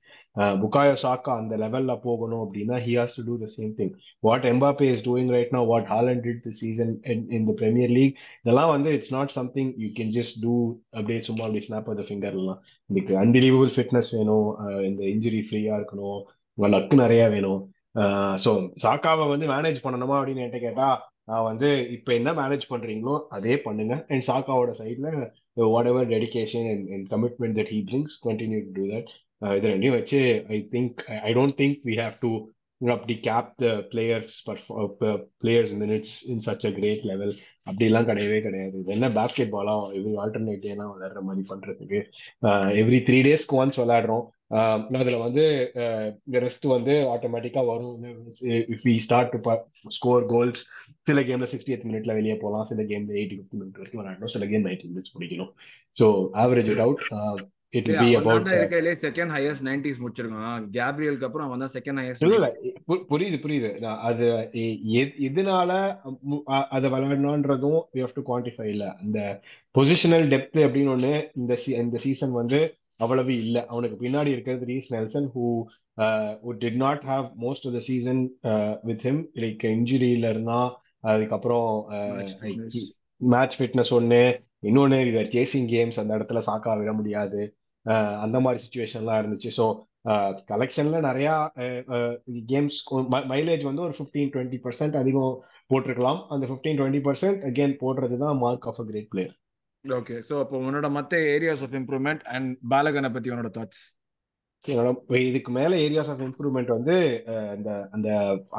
புக்காயோ 0.61 0.95
சாக்கா 1.03 1.31
அந்த 1.41 1.57
லெவல்ல 1.57 1.93
போகணும் 2.01 2.43
அப்படின்னா 2.43 2.77
he 2.87 2.93
has 2.99 3.15
to 3.17 3.23
do 3.29 3.35
the 3.43 3.47
same 3.55 3.71
thing 3.79 3.93
what 4.19 4.45
Mbappe 4.51 4.89
is 4.95 5.05
doing 5.09 5.31
right 5.35 5.53
no 5.57 5.61
what 5.71 5.87
Haaland 5.93 6.21
did 6.27 6.41
the 6.47 6.53
season 6.61 6.93
in 7.37 7.47
the 7.49 7.55
Premier 7.61 7.93
League 7.99 8.13
இதெல்லாம் 8.41 8.71
வந்து 8.75 8.91
it's 8.97 9.13
not 9.17 9.33
something 9.39 9.71
you 9.77 9.89
can 9.99 10.13
just 10.19 10.37
do 10.41 10.55
அப்படியே 10.89 11.19
சும்மா 11.29 11.45
அப்படி 11.47 11.63
ஸ்னாப் 11.69 11.89
த 12.01 12.05
ஃபிங்கர்லாம் 12.09 12.59
இதுக்கு 12.89 13.15
அன்பிலீவபிள் 13.23 13.71
ஃபிட்னஸ் 13.77 14.11
வேணும். 14.17 14.47
இந்த 14.89 15.03
injury 15.13 15.41
ஃப்ரீயா 15.49 15.73
இருக்கணும். 15.79 16.21
உங்க 16.57 16.69
லக்கு 16.77 16.95
நிறைய 17.03 17.23
வேணும். 17.29 17.61
ஸோ 18.45 18.51
சாக்காவை 18.83 19.25
வந்து 19.33 19.45
மேனேஜ் 19.53 19.79
பண்ணணுமா 19.85 20.15
அப்படின்னு 20.19 20.43
என்கிட்ட 20.45 20.61
கேட்டா 20.67 20.89
நான் 21.29 21.47
வந்து 21.49 21.69
இப்போ 21.95 22.11
என்ன 22.17 22.29
மேனேஜ் 22.41 22.65
பண்றீங்களோ 22.73 23.15
அதே 23.37 23.55
பண்ணுங்க. 23.63 23.95
அண்ட் 24.11 24.25
சாக்காவோட 24.27 24.73
சைட்ல 24.81 25.07
whatever 25.91 26.11
dedication 26.15 26.67
and 26.73 27.07
commitment 27.13 27.57
that 27.59 27.71
he 27.75 27.79
brings 27.89 28.17
continue 28.27 28.59
to 28.67 28.71
do 28.77 28.85
that 28.93 29.09
இது 29.57 29.71
ரெண்டையும் 29.71 29.97
வச்சு 29.99 30.19
I 30.55 30.59
think 30.75 31.01
I 31.29 31.31
don't 31.39 31.57
think 31.61 31.79
we 31.89 31.95
have 32.03 32.15
to 32.25 32.31
அப்படி 32.81 33.13
cap 33.27 33.49
the 33.63 33.67
players 33.91 34.33
players 35.43 35.73
minutes 35.83 36.15
in 36.31 36.41
such 36.47 36.65
a 36.69 36.71
great 36.79 37.03
level 37.11 37.33
அப்படிலாம் 37.69 38.07
கிடையவே 38.09 38.39
கிடையாது. 38.47 38.75
இது 38.81 38.93
என்ன 38.95 39.07
பேஸ்கெட் 39.19 39.53
பாலா 39.55 39.75
எவ்ரி 39.99 40.13
ஆல்டர்னேட் 40.23 40.63
டேலாம் 40.65 40.91
விளையாடுற 40.93 41.21
மாதிரி 41.29 41.43
பண்றதுக்கு. 41.51 41.99
எவ்ரி 42.81 42.99
த்ரீ 43.07 43.19
டேஸ்க்கு 43.27 43.57
ஒன்ஸ் 43.61 43.79
விளையாடுறோம். 43.83 44.25
அதுல 44.99 45.17
வந்து 45.23 45.43
ரெஸ்ட் 46.45 46.65
வந்து 46.73 46.93
ஆட்டோமேட்டிக்கா 47.13 47.61
வரும். 47.71 47.95
If 48.73 48.85
we 48.87 48.95
start 49.05 49.33
to 49.35 49.55
score 49.97 50.25
goals 50.33 50.61
சில 51.09 51.21
கேம்ல 51.27 51.49
சிக்ஸ்டி 51.53 51.73
எய்த் 51.75 51.89
மினிட்ல 51.89 52.15
வெளியே 52.19 52.37
போகலாம் 52.43 52.69
சில 52.71 52.81
கேம்ல 52.91 53.19
எயிட்டி 53.19 53.37
ஃபிஃப்த் 53.37 53.59
மினிட் 53.59 53.81
வரைக்கும் 53.81 54.01
விளையாடணும். 54.01 54.33
சில 54.37 54.47
கேம் 54.53 54.65
நைன்டி 54.69 54.89
மினிட்ஸ் 54.93 55.13
பிடிக்கணும் 55.17 55.51
so 55.97 56.07
average 56.43 56.71
out 56.85 57.03
it 57.73 57.89
be 58.01 58.09
about 58.19 58.49
இருக்கலே 58.53 58.91
second 59.03 59.31
highest 59.35 59.65
nineties 59.67 60.01
முடிச்சிருக்கான். 60.03 60.67
கேப்ரியலுக்கு 60.77 61.27
அப்புறம் 61.27 61.47
அவன் 61.47 61.63
தான் 61.63 61.73
செகண்ட் 61.75 61.99
ஹையஸ்ட் 62.01 62.25
இல்ல 62.27 62.49
புரியுது 63.11 63.37
புரியுது. 63.45 63.69
அது 64.09 64.25
எதனால 65.29 65.71
அதை 66.77 66.87
விளையாடணுன்றதும் 66.93 67.79
வி 67.95 68.01
ஹவ் 68.05 68.17
டு 68.19 68.23
குவான்டிஃபை 68.29 68.67
இல்ல. 68.75 68.85
அந்த 69.03 69.19
பொசிஷனல் 69.75 70.27
டெப்த் 70.33 70.59
அப்படின்னு 70.67 70.93
ஒண்ணு 70.97 71.13
இந்த 71.41 71.55
இந்த 71.85 71.99
சீசன் 72.05 72.35
வந்து 72.41 72.61
அவ்வளவு 72.99 73.31
இல்ல. 73.43 73.57
அவனுக்கு 73.71 73.97
பின்னாடி 74.03 74.29
இருக்கிறது 74.35 74.69
Reiss 74.71 74.89
Nelson 74.95 75.27
who 75.33 75.45
did 76.63 76.79
not 76.85 77.03
have 77.11 77.25
most 77.45 77.65
of 77.67 77.75
the 77.77 77.81
season 77.89 78.21
with 78.89 79.05
him 79.07 79.21
like 79.43 79.65
இன்ஜுரியில 79.75 80.29
இருந்தா 80.33 80.59
அதுக்கப்புறம் 81.11 81.69
மேட்ச் 83.21 83.57
ஃபிட்னஸ் 83.57 83.93
ஒண்ணு. 83.97 84.23
இன்னொன்னு 84.67 84.97
இது 85.09 85.21
சேசிங் 85.35 85.67
கேம்ஸ் 85.73 85.99
அந்த 86.01 86.11
இடத்துல 86.17 86.39
சாக்கா 86.47 86.71
விட 86.79 86.91
முடியாது. 86.99 87.41
அந்த 88.23 88.37
மாதிரி 88.45 88.61
சுச்சுவேஷன்லாம் 88.63 89.19
இருந்துச்சு. 89.21 89.49
ஸோ 89.59 89.65
கலெக்ஷன்ல 90.51 90.97
நிறைய 91.07 91.29
கேம்ஸ் 92.51 92.77
மைலேஜ் 93.33 93.63
வந்து 93.69 93.85
ஒரு 93.87 93.95
ஃபிஃப்டீன் 93.97 94.31
டுவெண்ட்டி 94.33 94.59
பர்சன்ட் 94.65 94.95
அதிகம் 95.01 95.33
போட்டிருக்கலாம். 95.71 96.19
அந்த 96.33 96.45
ஃபிஃப்டீன் 96.49 96.77
டுவெண்ட்டி 96.79 97.01
பர்சன்ட் 97.07 97.41
அகேன் 97.49 97.75
போடுறது 97.83 98.17
தான் 98.23 98.39
mark 98.43 98.67
of 98.71 98.79
a 98.83 98.85
great 98.91 99.09
player 99.13 99.33
okay 99.85 100.15
so 100.27 100.33
அப்போ 100.39 100.55
உன்னோட 100.61 100.87
மற்ற 100.91 101.19
ஏரியாஸ் 101.35 101.63
ஆஃப் 101.63 101.77
இம்ப்ரூவ்மெண்ட் 101.79 102.23
அண்ட் 102.33 102.49
பாலகனை 102.69 103.11
பத்தி 103.11 103.31
உன்னோட 103.31 103.51
தாட்ஸ் 103.57 103.83
இதுக்கு 105.25 105.51
மேல 105.51 105.73
ஏரியாஸ் 105.83 106.09
ஆஃப் 106.09 106.23
இம்ப்ரூவ்மெண்ட் 106.25 106.71
வந்து 106.73 106.95
அந்த 107.53 107.69
அந்த 107.91 108.09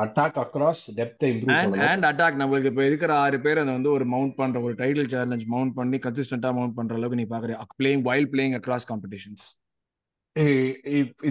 attack 0.04 0.38
across 0.44 0.82
depth 0.98 1.26
improve 1.28 1.76
and 1.88 2.06
attack 2.10 2.40
நம்மளுக்கு 2.40 2.70
இப்போ 2.72 2.84
இருக்கிற 2.84 3.12
ஆறு 3.18 3.38
பேர் 3.46 3.60
அதை 3.62 3.72
வந்து 3.72 3.94
ஒரு 3.96 4.06
மவுண்ட் 4.14 4.36
பண்ற 4.36 4.60
ஒரு 4.60 4.74
டைட்டில் 4.74 5.10
சேலஞ்ச் 5.10 5.46
மவுண்ட் 5.46 5.76
பண்ணி 5.78 5.98
கன்சிஸ்டன்டா 6.06 6.52
மவுண்ட் 6.52 6.78
பண்ற 6.78 6.98
அளவுக்கு 6.98 7.20
நீ 7.22 7.26
பாக்குற 7.34 7.58
playing 7.80 8.04
while 8.08 8.30
playing 8.34 8.56
across 8.60 8.88
competitions 8.90 9.46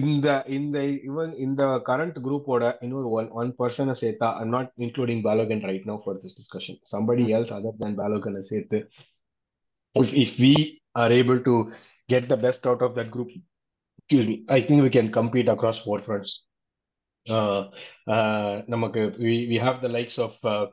இந்த 0.00 0.28
இந்த 0.50 0.78
இவன் 1.04 1.30
இந்த 1.38 1.62
கரண்ட் 1.84 2.18
குரூப்போட 2.24 2.64
இன்னொரு 2.80 3.10
ஒன் 3.10 3.28
ஒன் 3.34 3.52
பர்சனை 3.56 3.94
சேர்த்தா 4.00 4.28
I'm 4.40 4.52
not 4.56 4.72
including 4.78 5.22
Balogun 5.22 5.62
right 5.68 5.86
no 5.86 5.96
for 6.02 6.18
this 6.18 6.36
discussion 6.38 6.78
somebody 6.90 7.24
else 7.36 7.54
other 7.56 7.78
than 7.78 7.96
பாலோகனை 7.96 8.42
சேர்த்து 8.50 8.80
if, 9.97 10.13
if 10.13 10.39
we 10.39 10.81
are 10.95 11.11
able 11.11 11.39
to 11.39 11.71
get 12.09 12.29
the 12.29 12.37
best 12.37 12.65
out 12.67 12.81
of 12.81 12.95
that 12.95 13.11
group, 13.11 13.29
excuse 13.99 14.27
me, 14.27 14.45
I 14.49 14.61
think 14.61 14.83
we 14.83 14.89
can 14.89 15.11
compete 15.11 15.47
across 15.47 15.79
four 15.79 15.99
fronts. 15.99 16.31
Uh, 17.29 17.61
uh, 18.07 18.53
நமக்கு 18.73 19.01
we, 19.25 19.35
we 19.51 19.57
have 19.65 19.77
the 19.81 19.91
likes 19.97 20.17
of 20.19 20.33
uh, 20.43 20.65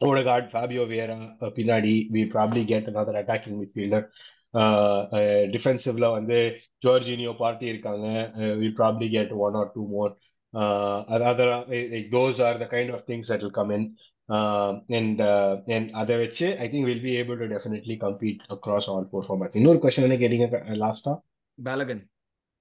Odegaard, 0.00 0.50
Fabio 0.50 0.84
Vieira, 0.86 1.16
uh, 1.40 1.50
Pinadi, 1.50 2.10
we 2.10 2.24
probably 2.26 2.64
get 2.64 2.88
another 2.88 3.16
attacking 3.16 3.54
midfielder. 3.60 4.02
Uh, 4.54 5.00
uh, 5.18 5.42
defensively 5.54 6.08
வந்து 6.16 6.38
ஜோர்ஜினியோ 6.84 7.32
party 7.42 7.66
இருக்காங்க 7.72 8.06
will 8.60 8.76
probably 8.80 9.06
get 9.14 9.32
one 9.44 9.56
or 9.60 9.70
two 9.76 9.82
more 9.92 10.12
other 11.16 11.52
those 12.14 12.40
are 12.48 12.58
the 12.62 12.66
kind 12.74 12.92
of 12.96 13.06
things 13.10 13.30
that 13.32 13.44
will 13.44 13.56
come 13.60 13.72
in 13.76 13.86
And 14.97 15.21
and 15.77 15.89
அதை 16.01 16.17
வச்சு 16.23 16.47
I 16.63 16.67
think 16.73 16.89
will 16.89 17.05
be 17.07 17.13
able 17.21 17.39
to 17.43 17.47
definitely 17.55 17.97
complete 18.05 18.43
across 18.55 18.89
all 18.93 19.09
four 19.11 19.27
formats 19.27 19.59
இன்னொரு 19.61 19.81
question 19.85 20.07
என்ன 20.09 20.19
கேட்டீங்க 20.23 20.47
லாஸ்டா 20.83 21.13
பாலகன் 21.57 22.03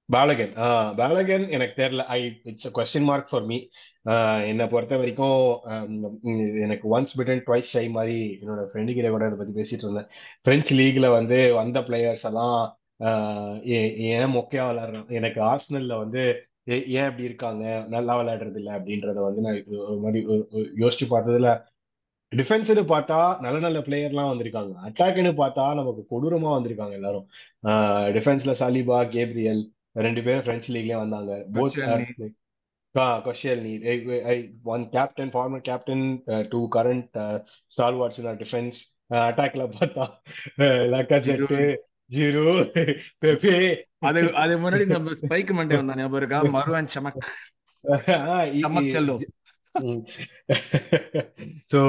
பாலகன் 0.09 0.53
Balogun 0.99 1.45
எனக்கு 1.55 1.75
தெரியல. 1.81 2.03
I 2.17 2.19
it's 2.51 2.67
a 2.69 2.71
question 2.77 3.07
mark 3.09 3.31
for 3.31 3.47
me 3.51 3.57
என்னை 4.51 4.67
பொறுத்த 4.75 4.97
வரைக்கும் 5.01 5.41
எனக்கு 6.65 6.87
ஒன்ஸ் 6.97 7.15
பிட்டன் 7.19 7.43
ட்வைஸ் 7.47 7.73
ஷை 7.75 7.85
மாதிரி 7.97 8.19
என்னோட 8.41 8.63
ஃப்ரெண்டு 8.71 8.95
கிட்ட 8.97 9.09
கூட 9.15 9.25
அதை 9.29 9.39
பத்தி 9.41 9.55
பேசிட்டு 9.61 9.85
இருந்தேன். 9.87 10.11
பிரெஞ்சு 10.47 10.75
லீக்ல 10.81 11.09
வந்து 11.19 11.39
வந்த 11.61 11.81
பிளேயர்ஸ் 11.89 12.27
எல்லாம் 12.31 12.59
ஏன் 14.11 14.35
மொக்கையா 14.37 14.67
விளையாடுறான் 14.69 15.11
எனக்கு 15.19 15.41
ஆர்ஸ்னல்ல 15.51 15.97
வந்து 16.05 16.23
ஏன் 16.67 17.07
அப்படி 17.09 17.25
இருக்காங்க? 17.25 17.65
நல்லா 17.89 18.15
விளையாடுறது 18.21 18.57
இல்லை 18.57 18.73
அப்படின்றத 18.75 19.19
வந்து 19.27 19.41
நான் 19.41 19.65
ஒரு 19.89 19.99
மாதிரி 20.05 20.21
யோசிச்சு 20.83 21.07
பார்த்ததுல 21.11 21.51
டிஃபென்ஸ்னு 22.33 22.83
பார்த்தா 22.93 23.41
நல்ல 23.41 23.59
நல்ல 23.59 23.79
பிளேயர்லாம் 23.79 24.31
வந்திருக்காங்க. 24.33 24.73
அட்டாக்னு 24.87 25.33
பார்த்தா 25.43 25.67
நமக்கு 25.75 26.03
கொடூரமா 26.13 26.51
வந்திருக்காங்க 26.57 26.93
எல்லாரும். 26.93 27.27
டிஃபென்ஸ்ல 28.17 28.55
சாலிபா 28.61 28.99
கேப்ரியல் 29.09 29.63
ரெண்டு 30.07 30.23
பேரும் 30.23 30.43
பிரெஞ்சு 30.43 30.73
லீக்லயே 30.75 30.99
வந்தாங்க. 31.05 31.33
கொஷியல் 33.25 33.63
நீர் 33.63 33.87
one 34.63 34.85
captain 34.89 35.33
former 35.33 35.65
captain 35.69 36.05
two 36.49 36.61
current 36.77 37.17
stalwarts 37.77 38.21
in 38.21 38.41
defence 38.43 38.79
அட்டாக்ல 39.27 39.65
பார்த்தா 39.79 40.05
லக்கசெட்டு 40.95 41.61
ஜீரோ 42.11 42.45
பெபே 43.23 43.55
அது 44.09 44.21
அது 44.43 44.55
முன்னாடி 44.63 44.85
நம்ம 44.89 45.15
ஸ்பைக் 45.21 45.51
மண்டே 45.59 45.79
வந்தா 45.81 45.97
ஞாபகம் 46.01 46.21
இருக்கா? 46.21 46.41
மருவன் 46.57 46.93
சமக். 46.95 47.19
சமக் 48.65 48.93
செல்லோ. 48.97 49.17
ஸோ 51.73 51.81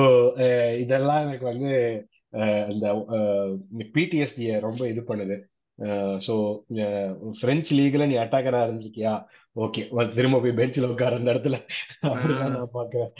இதெல்லாம் 0.83 1.21
எனக்கு 1.25 1.45
வந்து 1.51 1.69
இந்த 2.73 2.87
பிடிஎஸ்டியை 3.95 4.55
ரொம்ப 4.65 4.81
இது 4.93 5.01
பண்ணுது. 5.09 5.37
ஸோ 6.25 6.33
பிரெஞ்சு 7.41 7.71
லீக்ல 7.77 8.07
நீ 8.11 8.15
அட்டாக்கரா 8.23 8.61
இருந்திருக்கியா? 8.65 9.13
ஓகே 9.55 9.81
திரும்ப 10.17 10.39
போய் 10.41 10.57
பெஞ்சில் 10.59 10.91
உட்கார 10.91 11.19
அந்த 11.19 11.29
இடத்துல. 11.33 11.57
அப்படிதான் 12.09 12.55
நான் 12.55 12.75
பாக்குறேன். 12.75 13.11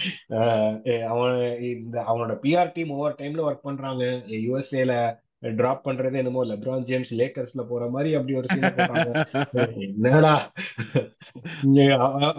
அவன் 1.12 1.38
இந்த 1.72 1.96
அவனோட 2.10 2.36
பிஆர் 2.44 2.76
டீம் 2.76 2.94
ஓவர் 2.98 3.20
டைம்ல 3.22 3.46
ஒர்க் 3.48 3.68
பண்றாங்க. 3.70 4.04
யூஎஸ்ஏல 4.48 4.94
டிராப் 5.44 5.84
பண்றது 5.88 6.20
என்னமோ 6.22 6.44
லெப்ரான் 6.52 6.86
ஜேம்ஸ் 6.90 7.12
லேக்கர்ஸ்ல 7.20 7.64
போற 7.72 7.84
மாதிரி 7.96 8.10
அப்படி 8.18 8.38
ஒரு 8.40 8.48
சீன் 8.54 8.66
என்னடா? 9.88 10.36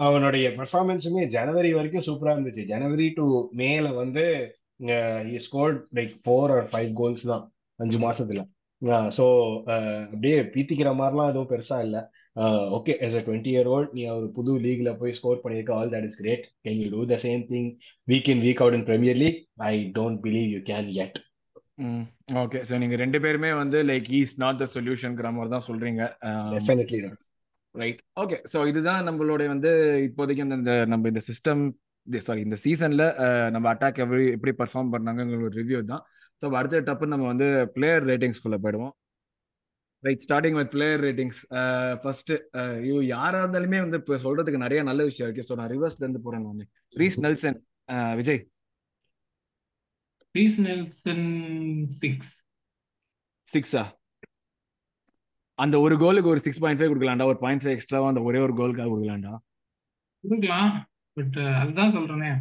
அவனுடைய 0.07 0.45
பெர்ஃபார்மன்ஸுமே 0.59 1.23
ஜனவரி 1.35 1.71
வரைக்கும் 1.77 2.07
சூப்பரா 2.07 2.33
இருந்துச்சு. 2.35 2.65
ஜனவரி 2.73 3.07
டு 3.19 3.25
மேல 3.61 3.91
வந்து 4.01 4.25
scored 5.47 5.79
like 5.99 6.13
four 6.25 6.53
or 6.57 6.67
five 6.71 6.91
goals 7.01 7.25
தான். 7.31 7.45
அஞ்சு 7.79 7.99
மாசத்துல. 8.05 8.41
ஸோ 9.17 9.25
அப்படியே 10.11 10.37
பீத்திக்கிற 10.55 10.91
மாதிரிலாம் 10.99 11.31
எதுவும் 11.31 11.51
பெருசா 11.53 11.77
இல்லை. 11.85 12.01
Okay 12.77 12.93
yes 13.05 13.17
a 13.19 13.21
twenty 13.27 13.51
year 13.53 13.69
old 13.75 13.93
நீ 13.97 14.03
ஒரு 14.17 14.27
புது 14.37 14.51
லீக்ல 14.65 14.89
போய் 14.99 15.15
ஸ்கோர் 15.17 15.41
பண்ணியிருக்க 15.43 15.71
all 15.79 15.91
that 15.95 16.07
is 16.09 16.19
great 16.21 16.45
can 16.65 16.79
you 16.81 16.87
do 16.93 17.01
the 17.13 17.17
same 17.25 17.41
thing 17.53 17.69
week 18.07 18.29
in 18.33 18.43
week 18.45 18.61
out 18.63 18.77
in 18.79 18.85
Premier 18.89 19.19
League 19.23 19.39
I 19.71 19.73
don't 19.97 20.19
believe 20.25 20.47
you 20.55 20.61
can 20.69 20.89
it 21.05 21.17
okay 22.43 22.59
so 22.69 22.77
நீங்க 22.77 22.95
ரெண்டு 22.95 23.19
பேருமே 23.19 23.51
வந்து 23.53 23.79
லைக் 23.83 24.07
ஈஸ் 24.19 24.35
நாட் 24.43 24.61
த 24.63 24.67
சொல்யூஷன்ங்கிற 24.75 25.31
மாதிரி 25.31 25.51
தான் 25.55 25.65
டெஃபினெட்லி 26.55 26.99
ரைட் 27.75 27.99
ஓகே 28.23 28.37
ஸோ 28.53 28.67
இதுதான் 28.67 29.03
நம்மளோட 29.07 29.47
வந்து 29.47 29.71
இப்போதைக்கு 30.07 30.45
அந்த 30.59 30.85
நம்ம 30.85 31.07
இந்த 31.07 31.21
சிஸ்டம் 31.29 31.61
சாரி 32.07 32.41
இந்த 32.41 32.57
சீசன்ல 32.63 33.03
நம்ம 33.55 33.65
அட்டாக் 33.73 34.01
எப்படி 34.03 34.23
எப்படி 34.35 34.51
பர்ஃபார்ம் 34.61 34.93
பண்ணாங்கிற 34.93 35.41
ஒரு 35.47 35.55
ரிவ்யூ 35.61 35.79
தான் 35.93 36.03
ஸோ 36.41 36.47
அடுத்த 36.59 36.81
டப்பு 36.87 37.13
நம்ம 37.13 37.25
வந்து 37.25 37.47
பிளேயர் 37.75 38.05
ரேட்டிங்ஸ்குள்ள 38.09 38.57
போயிடுவோம். 38.63 38.93
Right 40.03 40.23
starting 40.25 40.57
with 40.59 40.71
player 40.75 41.01
ratings 41.05 41.39
first 42.03 42.31
ஐயோ 42.61 42.99
யாரா 43.15 43.39
இருந்தாலுமே 43.43 43.79
வந்து 43.85 43.99
இப்போ 44.01 44.17
சொல்றதுக்கு 44.25 44.63
நிறைய 44.65 44.83
நல்ல 44.83 45.03
விஷயம் 45.09 45.27
இருக்கு. 45.27 45.47
ஸோ 45.49 45.55
நான் 45.59 45.71
ரிவர்ஸ்ல 45.75 46.03
இருந்து 46.05 46.23
போறேன் 46.25 46.45
நான். 46.45 46.69
Reiss 46.95 47.19
Nelson 47.25 47.59
Vijay. 48.15 48.41
Reiss 50.37 50.57
Nelson 50.65 51.27
six. 52.01 52.33
சிக்ஸா? 53.53 53.83
அந்த 55.63 55.75
ஒரு 55.85 55.95
கோலுக்கு 56.03 56.31
ஒரு 56.33 56.41
சிக்ஸ் 56.45 56.61
பாயிண்ட் 56.63 56.79
ஃபைவ் 56.79 56.91
கொடுக்கலாம்டா. 56.91 57.29
ஒரு 57.31 57.39
பாயிண்ட் 57.43 57.63
ஃபைவ் 57.63 57.75
எக்ஸ்ட்ராவா 57.77 58.09
அந்த 58.11 58.21
ஒரே 58.29 58.39
ஒரு 58.45 58.53
கோலுக்காக 58.59 58.89
கொடுக்கலாம்டா. 58.91 59.33
கொடுக்கலாம். 60.23 60.71
பட் 61.17 61.37
அதுதான் 61.61 61.95
சொல்றேனே. 61.97 62.31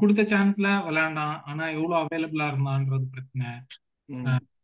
கொடுத்த 0.00 0.22
சான்ஸ்ல 0.32 0.68
விளையாண்டான். 0.86 1.36
ஆனா 1.50 1.64
எவ்வளவு 1.76 2.00
அவைலபிளா 2.02 2.46
இருந்தான்றது 2.52 3.06
பிரச்சனை. 3.14 3.48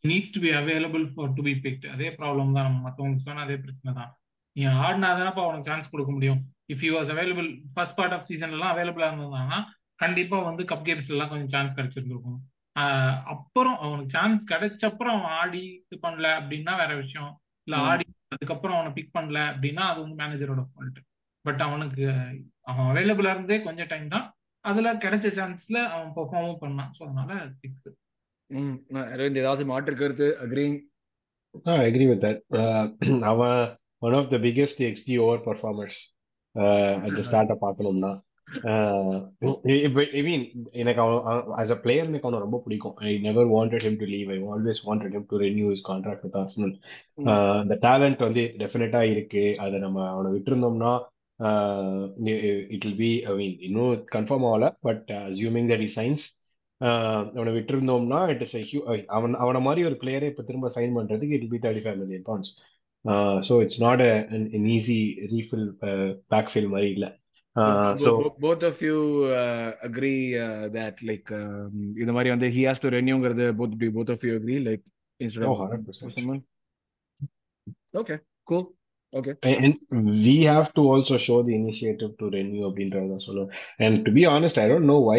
Needs 0.09 0.35
to 0.35 0.41
be 0.45 0.51
available 0.61 1.05
for 1.15 1.33
to 1.37 1.43
be 1.47 1.53
picked 1.65 1.87
அதே 1.95 2.09
ப்ராப்ளம் 2.19 2.57
தான். 2.57 2.67
நம்ம 2.67 2.83
மற்றவங்களுக்கு 2.89 3.29
சொன்னா 3.29 3.47
அதே 3.47 3.57
பிரச்சனை 3.65 3.93
தான். 4.01 4.11
நீ 4.57 4.65
ஆடினா 4.83 5.09
தானப்பா 5.21 5.45
அவனுக்கு 5.45 5.71
சான்ஸ் 5.71 5.93
கொடுக்க 5.93 6.13
முடியும். 6.17 6.43
If 6.73 6.85
you 6.87 6.93
was 6.97 7.13
available 7.15 7.49
first 7.75 7.97
part 8.01 8.15
of 8.17 8.29
season 8.31 8.55
எல்லாம் 8.57 8.73
அவைலபிளா 8.75 9.09
இருந்தாங்கன்னா 9.11 9.61
கண்டிப்பா 10.01 10.37
வந்து 10.49 10.63
கப் 10.65 10.87
கேம்ஸ்ல 10.87 11.15
எல்லாம் 11.17 11.33
கொஞ்சம் 11.33 11.53
சான்ஸ் 11.55 11.77
கிடைச்சிருந்துருக்கும். 11.77 12.39
அப்புறம் 13.33 13.77
அவனுக்கு 13.79 14.15
சான்ஸ் 14.17 14.45
கிடைச்சப்புறம் 14.53 15.17
அவன் 15.17 15.35
ஆடி 15.41 15.63
இது 15.83 15.99
பண்ணல 16.03 16.29
அப்படின்னா 16.39 16.73
வேற 16.83 16.93
விஷயம். 16.97 17.33
இல்ல 17.67 17.77
ஆடி 17.91 18.05
அதுக்கப்புறம் 18.29 18.77
அவனை 18.77 18.93
பிக் 18.93 19.15
பண்ணல 19.17 19.41
அப்படின்னா 19.53 19.85
அது 19.91 19.99
வந்து 20.03 20.19
மேனேஜரோட 20.23 20.63
ஃபால்ட் 20.71 20.99
பட் 21.45 21.61
அவனுக்கு 21.61 22.05
அவன் 22.63 22.89
அவைலபிளா 22.91 23.33
இருந்தே 23.35 23.59
கொஞ்சம் 23.63 23.91
டைம் 23.93 24.09
தான். 24.09 24.27
அதுல 24.65 24.93
கிடைச்ச 24.97 25.31
சான்ஸ்ல 25.39 25.79
அவன் 25.95 26.11
பெர்ஃபார்மும் 26.17 26.61
பண்ணான். 26.63 26.91
ஸோ 26.97 27.03
அதனால 27.07 27.33
சிக்ஸ் 27.61 27.89
ம். 28.51 28.77
அரவிந்த் 29.07 29.43
ஏதாவது 29.43 29.63
மாற்று 29.65 29.95
கருத்து? 29.95 30.27
Agreeing 30.45 30.77
ah 31.67 31.75
agree 31.85 32.07
with 32.09 32.25
that 32.25 32.41
அவன் 33.31 33.61
one 34.03 34.17
of 34.19 34.31
the 34.31 34.39
biggest 34.39 34.81
xG 34.89 35.17
over 35.25 35.43
performers 35.47 36.01
அந்த 37.05 37.21
ஸ்டார்ட்டை 37.29 37.57
பார்க்கணும்னா. 37.63 38.13
ஐ 40.19 40.23
மீன் 40.29 40.45
எனக்கு 40.83 41.01
அவன் 41.05 41.49
ஆஸ் 41.61 41.73
அ 41.75 41.79
பிளேயர் 41.85 42.09
எனக்கு 42.11 42.29
அவனை 42.29 42.41
ரொம்ப 42.45 42.59
பிடிக்கும். 42.65 42.95
I 43.09 43.13
never 43.27 43.49
wanted 43.55 43.85
him 43.87 43.99
to 44.03 44.07
leave 44.15 44.31
I 44.35 44.39
always 44.55 44.81
wanted 44.89 45.15
him 45.17 45.27
to 45.33 45.41
renew 45.45 45.69
his 45.77 45.85
contract 45.91 46.25
with 46.27 46.39
Arsenal 46.43 46.75
அந்த 47.63 47.77
டேலண்ட் 47.87 48.23
வந்து 48.27 48.45
டெஃபினட்டா 48.63 49.03
இருக்கு. 49.15 49.45
அதை 49.65 49.79
நம்ம 49.87 50.07
அவனை 50.15 50.31
விட்டுருந்தோம்னா 50.37 50.93
it 52.75 52.85
will 52.87 53.01
be 53.05 53.13
I 53.31 53.35
mean 53.41 53.57
இன்னும் 53.69 53.93
கன்ஃபார்ம் 54.17 54.47
ஆகல. 54.51 54.69
But 54.89 55.05
assuming 55.27 55.71
that 55.73 55.85
he 55.89 55.91
signs 55.99 56.27
அவனை 57.37 57.51
விட்டுருந்தோம்னா 57.57 58.21
இட் 58.35 58.45
இஸ் 58.47 58.55
அவன் 59.17 59.35
அவனை 59.45 59.61
மாதிரி 59.67 59.83
ஒரு 59.91 59.99
பிளேயரை 60.03 60.29
இப்போ 60.33 60.45
திரும்ப 60.51 60.71
சைன் 60.77 60.97
பண்றதுக்கு 60.99 61.37
it 61.39 61.51
be 61.53 61.61
thirty 61.67 61.85
five 61.85 62.01
million 62.03 62.27
pounds 62.31 62.53
so 63.49 63.55
it's 63.65 63.83
not 63.87 64.03
an 64.37 64.69
easy 64.77 64.99
refill 65.35 65.67
back 66.33 66.51
fill 66.53 66.73
மாதிரி 66.75 66.91
இல்லை. 66.97 67.11
So 68.05 68.13
both 68.45 68.65
of 68.71 68.81
you 68.89 68.97
agree 69.89 70.15
that 70.77 71.03
like 71.11 71.33
இந்த 72.03 72.13
மாதிரி 72.17 72.33
வந்து 72.35 72.51
he 72.57 72.65
has 72.69 72.85
to 72.85 72.95
ரெனியூங்கிறது 72.99 73.47
both 73.61 73.77
to 73.83 73.91
both 73.99 74.13
of 74.15 74.25
you 74.29 74.33
agree 74.39 74.59
like 74.69 74.85
instead 75.21 75.51
of 75.51 76.41
okay 78.01 78.17
cool 78.51 78.67
Okay. 79.13 79.35
And 79.45 79.77
we 80.27 80.43
have 80.43 80.75
to 80.75 80.83
also 80.93 81.17
show 81.17 81.37
the 81.49 81.55
initiative 81.55 82.13
to 82.21 82.31
renew 82.37 82.63
அப்படின்றத 82.69 83.19
சொல்லுவேன். 83.27 83.51
And 83.85 83.95
to 84.07 84.11
be 84.17 84.23
honest 84.31 84.57
I 84.63 84.67
don't 84.71 84.87
know 84.91 84.99
why 85.09 85.19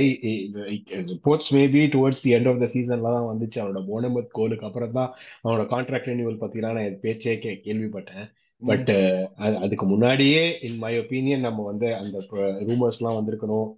reports 1.11 1.47
maybe 1.57 1.81
towards 1.93 2.19
the 2.25 2.33
end 2.37 2.47
of 2.51 2.57
the 2.63 2.69
season 2.73 2.99
தான் 3.07 3.29
வந்துச்சு. 3.29 3.59
அவனோட 3.61 3.83
Bournemouth 3.91 4.35
கோலுக்கு 4.39 4.67
அப்புறம் 4.69 4.97
தான் 4.99 5.11
அவனோட 5.43 5.65
contract 5.73 6.09
renewal 6.11 6.41
பத்திலாம் 6.43 6.77
நான் 6.79 6.99
பேச்சே 7.05 7.35
கேள்விப்பட்டேன். 7.67 8.27
பட் 8.67 8.89
uh, 8.91 9.55
அதுக்கு 9.63 9.85
முன்னாடியே 9.85 10.43
இன் 10.67 10.77
மை 10.77 10.91
ஒப்பீனியன் 10.99 11.45
நம்ம 11.47 11.63
வந்து 11.63 11.87
அந்த 11.95 12.17
ரூமர்ஸ்லாம் 12.69 13.17
வந்திருக்கணும். 13.19 13.69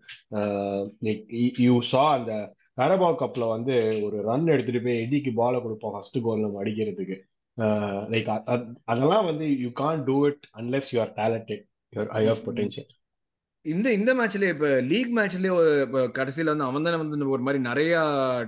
யூ 1.66 1.76
சா 1.92 2.04
அந்த 2.18 2.34
கரபாவ் 2.80 3.20
கப்ல 3.22 3.46
வந்து 3.48 3.76
ஒரு 4.02 4.18
ரன் 4.22 4.52
எடுத்துட்டு 4.54 4.82
போய் 4.82 5.02
எடிக்கு 5.04 5.32
பாலை 5.34 5.60
கொடுப்போம் 5.62 5.96
ஃபர்ஸ்ட் 5.96 6.20
கோல் 6.22 6.46
நம்ம 6.46 6.62
அடிக்கிறதுக்கு. 6.64 7.18
லைக் 8.14 8.30
அதெல்லாம் 8.86 9.26
வந்து 9.26 9.48
you 9.64 9.72
can 9.82 10.04
do 10.04 10.18
it 10.28 10.46
unless 10.62 10.92
you 10.96 11.00
are 11.06 11.14
talented 11.18 11.64
your 11.94 12.12
eye 12.20 12.24
of 12.34 12.44
potential 12.48 12.92
இந்த 13.66 13.88
இந்த 13.94 14.12
மேட்ச்லயே 14.14 14.52
இப்ப 14.56 14.68
லீக் 14.92 15.14
மேட்ச்லயே 15.18 15.54
கடைசியில 16.18 16.52
வந்து 16.54 16.68
அவன் 16.68 16.86
தானே 16.88 17.00
வந்து 17.02 17.34
ஒரு 17.36 17.42
மாதிரி 17.42 17.60
நிறைய 17.62 17.94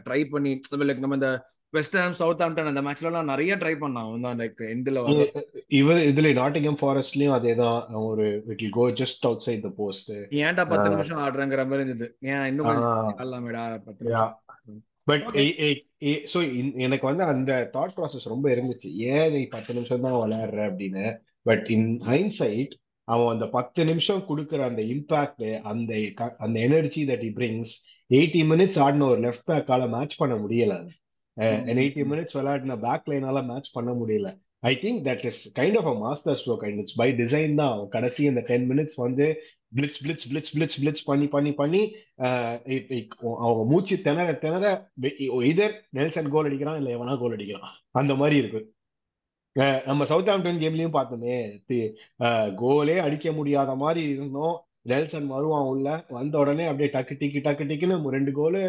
ட்ரை 0.05 0.19
பண்ணி 0.33 0.51
லைக் 0.81 1.05
நம்ம 1.05 1.17
இந்த 1.21 1.31
வெஸ்ட் 1.74 1.95
ஹாம் 1.99 2.15
சவுத் 2.20 2.41
ஆம்டன் 2.45 2.70
அந்த 2.72 2.82
மேட்ச்ல 2.86 3.09
எல்லாம் 3.09 3.30
நிறைய 3.32 3.55
ட்ரை 3.61 3.74
பண்ணான் 3.82 4.05
அவன் 4.05 4.26
தான் 4.28 4.39
லைக் 4.41 4.61
எண்ட்ல 4.70 5.01
இவ 5.80 5.97
இதுல 6.09 6.32
நாட்டிங்கம் 6.39 6.80
ஃபாரஸ்ட்லயும் 6.82 7.36
அதேதான். 7.38 7.80
ஒரு 8.09 8.26
it 8.53 8.63
go 8.78 8.86
just 9.01 9.26
outside 9.47 9.65
the 9.67 9.72
post 9.80 10.11
ஏன்டா 10.43 10.65
பத்து 10.72 10.88
நிமிஷம் 10.93 11.22
ஆடுறங்கிற 11.26 11.63
மாதிரி 11.70 11.86
இருந்தது. 11.86 12.07
ஏன் 12.32 12.45
இன்னும் 12.51 12.70
ஆடலாமேடா 13.13 13.63
பத்து 13.88 14.01
நிமிஷம்? 14.03 14.36
பட் 15.07 15.28
ஸோ 16.34 16.39
எனக்கு 16.86 17.05
வந்து 17.09 17.24
அந்த 17.34 17.51
தாட் 17.76 17.95
ப்ராசஸ் 17.97 18.32
ரொம்ப 18.34 18.47
இருந்துச்சு. 18.55 18.89
ஏன் 19.11 19.32
நீ 19.36 19.41
பத்து 19.55 19.72
நிமிஷம் 19.78 20.05
தான் 20.05 20.20
விளையாடுற 20.24 20.61
அப்படின்னு? 20.70 21.05
பட் 21.49 21.65
இன் 21.76 21.89
ஹைன்சைட் 22.09 22.74
அவன் 23.07 23.34
அந்த 23.34 23.45
பத்து 23.57 23.82
நிமிஷம் 23.86 24.26
கொடுக்குற 24.28 24.63
அந்த 24.70 24.82
இம்பாக்ட் 24.95 25.45
அந்த 25.72 25.91
அந்த 26.45 26.57
energy 26.67 27.03
that 27.11 27.26
he 27.30 27.32
brings 27.38 27.72
eighty 28.09 28.41
minutes 28.51 28.80
ஆடின 28.86 29.07
ஒரு 29.13 29.22
லெஃப்ட் 29.26 29.47
பேக்கால 29.49 29.88
மேட்ச் 29.95 30.20
பண்ண 30.22 30.36
முடியல. 30.43 30.76
எயிட்டி 31.39 32.03
மினிட்ஸ் 32.11 32.37
விளையாடின 32.39 32.77
பேக் 32.85 33.09
லைனால 33.11 33.43
மேட்ச் 33.49 33.75
பண்ண 33.77 33.91
முடியல. 33.99 34.29
I 34.69 34.73
think 34.81 35.01
that 35.07 35.25
is 35.29 35.41
kind 35.59 35.77
of 35.79 35.89
a 35.91 35.95
master 36.05 36.39
stroke 36.39 36.65
and 36.67 36.79
it's 36.81 36.97
by 37.01 37.09
design 37.21 37.53
தான். 37.61 37.77
கடைசி 37.95 38.27
அந்த 38.31 38.41
டென் 38.49 38.67
மினிட்ஸ் 38.71 38.97
வந்து 39.05 39.27
blitz 39.77 39.99
blitz 40.03 40.27
blitz 40.31 40.51
blitz 40.55 40.79
blitz 40.81 41.05
பண்ணி 41.09 41.27
பண்ணி 41.35 41.51
பண்ணி 41.61 41.81
அவங்க 43.45 43.63
மூச்சு 43.71 43.95
திணற 44.07 44.29
திணற 44.43 44.65
இதர் 45.49 45.75
நெல்சன் 45.97 46.31
கோல் 46.33 46.49
அடிக்கிறான் 46.49 46.79
இல்லை 46.79 46.91
எவனா 46.95 47.15
கோல் 47.23 47.35
அடிக்கிறான். 47.37 47.75
அந்த 48.01 48.15
மாதிரி 48.21 48.37
இருக்கு. 48.41 48.61
நம்ம 49.89 50.05
சவுத் 50.11 50.31
ஆம்டன் 50.33 50.59
கேம்லயும் 50.63 50.95
பார்த்தோமே 50.97 51.37
கோலே 52.63 52.97
அடிக்க 53.05 53.31
முடியாத 53.39 53.71
மாதிரி 53.83 54.01
இருந்தோம். 54.15 54.57
நெல்சன் 54.91 55.31
வருவான் 55.33 55.69
உள்ள 55.71 55.87
வந்த 56.17 56.35
உடனே 56.41 56.65
அப்படியே 56.71 56.89
டக்கு 56.93 57.15
டிக்கி 57.21 57.39
டக்கு 57.47 57.63
டிக்குன்னு 57.69 58.13
ரெண்டு 58.17 58.31
கோலு 58.39 58.61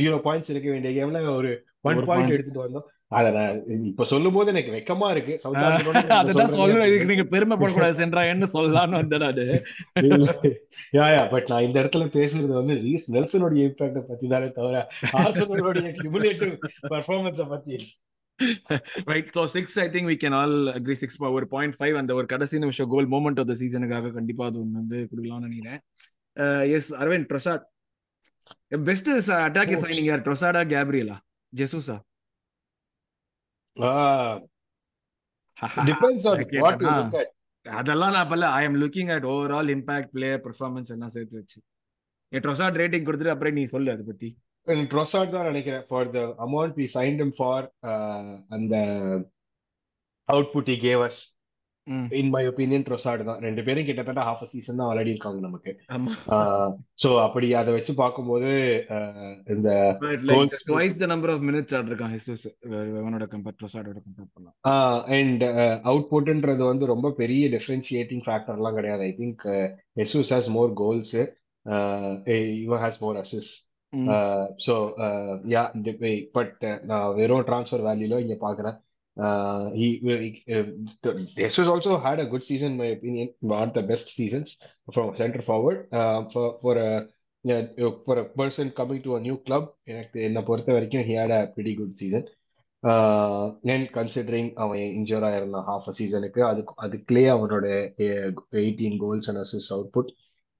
ஜீரோ 0.00 0.18
பாயிண்ட்ஸ் 0.26 0.52
இருக்க 0.52 0.68
வேண்டிய 0.74 0.92
கேம்ல 0.98 1.22
ஒரு 1.38 1.50
ஒன் 1.88 2.04
பாயிண்ட் 2.10 2.34
எடுத்துட்டு 2.36 2.62
வந்தோம். 2.66 2.86
அத 3.16 3.26
நான் 3.34 3.58
இப்ப 3.88 4.04
சொல்லும் 4.12 4.36
போது 4.36 4.50
எனக்கு 4.52 4.72
வெக்கமா 4.76 5.08
இருக்கு. 5.14 5.34
அதுதான் 6.20 6.54
சொல்லுவேன். 6.54 6.88
இதுக்கு 6.90 7.10
நீங்க 7.10 7.26
பெருமைப்படக்கூடாது 7.34 8.00
சென்றாயன்னு 8.00 8.46
சொல்லலாம்னு 8.54 8.98
வந்தேன் 9.00 9.26
யா 10.98 11.06
யா 11.16 11.22
பட் 11.34 11.50
நான் 11.52 11.66
இந்த 11.66 11.76
இடத்துல 11.82 12.06
பேசுறது 12.16 12.52
வந்து 12.60 12.76
ரீஸ் 12.86 13.06
நெல்சனுடைய 13.16 13.68
இம்பாக்ட 13.68 14.02
பத்தி 14.10 14.26
தானே 14.34 14.48
தவிர 14.58 14.80
ஆர்சனலுடைய 15.22 15.92
கியூமுலேட்டிவ் 16.00 16.52
பெர்ஃபார்மன்ஸ 16.94 17.46
பத்தி 17.54 17.78
right 19.12 19.30
so 19.36 19.42
six 19.56 19.78
I 19.84 19.86
think 19.94 20.10
we 20.12 20.18
can 20.24 20.36
all 20.40 20.56
agree 20.74 20.96
six 21.02 21.16
ஒரு 21.36 21.46
பாயிண்ட் 21.54 21.76
ஃபைவ் 21.78 21.94
அந்த 22.02 22.14
ஒரு 22.18 22.26
கடைசி 22.34 22.64
நிமிஷம் 22.64 22.90
கோல் 22.94 23.08
மூமெண்ட் 23.14 23.40
ஆஃப் 23.42 23.50
த 23.52 23.56
சீசனுக்காக 23.62 24.12
கண்டிப்பா 24.18 24.46
அது 24.50 24.60
ஒன்று 24.64 24.80
வந்து 24.82 24.98
கொடுக்கலாம்னு 25.10 25.46
நினைக்கிறேன். 25.48 25.80
Yes 26.76 26.90
Aravind 27.02 27.30
Prasad 27.32 27.64
best 28.88 29.08
attack 29.46 29.74
signing 29.84 30.08
யார் 30.10 30.24
ட்ரொசாடா 30.26 30.62
கேப்ரியலா 30.74 31.16
அட் 36.68 37.16
அதெல்லாம் 37.66 38.12
நான் 38.12 38.28
பல்ல 38.30 38.48
I 38.58 38.64
am 38.64 38.76
looking 38.82 39.10
at 39.14 39.24
overall 39.24 39.70
impact 39.76 40.10
player 40.12 40.42
performance 40.44 40.90
எல்லாம் 40.94 41.08
சேர்த்து 41.08 41.38
வச்சு. 41.38 41.58
என் 42.28 42.40
ட்ரொசாட் 42.40 42.78
ரேட்டிங் 42.80 43.06
கொடுத்துட்டு 43.06 43.34
அப்புறம் 43.34 43.52
நீ 43.52 43.64
சொல்லு 43.64 43.92
அதை 43.92 44.04
பத்தி. 44.06 44.28
ட்ரொசாட் 44.66 45.34
தான் 45.34 45.48
நினைக்கிறேன். 45.50 45.84
For 45.88 46.10
the 46.10 46.20
amount 46.46 46.74
we 46.80 46.86
signed 46.94 47.32
for 47.38 47.66
அந்த 48.48 48.76
அவுட்புட் 50.28 50.70
he 50.72 50.76
gave 50.86 51.02
us. 51.08 51.16
ம் 51.24 51.35
இன் 52.20 52.30
மை 52.34 52.42
ஒப்பீனியன் 52.50 52.84
ட்ரொசாட் 52.86 53.22
தான். 53.28 53.40
ரெண்டு 53.46 53.62
பேரும் 53.66 53.86
கிட்டத்தட்ட 53.88 54.22
ஹாஃப் 54.28 54.42
அ 54.44 54.48
சீசன் 54.52 54.80
தான் 54.80 54.90
விளையாடி 54.90 55.12
இருக்காங்க 55.14 55.40
நமக்கு. 55.46 55.72
ஸோ 57.02 57.08
அப்படி 57.26 57.48
அதை 57.60 57.72
வச்சு 57.76 57.92
பார்க்கும்போது 58.02 58.50
இந்த 59.54 59.68
twice 60.70 61.00
the 61.02 61.08
number 61.12 61.32
of 61.34 61.44
minutes 61.48 61.76
ஆடிருக்கான் 61.78 62.14
Jesus 62.16 62.46
இவனோட 63.00 63.26
கம்பேர் 63.34 63.58
ட்ரொசாடோட 63.60 63.98
கம்பேர் 64.06 64.32
பண்ணலாம். 64.34 64.56
அண்ட் 65.18 65.44
அவுட்புட்ன்றது 65.92 66.64
வந்து 66.72 66.86
ரொம்ப 66.94 67.10
பெரிய 67.22 67.44
டிஃபரன்ஷியேட்டிங் 67.56 68.24
ஃபேக்டர்லாம் 68.28 68.78
கிடையாது. 68.80 69.04
I 69.10 69.14
think 69.22 69.44
Jesus 70.04 70.34
has 70.36 70.50
more 70.58 70.74
goals 70.82 71.16
இவன் 72.64 72.82
ஹாஸ் 72.86 73.00
மோர் 73.04 73.20
அசிஸ் 73.22 73.52
ஸோ 74.64 74.74
யா 75.52 75.62
பட் 76.36 76.64
நான் 76.90 77.14
வெறும் 77.20 77.46
ட்ரான்ஸ்ஃபர் 77.50 77.86
வேல்யூல 77.88 78.18
இங்க 78.24 78.36
பார்க்குறேன். 78.42 78.76
Uh, 79.17 79.71
he, 79.71 79.99
he 80.45 80.53
uh, 80.53 80.63
Jesus 81.35 81.67
also 81.67 81.99
had 81.99 82.19
a 82.19 82.25
good 82.25 82.45
season, 82.45 82.73
in 82.73 82.77
my 82.77 82.85
opinion. 82.85 83.33
Not 83.41 83.73
the 83.73 83.83
best 83.83 84.15
seasons 84.15 84.57
from 84.93 85.15
center 85.15 85.41
forward. 85.41 85.87
Uh, 85.91 86.29
for 86.29 86.59
for 86.61 86.77
a 86.77 87.07
yeah, 87.43 87.67
for 88.05 88.19
a 88.19 88.25
person 88.25 88.71
coming 88.71 89.01
to 89.03 89.15
a 89.17 89.19
new 89.19 89.37
club, 89.47 89.65
எனக்கு 89.91 90.19
என்னை 90.27 90.41
பொறுத்த 90.49 90.71
வரைக்கும் 90.77 91.05
he 91.09 91.15
had 91.21 91.31
a 91.39 91.41
pretty 91.55 91.73
good 91.81 91.93
season. 92.01 92.23
Uh, 92.83 93.43
and 93.73 93.87
considering 93.99 94.47
அவன் 94.63 94.79
injure 94.97 95.25
ஆயிருந்தான் 95.29 95.67
half 95.71 95.87
a 95.91 95.95
சீசனுக்கு 95.99 96.41
அதுக்கு 96.51 96.73
அதுக்குள்ளேயே 96.85 97.29
அவனோட 97.35 97.65
eighteen 98.63 98.97
goals 99.03 99.29
and 99.31 99.41
assist 99.43 99.73
output 99.77 100.11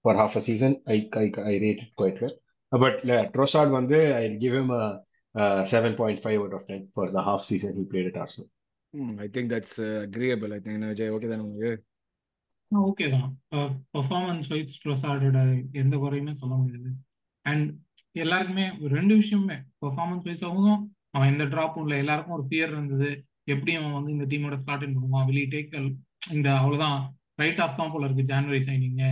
for 0.04 0.20
half 0.22 0.36
a 0.40 0.44
season 0.50 0.74
I 0.96 1.00
I 1.24 1.28
I 1.52 1.56
rate 1.64 1.82
it 1.86 1.92
quite 2.02 2.20
well. 2.24 2.36
But 2.84 2.98
Trossard 3.34 3.72
வந்து 3.80 4.00
I 4.20 4.28
give 4.44 4.54
him 4.60 4.70
a 4.82 4.84
uh, 4.84 4.92
7.5 5.37 6.43
out 6.43 6.55
of 6.59 6.63
10 6.67 6.89
for 6.95 7.07
the 7.17 7.23
half 7.29 7.43
season 7.51 7.73
he 7.79 7.85
played 7.93 8.09
at 8.13 8.19
Arsenal. 8.25 8.51
I 9.25 9.27
think 9.35 9.51
that's 9.53 9.81
agreeable 10.05 10.53
I 10.57 10.59
think 10.65 10.85
Vijay 10.93 11.11
okay 11.15 11.29
தானே 11.33 11.43
உங்களுக்கு 11.47 11.73
okay 12.91 13.07
தான் 13.15 13.27
performance 13.97 14.47
wise 14.53 14.79
ட்ரொசார்டோட 14.85 15.41
எந்த 15.83 15.95
குறையுமே 16.05 16.33
சொல்ல 16.43 16.55
முடியாது. 16.61 16.91
And 17.47 17.67
எல்லாருக்குமே 18.17 18.67
ரெண்டு 18.97 19.15
விஷயமே 19.23 19.57
பெர்ஃபார்மன்ஸ் 19.83 20.27
வைஸாகவும் 20.29 20.81
அவன் 21.17 21.31
எந்த 21.33 21.45
ட்ராப்பும் 21.53 21.85
இல்லை 21.87 21.99
எல்லாருக்கும் 22.05 22.37
ஒரு 22.39 22.47
ஃபியர் 22.49 22.73
இருந்தது. 22.75 23.11
எப்படி 23.55 23.73
அவன் 23.79 23.97
வந்து 23.99 24.15
இந்த 24.17 24.27
டீமோட 24.33 24.57
ஸ்டார்ட் 24.63 24.85
இன் 24.87 24.97
பண்ணுவான்? 24.97 25.29
வெளியே 25.31 25.49
டேக் 25.55 25.77
இந்த 26.37 26.49
அவ்வளோதான் 26.61 26.99
ரைட் 27.43 27.61
ஆஃப் 27.65 27.79
தான் 27.81 27.93
போல 27.95 28.07
இருக்கு 28.09 28.31
ஜான்வரி 28.33 28.61
சைனிங்க 28.69 29.05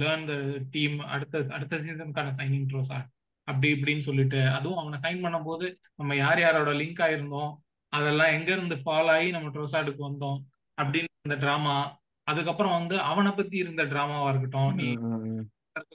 லேர்ன் 0.00 0.26
த 0.30 0.34
டீம் 0.74 0.98
அடுத்த 1.14 1.44
அடுத்த 1.56 1.80
சீசனுக்கான 1.86 2.34
சைனிங் 2.40 2.68
ட்ரோசார்ட் 2.72 3.08
அப்படி 3.48 3.68
இப்படின்னு 3.74 4.06
சொல்லிட்டு 4.06 4.40
அதுவும் 4.56 4.80
அவனை 4.80 4.98
சைன் 5.04 5.22
பண்ணும்போது 5.24 5.66
நம்ம 5.94 6.16
யார் 6.16 6.40
யாரோட 6.40 6.72
லிங்க் 6.80 7.04
ஆயிருந்தோம் 7.04 7.52
அதெல்லாம் 7.92 8.32
எங்க 8.32 8.50
இருந்து 8.52 8.76
ஃபாலோ 8.82 9.12
ஆகி 9.14 9.28
நம்ம 9.30 9.52
ட்ரோசார்டுக்கு 9.54 10.02
வந்தோம் 10.04 10.38
அப்படின்னு 10.78 11.14
அந்த 11.26 11.36
டிராமா 11.36 11.76
அதுக்கப்புறம் 12.26 12.76
வந்து 12.78 12.96
அவனை 13.10 13.30
பத்தி 13.32 13.56
இருந்த 13.58 13.82
டிராமாவா 13.92 14.26
இருக்கட்டும் 14.30 14.74
நீ 14.78 14.88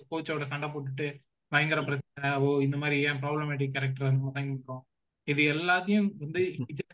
கோச்சோட 0.10 0.46
சண்டை 0.48 0.68
போட்டுட்டு 0.70 1.08
பயங்கர 1.52 1.80
பிரச்சனை 1.82 2.30
ஓ 2.42 2.48
இந்த 2.66 2.78
மாதிரி 2.78 2.98
ஏன் 3.08 3.20
ப்ராப்ளமேட்டிக் 3.22 3.76
கேரக்டர் 3.76 4.14
நம்ம 4.14 4.32
சைன் 4.36 4.50
பண்றோம்? 4.54 4.84
இது 5.28 5.42
எல்லாத்தையும் 5.54 6.08
வந்து 6.22 6.42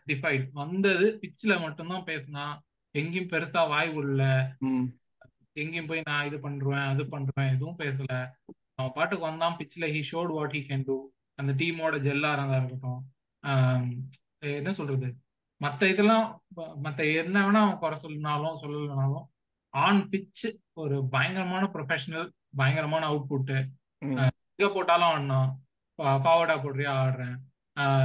டிஃபைட் 0.07 0.45
வந்தது 0.53 1.05
பிச்சில் 1.22 1.64
மட்டும்தான் 1.64 2.07
பேசினா 2.07 2.45
எங்கேயும் 2.95 3.32
பெருசா 3.32 3.62
வாய் 3.70 3.91
உள்ள 3.99 4.22
எங்கேயும் 5.55 5.89
போய் 5.89 6.07
நான் 6.07 6.28
இது 6.30 6.38
பண்றேன் 6.39 6.86
அது 6.91 7.03
பண்றேன் 7.07 7.51
எதுவும் 7.53 7.80
பேசல. 7.80 8.12
அவன் 8.80 8.93
பாட்டுக்கு 8.97 9.23
வந்தான் 9.27 9.57
பிச்சில் 9.59 9.91
he 9.95 10.01
showed 10.09 10.32
what 10.36 10.55
he 10.57 10.61
can 10.67 10.86
do 10.89 10.95
அந்த 11.39 11.51
டீமோட 11.61 11.95
ஜெல்லா 12.05 12.30
இருந்தா 12.36 12.59
இருக்கட்டும். 12.59 13.01
என்ன 14.59 14.71
சொல்றது? 14.80 15.07
மத்த 15.61 15.89
இதெல்லாம் 15.93 16.25
மத்த 16.86 16.99
என்ன 17.21 17.36
வேணா 17.45 17.61
அவன் 17.65 17.82
குறை 17.84 17.97
சொல்லினாலும் 18.03 18.59
சொல்லலனாலும் 18.61 19.25
ஆன் 19.73 20.01
பிச் 20.11 20.43
ஒரு 20.82 20.97
பயங்கரமான 21.15 21.63
ப்ரொஃபஷனல் 21.73 22.27
பயங்கரமான 22.59 23.03
அவுட்புட் 23.11 23.51
எங்க 24.01 24.69
போட்டாலும் 24.75 25.09
ஆடினான். 25.09 25.51
ஃபார்வர்டா 25.99 26.55
போடுறியா 26.63 26.93
ஆடுறேன். 27.03 27.36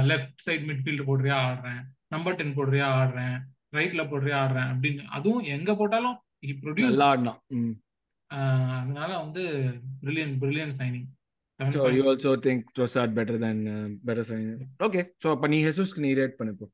லெஃப்ட் 0.09 0.43
சைட் 0.45 0.67
மிட்ஃபீல்டு 0.69 1.07
போடுறியா 1.09 1.37
ஆடுறேன். 1.47 1.81
நம்பர் 2.13 2.37
டென் 2.39 2.57
போடுறியா 2.59 2.87
ஆடுறேன். 2.99 3.37
ரைட்ல 3.77 4.03
போடுறியா 4.11 4.37
ஆடுறேன் 4.43 4.69
அப்படின்னு. 4.73 5.03
அதுவும் 5.17 5.47
எங்க 5.55 5.71
போட்டாலும் 5.81 6.17
ப்ரொடியூஸ் 6.63 7.01
அதனால 8.31 9.11
வந்து 9.23 9.43
brilliant 10.01 10.35
brilliant 10.41 10.75
signing 10.79 11.09
So 11.59 11.83
you 11.87 12.03
also 12.11 12.31
think 12.37 12.61
Trossard 12.75 13.11
better 13.17 13.35
than 13.37 13.57
uh, 13.67 13.87
better 14.07 14.23
signing? 14.29 14.57
Okay. 14.79 15.03
So 15.21 15.27
அப்ப 15.35 15.47
நீ 15.47 15.57
ஹெசூஸ்க்கு 15.65 16.03
நீ 16.05 16.09
ரேட் 16.19 16.35
பண்ணு 16.39 16.53
இப்போ. 16.55 16.67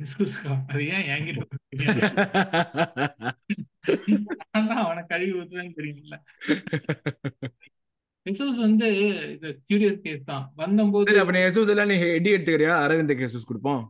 ஹெசூஸ்கா 0.00 0.52
அது 0.70 0.82
ஏன் 0.94 1.04
என்கிட்ட 1.14 1.42
அவனை 4.82 5.02
கழுவி 5.10 5.32
ஊத்துவேன்னு 5.40 5.76
தெரியல 5.78 6.16
ஹெசூஸ் 8.26 8.58
வந்து 8.58 8.88
இது 9.34 9.48
கியூரியஸ் 9.68 10.02
கேஸ் 10.06 10.24
தான். 10.30 10.44
வந்தபோது 10.62 11.20
அப்ப 11.22 11.34
நீ 11.36 11.42
ஹெசூஸ் 11.46 11.72
எல்லாம் 11.74 11.92
நீ 11.92 11.98
எடி 12.18 12.30
எடுத்துக்கிறியா? 12.36 12.74
அரவிந்த் 12.86 13.14
ஹெசூஸ் 13.24 13.50
கொடுப்போம். 13.50 13.82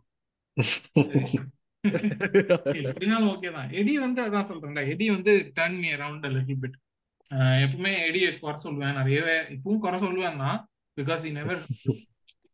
எப்படினாலும் 1.85 3.31
ஓகே 3.33 3.51
தான். 3.57 3.71
எடி 3.81 3.93
வந்து 4.05 4.21
அதான் 4.27 4.49
சொல்றேன்ல 4.51 4.83
எடி 4.93 5.07
வந்து 5.15 5.33
turn 5.57 5.79
me 5.83 5.89
around 5.97 6.27
little 6.37 6.61
bit 6.65 6.77
எப்பவுமே 7.65 7.93
எடியை 8.09 8.31
குறை 8.43 8.57
சொல்லுவேன். 8.65 8.99
நிறையவே 9.01 9.37
இப்பவும் 9.55 9.83
குறை 9.85 9.99
சொல்லுவேன் 10.05 10.43
தான் 10.45 10.59
பிகாஸ் 10.97 11.25
இ 11.29 11.33
நெவர் 11.39 11.63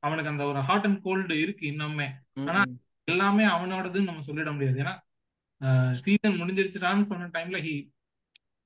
அவனுக்கு 0.07 0.33
அந்த 0.33 0.45
ஒரு 0.51 0.61
ஹாட் 0.69 0.87
அண்ட் 0.89 1.01
கோல்டு 1.07 1.37
இருக்கு 1.45 1.65
இன்னுமே. 1.73 2.09
ஆனா 2.49 2.61
எல்லாமே 3.09 3.45
அவனோடதுன்னு 3.55 4.11
நம்ம 4.11 4.25
சொல்லிட 4.29 4.51
முடியாது. 4.57 4.79
ஏன்னா 4.85 4.95
சீசன் 6.05 6.39
முடிஞ்சிருச்சுடான்னு 6.41 7.09
சொன்ன 7.13 7.31
டைம்ல 7.37 7.61
ஹி 7.67 7.75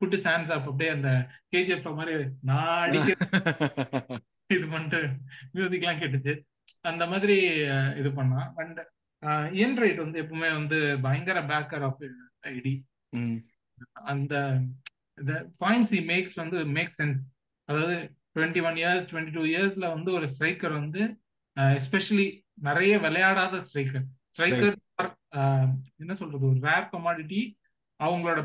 புட்டு 0.01 0.17
சான்ஸ் 0.27 0.51
அப் 0.55 0.69
அப்படியே 0.71 0.91
அந்த 0.97 1.11
கேஜிஎஃப் 1.53 1.99
மாதிரி 2.01 2.15
நான் 2.51 2.83
அடிக்க 2.87 3.11
இது 4.55 4.67
பண்ணிட்டு 4.73 4.99
மியூசிக்லாம் 5.55 6.01
கேட்டுச்சு. 6.01 6.33
அந்த 6.91 7.05
மாதிரி 7.13 7.37
இது 8.01 8.11
பண்ணான். 8.19 8.49
அண்ட் 8.63 8.81
இயன் 9.53 9.79
ரைட் 9.83 10.01
வந்து 10.05 10.21
எப்பவுமே 10.23 10.49
வந்து 10.53 10.79
பயங்கர 11.01 11.39
பேக்கர் 11.51 11.85
ஆஃப் 11.89 12.03
ஐடி. 12.53 12.75
அந்த 14.13 14.35
பாயிண்ட்ஸ் 15.61 15.95
இ 15.99 16.01
மேக்ஸ் 16.05 16.39
வந்து 16.43 16.59
மேக் 16.77 16.97
சென்ஸ் 16.99 17.21
அதாவது 17.69 17.97
twenty 18.37 18.63
one 18.69 18.79
years 18.83 19.07
twenty 19.11 19.35
two 19.35 19.45
இயர்ஸ்ல 19.53 19.87
வந்து 19.95 20.11
ஒரு 20.13 20.27
ஸ்ட்ரைக்கர் 20.35 20.75
வந்து 20.81 21.03
எஸ்பெஷலி 21.77 22.27
நிறைய 22.61 22.93
விளையாடாத 22.99 23.61
ஸ்ட்ரைக்கர். 23.69 24.07
ஸ்ட்ரைக்கர் 24.31 24.77
என்ன 26.01 26.13
சொல்றது 26.15 26.45
ஒரு 26.51 26.61
ரேர் 26.61 26.93
கமாடிட்டி 26.93 27.41
அவங்களோட 28.01 28.41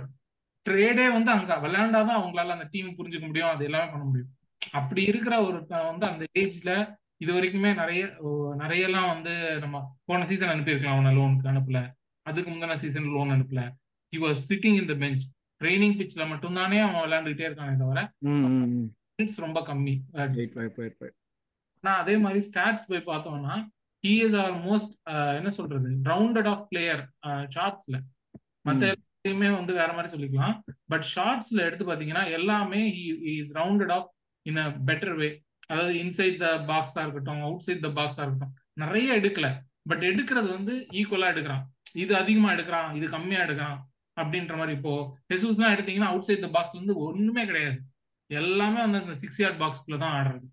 ட்ரேடே 0.66 1.06
வந்து 1.12 1.32
அங்க 1.32 1.56
விளையாண்டாதான் 1.66 2.20
அவங்களால 2.20 2.56
அந்த 2.56 2.68
டீம் 2.72 2.98
புரிஞ்சுக்க 2.98 3.26
முடியும் 3.28 3.52
அது 3.52 3.66
எல்லாமே 3.66 3.92
பண்ண 3.92 4.06
முடியும். 4.06 4.32
அப்படி 4.74 5.02
இருக்கிற 5.04 5.36
ஒரு 5.48 5.58
வந்து 5.90 6.06
அந்த 6.06 6.24
ஏஜ்ல 6.36 6.72
இது 7.22 7.32
வரைக்குமே 7.36 7.70
நிறைய 7.82 8.03
நிறைய 8.61 8.88
எல்லாம் 8.88 9.11
வந்து 9.13 9.34
நம்ம 9.63 9.78
போன 10.09 10.26
சீசன் 10.30 10.53
அனுப்பியிருக்கலாம் 10.53 10.97
அவனை 10.97 11.11
லோனுக்கு 11.18 11.51
அனுப்பல. 11.51 11.80
அதுக்கு 12.26 12.49
முந்தின 12.51 12.78
சீசன் 12.84 13.07
லோன் 13.15 13.34
அனுப்பல. 13.36 13.61
He 14.13 14.18
was 14.26 14.41
sitting 14.49 14.78
in 14.82 14.89
the 14.91 14.95
bench 15.03 15.24
training 15.61 15.95
பிச்ல 15.99 16.26
மட்டும்தானே 16.32 16.80
அவன் 16.86 17.03
விளையாண்டுகிட்டே 17.05 17.47
இருக்கானே 17.47 17.76
தவிர 17.82 17.99
ரொம்ப 19.45 19.59
கம்மி. 19.70 19.95
ஆனா 21.84 21.93
அதே 22.01 22.15
மாதிரி 22.24 22.39
ஸ்டாட்ஸ் 22.49 22.88
போய் 22.89 23.09
பார்த்தோம்னா 23.09 23.55
ஹி 24.03 24.13
இஸ் 24.26 24.38
ஆல்மோஸ்ட் 24.43 24.93
என்ன 25.39 25.49
சொல்றது? 25.59 25.89
ரவுண்டட் 26.09 26.49
ஆஃப் 26.53 26.63
பிளேயர் 26.72 27.01
ஷார்ட்ஸ்ல 27.55 27.97
மத்த 28.68 28.84
எல்லாத்தையுமே 28.91 29.49
வந்து 29.57 29.74
வேற 29.80 29.89
மாதிரி 29.95 30.11
சொல்லிக்கலாம். 30.13 30.55
பட் 30.91 31.05
ஷார்ட்ஸ்ல 31.15 31.65
எடுத்து 31.68 31.89
பாத்தீங்கன்னா 31.89 32.24
எல்லாமே 32.38 32.82
is 33.36 33.51
rounded 33.59 33.93
off 33.97 34.09
in 34.45 34.61
a 34.65 34.68
better 34.89 35.15
way 35.22 35.30
அதாவது 35.72 35.93
இன்சைட் 36.03 36.38
த 36.43 36.49
பாக்ஸா 36.70 37.01
இருக்கட்டும் 37.05 37.41
அவுட் 37.47 37.65
சைட் 37.68 37.86
த 37.86 37.89
பாக்ஸா 37.99 38.22
இருக்கட்டும் 38.26 38.53
நிறைய 38.84 39.18
எடுக்கல. 39.20 39.47
பட் 39.89 40.03
எடுக்கிறது 40.11 40.49
வந்து 40.57 40.74
ஈக்குவலா 40.99 41.30
எடுக்கிறான். 41.34 41.63
இது 42.03 42.13
அதிகமா 42.22 42.49
எடுக்கிறான் 42.55 42.89
இது 42.97 43.05
கம்மியா 43.15 43.41
எடுக்கிறான் 43.45 43.78
அப்படின்ற 44.18 44.53
மாதிரி 44.59 44.74
இப்போ 44.78 44.93
ஹெசூஸ்லாம் 45.32 45.74
எடுத்தீங்கன்னா 45.76 46.11
அவுட் 46.11 46.28
சைட் 46.30 46.45
த 46.45 46.49
பாக்ஸ் 46.55 46.80
வந்து 46.80 46.95
ஒண்ணுமே 47.07 47.43
கிடையாது. 47.49 47.78
எல்லாமே 48.30 48.80
வந்து 48.86 49.01
அந்த 49.03 49.15
சிக்ஸ் 49.24 49.41
யார்ட் 49.41 49.61
பாக்ஸ்குள்ள 49.63 49.97
தான் 50.03 50.15
ஆடுறது. 50.20 50.47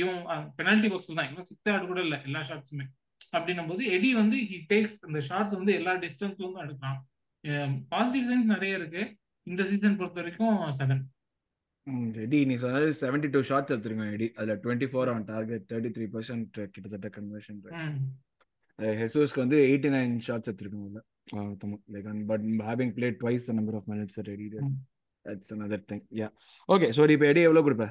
இவன் 0.00 0.20
பெனால்டி 0.58 0.88
பாக்ஸ்ல 0.92 1.16
தான். 1.18 1.28
இன்னும் 1.30 1.48
சிக்ஸ் 1.50 1.68
யார்ட் 1.70 1.88
கூட 1.92 2.00
இல்ல 2.06 2.16
எல்லா 2.26 2.40
ஷாட்ஸுமே 2.50 2.86
அப்படின்னும் 3.36 3.70
போது 3.70 3.82
எடி 3.96 4.10
வந்து 4.20 4.36
ஹி 4.50 4.58
டேக்ஸ் 4.72 4.98
அந்த 5.06 5.18
ஷார்ட்ஸ் 5.28 5.56
வந்து 5.58 5.72
எல்லா 5.78 5.92
டிஸ்டன்ஸ்ல 6.04 6.50
தான் 6.56 6.64
எடுக்கிறான். 6.66 6.98
பாசிட்டிவ் 7.92 8.28
சைன்ஸ் 8.30 8.52
நிறைய 8.54 8.80
இருக்கு. 8.80 9.02
இந்த 9.46 9.62
சீசன் 9.70 9.98
பொறுத்த 10.00 10.20
வரைக்கும் 10.22 10.58
செவன் 10.80 11.02
எடி 12.22 12.38
நீ 12.44 12.54
சொன்னது 12.62 12.88
செவன்டி 12.98 13.28
டூ 13.30 13.40
ஷாட்ஸ் 13.48 13.72
எடுத்துருங்க 13.74 14.04
எடி 14.12 14.26
அதுல 14.36 14.54
twenty 14.62 14.88
four 14.90 15.10
on 15.12 15.24
target 15.30 15.64
thirty 15.70 15.90
three 15.96 16.06
percent 16.12 16.44
கிட்டத்தட்ட 16.68 17.08
கன்வர்ஷன் 17.16 17.58
ஹெசூஸ்க்கு 18.98 19.42
வந்து 19.42 19.58
எயிட்டி 19.64 19.90
நைன் 19.94 20.14
ஷாட்ஸ் 20.20 20.50
எடுத்துருக்காங்க 20.50 21.00
like 21.94 22.06
but 22.30 22.44
having 22.68 22.92
played 22.96 23.18
twice 23.20 23.48
the 23.48 23.54
number 23.58 23.76
of 23.80 23.88
minutes 23.92 24.20
ready 24.28 24.46
that's 25.24 25.52
another 25.54 25.80
thing 25.90 26.04
yeah 26.20 26.28
okay 26.68 26.86
so 26.96 27.10
இப்போ 27.10 27.26
Eddie 27.28 27.42
எவ்வளோ 27.42 27.62
கொடுப்ப? 27.66 27.84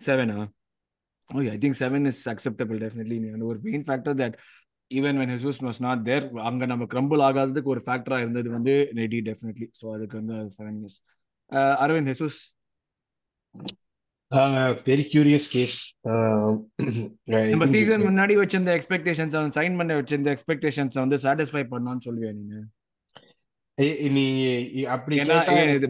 செவனா 0.00 0.36
okay 1.30 1.48
I 1.50 1.58
think 1.58 1.78
seven 1.80 2.06
is 2.06 2.22
acceptable 2.28 2.78
definitely 2.82 3.16
நீ 3.18 3.28
வந்து 3.30 3.48
ஒரு 3.50 3.58
main 3.64 3.84
factor 3.88 4.16
that 4.20 4.36
even 4.90 5.18
when 5.20 5.32
Jesus 5.34 5.60
was 5.64 5.80
not 5.82 6.02
there 6.04 6.24
அங்கே 6.48 6.66
நம்ம 6.66 6.86
crumble 6.92 7.22
ஆகாததுக்கு 7.22 7.72
ஒரு 7.74 7.82
ஃபேக்டராக 7.86 8.24
இருந்தது 8.24 8.48
வந்து 8.50 8.74
ரெடி 8.98 9.20
டெஃபினெட்லி 9.28 9.68
ஸோ 9.80 9.86
அதுக்கு 9.94 10.16
வந்து 10.20 10.36
seven 10.58 10.78
years 10.78 10.98
Aravind 11.82 12.10
Jesus. 12.12 12.40
Very 14.86 15.04
curious 15.10 15.48
case 15.52 15.78
நம்ம 17.52 17.66
சீசன் 17.72 18.04
முன்னாடி 18.06 18.34
வச்சிருந்த 18.38 18.70
எக்ஸ்பெக்டேஷன்ஸ் 18.76 19.34
அவன் 19.38 19.56
சைன் 19.58 19.76
பண்ண 19.80 19.92
வச்சிருந்த 19.98 20.30
எக்ஸ்பெக்டேஷன்ஸ் 20.34 20.96
வந்து 21.02 21.18
சாட்டிஸ்ஃபை 21.24 21.64
பண்ணான்னு 21.72 22.06
சொல்லுவியா 22.06 22.32
நீங்க? 22.38 22.56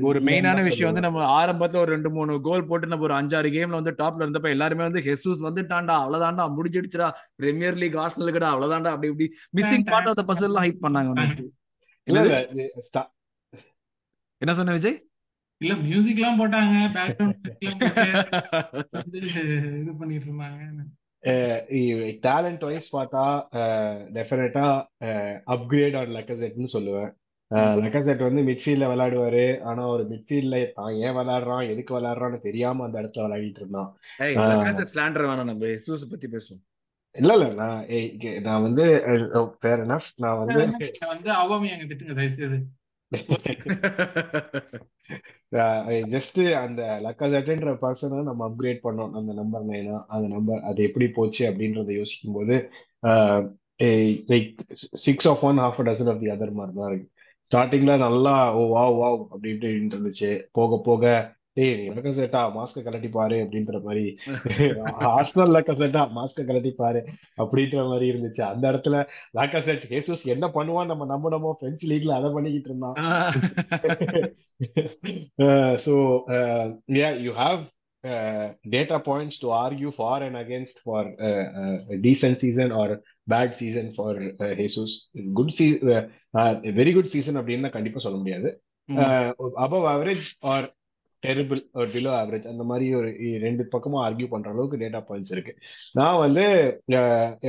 ஒரு 0.08 0.18
மெயினான 0.28 0.58
விஷயம் 0.66 0.88
வந்து 0.88 1.00
சொல்லுவேன் 1.00 1.06
நம்ம 1.06 1.22
ஆரம்பத்துல 1.38 1.80
ஒரு 1.80 1.90
ரெண்டு 1.92 2.10
மூணு 2.10 2.32
கோல் 2.40 2.66
போட்டு 2.66 2.90
நம்ம 2.92 3.06
ஒரு 3.08 3.16
அஞ்சாறு 3.16 3.48
கேம்ல 3.54 3.80
வந்து 3.80 3.94
டாப்ல 3.98 4.24
இருந்தப்ப 4.24 4.50
எல்லாருமே 4.50 4.84
வந்து 4.88 5.02
ஹெசூஸ் 5.06 5.40
வந்துட்டான்டா 5.46 5.96
அவ்வளவுதான்டா 6.02 6.44
முடிஞ்சிடுச்சுடா 6.56 7.08
பிரீமியர் 7.40 7.80
லீக் 7.82 7.98
ஆர்சனலுக்குடா 8.02 8.50
அவ்வளவுதான்டா 8.52 8.92
அப்படி 8.94 9.10
இப்படி 9.12 9.28
மிஸ்ஸிங் 9.58 9.86
பார்ட் 9.90 10.10
ஆஃப் 10.10 10.20
த 10.20 10.26
பசல்லாம் 10.30 10.64
ஹைப் 10.66 10.84
பண்ணாங்க 10.86 11.10
என்ன 14.42 14.52
சொன்ன 14.54 14.72
விஜய்? 14.72 14.96
இல்ல 15.62 15.74
மியூசிக் 15.82 16.20
எல்லாம் 16.20 16.40
போட்டாங்க 16.40 16.74
இது 19.80 19.92
பண்ணிட்டு 20.00 20.26
இருந்தாங்க 20.28 20.62
டேலண்ட் 22.22 22.64
வைஸ் 22.64 22.88
பார்த்தா 22.96 23.24
டெஃபினட்டா 24.12 24.66
அப்கிரேட் 25.46 25.98
ஆன் 25.98 26.14
லக்கசெட்னு 26.16 26.70
சொல்லுவேன் 26.72 27.10
லக்கசெட் 27.76 28.26
வந்து 28.26 28.42
மிட்ஃபீல்ட்ல 28.42 28.86
விளையாடுவாரு 28.90 29.46
ஆனா 29.62 29.82
ஒரு 29.86 30.04
மிட்ஃபீல்ட்ல 30.08 30.58
தான் 30.72 30.98
ஏன் 31.00 31.16
விளையாடுறான் 31.16 31.64
எதுக்கு 31.68 31.96
விளையாடுறான்னு 31.96 32.40
தெரியாம 32.40 32.84
அந்த 32.84 33.02
இடத்துல 33.02 33.24
விளையாடிட்டு 33.26 33.62
இருந்தான் 33.62 33.90
வேணாம் 35.22 35.50
நம்ம 35.50 35.64
ஹெசூஸ் 35.66 36.10
பத்தி 36.10 36.28
பேசுவோம் 36.28 36.62
இல்ல 37.14 37.32
இல்ல 37.34 37.46
நான் 37.54 37.80
நான் 38.42 38.62
வந்து 38.62 38.84
ஃபேர் 39.56 39.82
நான் 39.86 40.38
வந்து 40.38 40.62
வந்து 41.06 41.30
அவாமி 41.40 41.74
திட்டுங்க 41.82 42.14
தயவு 42.14 42.36
செய்து 42.36 42.58
ஜஸ்ட் 46.12 46.38
uh, 46.38 46.52
அந்த 46.64 46.82
லக்கசெட்ன்ற 47.06 47.72
பர்சனை 47.82 48.20
நம்ம 48.28 48.44
அப்கிரேட் 48.48 48.80
பண்ணோம் 48.86 49.12
அந்த 49.18 49.32
நம்பர் 49.40 49.64
நைனா 49.70 49.96
அந்த 50.14 50.26
நம்பர் 50.28 50.60
அது 50.68 50.80
எப்படி 50.88 51.06
போச்சு 51.18 51.42
அப்படின்றத 51.50 51.92
யோசிக்கும் 52.00 52.36
போது 52.38 52.56
like 54.32 54.50
six 55.06 55.28
of 55.32 55.44
one 55.48 55.60
half 55.64 55.82
dozen 55.88 56.10
of 56.12 56.22
the 56.22 56.30
other 56.36 56.58
மாதிரி 56.58 56.74
தான் 56.78 56.90
இருக்கு. 56.90 57.08
ஸ்டார்டிங்ல 57.50 57.92
நல்லா 58.06 58.34
ஓ 58.58 58.62
வாவ் 58.74 58.96
வாவ் 59.02 59.20
அப்படி 59.34 59.52
இருந்துச்சு. 59.52 60.30
போக 60.52 60.78
போக 60.88 61.04
டேய் 61.52 61.76
நீ 61.76 61.88
லக்கசெட்டா 61.88 62.50
மாஸ்க 62.50 62.74
கலட்டி 62.74 63.10
பாரு 63.10 63.36
அப்படின்ற 63.36 63.82
மாதிரி. 63.82 64.16
ஆர்சனல் 65.00 65.54
லக்கசெட்டா 65.54 66.10
மாஸ்க 66.16 66.40
கலட்டி 66.40 66.70
பாரு 66.70 67.06
அப்படின்ற 67.36 67.88
மாதிரி 67.88 68.10
இருந்துச்சு. 68.10 68.40
அந்த 68.40 68.72
இடத்துல 68.72 69.06
லாக்கசெட் 69.34 69.82
ஹேசூஸ் 69.88 70.24
என்ன 70.24 70.48
பண்ணுவான் 70.48 70.86
நம்ம 70.86 71.18
நம்பணுமோ? 71.18 71.52
பிரெஞ்சு 71.52 71.88
லீக்ல 71.88 72.10
அதை 72.10 72.30
பண்ணிக்கிட்டு 72.32 72.68
இருந்தான். 72.68 72.94
Argue 79.42 79.88
for 79.88 80.20
and 80.20 80.34
against 80.34 80.80
for 80.82 81.04
uh, 81.04 81.52
uh, 81.54 81.92
a 81.92 81.96
decent 81.96 82.36
season 82.36 82.72
or 82.72 83.00
bad 83.30 83.48
season 83.48 83.90
for 83.90 84.16
uh, 84.16 84.56
Jesus. 84.56 85.10
Good 85.34 85.48
season, 85.48 85.88
uh, 85.88 86.08
uh, 86.38 86.66
a 86.66 86.72
very 86.72 86.94
good 86.94 87.18
season 87.18 87.36
அப்படின்னு 87.36 87.70
கண்டிப்பா 87.70 87.98
சொல்ல 87.98 88.18
முடியாது. 88.18 88.62
above 89.56 89.86
average 89.86 90.36
or 90.40 90.72
டெரிபிள் 91.22 91.60
ஒரு 91.72 91.88
பிலோ 91.90 92.10
ஆவரேஜ் 92.16 92.46
அந்த 92.48 92.64
மாதிரி 92.64 92.86
ஒரு 92.94 93.10
இ- 93.24 93.38
ரெண்டு 93.40 93.64
பக்கமும் 93.68 94.02
ஆர்கியூ 94.04 94.28
பண்ற 94.28 94.48
அளவுக்கு 94.50 94.80
டேட்டா 94.80 95.00
பாயிண்ட்ஸ் 95.08 95.32
இருக்கு. 95.32 95.52
நான் 95.94 96.18
வந்து 96.18 96.44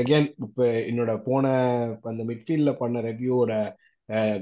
அகைன் 0.02 0.28
இப்போ 0.46 0.66
என்னோட 0.90 1.14
போன 1.24 1.46
அந்த 2.12 2.24
மிட்ஃபீல்ட்ல 2.24 2.74
பண்ண 2.76 3.02
ரெவ்யூவோட 3.08 3.54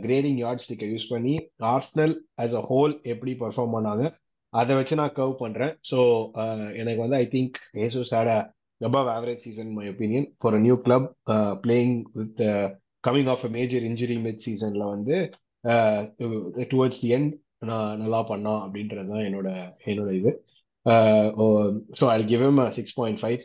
கிரேடிங் 0.03 0.39
யார்ட் 0.39 0.63
ஸ்டிக்கை 0.63 0.87
யூஸ் 0.91 1.11
பண்ணி 1.11 1.35
ஆர்ஸ்னல் 1.71 2.13
ஆஸ் 2.41 2.55
அ 2.55 2.65
ஹோல் 2.69 2.93
எப்படி 3.05 3.33
பர்ஃபார்ம் 3.41 3.75
பண்ணாங்க 3.75 4.05
அதை 4.53 4.73
வச்சு 4.77 4.95
நான் 4.95 5.15
கர்வ் 5.17 5.35
பண்றேன். 5.41 5.73
ஸோ 5.89 5.99
எனக்கு 6.75 7.01
வந்து 7.01 7.17
I 7.17 7.27
think 7.31 7.57
Jesus 7.83 8.11
had 8.15 8.31
above 8.81 9.09
average 9.13 9.43
season 9.45 9.71
my 9.73 9.85
opinion 9.89 10.27
for 10.39 10.55
a 10.55 10.61
new 10.61 10.75
club 10.81 11.07
playing 11.63 11.95
with 12.17 12.41
coming 13.03 13.29
off 13.29 13.45
a 13.45 13.51
major 13.51 13.85
injury 13.89 14.17
mid 14.25 14.43
சீசன்ல 14.45 14.83
வந்து 14.89 15.15
டுவர்ட்ஸ் 16.71 17.01
தி 17.01 17.11
எண்ட் 17.13 17.31
நான் 17.69 17.99
நல்லா 18.03 18.19
பண்ணான் 18.31 18.61
அப்படின்றது 18.65 19.09
தான் 19.13 19.25
என்னோட 19.27 19.49
என்னோட 19.91 20.11
இது 20.19 20.31
so 21.99 22.05
I 22.13 22.17
give 22.31 22.43
him 22.47 22.59
six 22.77 22.95
point 22.99 23.19
five 23.23 23.41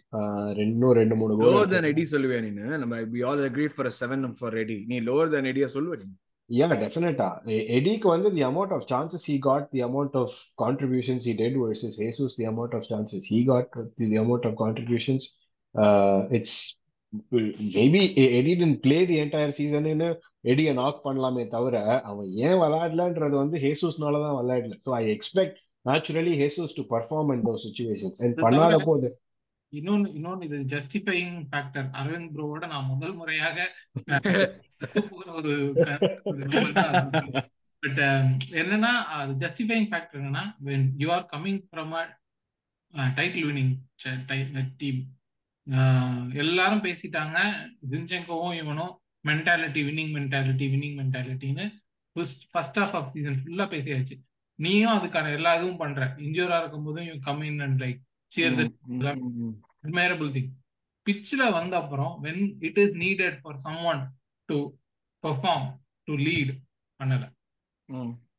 ரெண்டும் 0.60 0.94
ரெண்டு 1.00 1.16
மூணு 1.22 1.34
லோவர் 1.42 1.72
தென் 1.74 1.88
எடி 1.92 2.04
சொல்லுவியா 2.14 2.40
நீனு 2.46 2.68
நம்ம 2.84 3.00
we 3.14 3.22
all 3.30 3.42
agreed 3.50 3.74
for 3.78 3.86
a 3.92 3.96
7 4.06 4.30
for 4.40 4.52
Eddie 4.62 4.78
நீ 4.92 4.98
லோவர் 5.08 5.34
தென் 5.36 5.50
எடியா 5.52 5.68
சொல்லுவ 5.76 5.98
நீ 6.04 6.08
Yeah, 6.50 6.72
definitely. 6.82 7.54
Eddieக்கு 7.76 8.08
வந்து 8.14 8.28
the 8.36 8.42
amount 8.48 8.72
of 8.76 8.82
chances 8.90 9.22
he 9.30 9.36
got, 9.46 9.62
the 9.76 9.80
amount 9.80 10.12
of 10.14 10.28
contributions 10.62 11.22
he 11.24 11.32
did 11.40 11.54
versus 11.62 11.94
Jesus, 12.02 12.36
the 12.40 12.46
amount 12.52 12.74
of 12.78 12.82
chances 12.90 13.24
he 13.24 13.38
got, 13.44 13.66
the, 13.98 14.04
the 14.12 14.18
amount 14.24 14.44
of 14.44 14.52
contributions, 14.56 15.24
uh, 15.74 16.18
it's 16.30 16.54
maybe 17.76 18.00
Eddie 18.38 18.54
didn't 18.54 18.82
play 18.86 19.04
the 19.06 19.18
entire 19.18 19.52
season 19.52 19.86
in 19.86 20.00
எடியை 20.46 20.72
knock 20.72 21.04
பண்ணலாமே 21.04 21.44
தவிர 21.48 21.76
அவன் 22.10 22.28
ஏன் 22.46 22.58
விளையாடலன்றது 22.62 23.36
வந்து 23.42 23.58
ஹேசூஸ்னால 23.58 24.20
தான் 24.24 24.38
விளையாடல. 24.40 24.76
So 24.86 24.92
I 24.94 25.04
expect 25.14 25.58
naturally 25.86 26.34
Jesus 26.42 26.76
to 26.76 26.84
perform 26.94 27.30
in 27.34 27.46
those 27.46 27.64
situation 27.66 28.14
and 28.22 28.42
பண்ணாத 28.44 28.78
போது 28.84 29.08
இன்னொன்னு 29.72 30.08
இன்னொன்னு 30.16 30.46
இது 30.48 30.58
ஜஸ்டிஃபையிங் 30.74 31.36
ஃபேக்டர் 31.50 31.88
அரவிந்த் 32.00 32.32
ப்ரோவோட 32.34 32.66
நான் 32.66 32.90
முதல் 32.92 33.14
முறையாக 33.14 33.56
ஒரு 35.36 35.52
பட் 37.82 38.00
என்னன்னா 38.60 38.92
அது 39.16 39.32
ஜஸ்டிஃபையிங் 39.44 39.88
ஃபேக்டர் 39.90 40.20
என்னன்னா 40.20 40.44
when 40.60 40.82
you 40.96 41.10
are 41.10 41.24
coming 41.34 41.58
from 41.72 41.90
a 41.94 42.04
title 43.16 43.46
winning 43.48 43.72
team 44.80 45.00
எல்லாரும் 46.34 46.84
பேசிட்டாங்க. 46.84 47.38
ஜின்செங்கோவும் 47.90 48.56
இவனும் 48.62 48.94
மென்டாலிட்டி 49.28 49.82
வின்னிங் 49.88 50.12
மென்டாலிட்டி 50.18 50.66
வின்னிங் 50.72 50.96
மென்டாலிட்டின்னு 51.00 51.66
ஃபர்ஸ்ட் 52.16 52.78
ஹாஃப் 52.80 52.96
ஆஃப் 53.00 53.10
சீசன் 53.14 53.38
ஃபுல்லா 53.42 53.66
பேசியாச்சு. 53.74 54.16
நீயும் 54.58 54.94
அதுக்கான 54.96 55.32
எல்லா 55.38 55.50
இதுவும் 55.58 55.80
பண்ற. 55.82 56.02
இன்ஜூரா 56.26 56.58
இருக்கும் 56.60 56.86
போதும் 56.88 57.08
you 57.08 57.16
come 57.28 57.42
in 57.48 57.60
and 57.66 57.80
like 57.84 57.98
cheer 58.32 58.56
the 58.58 59.14
admirable 59.86 60.30
thing. 60.36 60.46
பிச்சில் 61.06 61.52
வந்த 61.56 61.74
அப்புறம் 61.82 62.14
when 62.24 62.38
it 62.68 62.76
is 62.84 62.92
needed 63.02 63.34
for 63.42 63.52
someone 63.66 64.00
to 64.48 64.56
perform 65.24 65.64
to 66.08 66.14
lead 66.26 66.48
பண்ணல. 67.00 67.24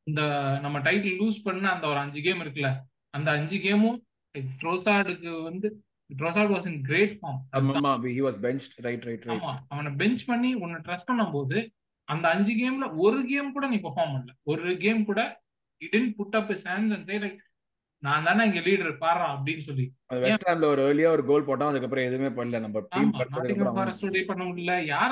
இந்த 0.10 0.22
நம்ம 0.64 0.78
டைட்டில் 0.88 1.18
லூஸ் 1.22 1.38
பண்ண 1.46 1.66
அந்த 1.76 1.86
ஒரு 1.92 2.00
அஞ்சு 2.04 2.20
கேம் 2.26 2.42
இருக்குல்ல 2.44 2.70
அந்த 3.14 3.30
அஞ்சு 3.38 3.58
கேமும் 3.66 4.00
ட்ரோசார்டுக்கு 4.62 5.32
வந்து 5.48 5.68
Trossard 6.10 6.54
was 6.56 6.68
in 6.72 6.82
great 6.90 7.16
form 7.22 7.40
ஆமா 7.80 7.92
he 8.16 8.22
was 8.28 8.38
benched. 8.46 8.74
Right 8.86 9.04
right 9.10 9.24
right. 9.30 9.42
ஆமா 9.42 9.54
அவனை 9.74 9.92
பெஞ்ச் 10.02 10.24
பண்ணி 10.30 10.52
உன்னை 10.64 10.80
ட்ரஸ்ட் 10.88 11.10
பண்ணும்போது 11.10 11.58
அந்த 12.08 12.26
அஞ்சு 12.36 12.54
கேம்ல 12.62 12.86
ஒரு 13.06 13.20
கேம் 13.32 13.50
கூட 13.56 13.66
நீ 13.74 13.78
பெர்ஃபார்ம் 13.86 14.14
பண்ணல. 14.16 14.34
ஒரு 14.52 14.78
கேம் 14.86 15.02
கூட 15.10 15.22
இடன் 15.82 16.10
put 16.20 16.38
up 16.40 16.52
hands 16.52 16.96
and 16.96 17.10
say 17.12 17.18
like 17.24 17.42
நான் 18.04 18.26
தானே 18.28 18.42
இங்க 18.48 18.62
லீடர் 18.68 18.92
பாடுறா 19.04 19.28
அப்படின்னு 19.34 19.64
சொல்லி. 19.68 19.86
வெஸ்ட் 20.26 20.48
ஹாம்ல 20.50 20.68
ஒரு 20.74 20.82
ஏர்லியா 20.88 21.10
ஒரு 21.16 21.24
கோல் 21.30 21.48
போட்டோம் 21.48 21.72
அதுக்கப்புறம் 21.72 22.08
எதுவுமே 22.10 22.30
பண்ணல. 22.40 22.60
நம்ம 22.66 22.82
டீம் 22.96 23.12
பண்ண 24.32 24.44
முடியல. 24.50 24.74
யார 24.94 25.12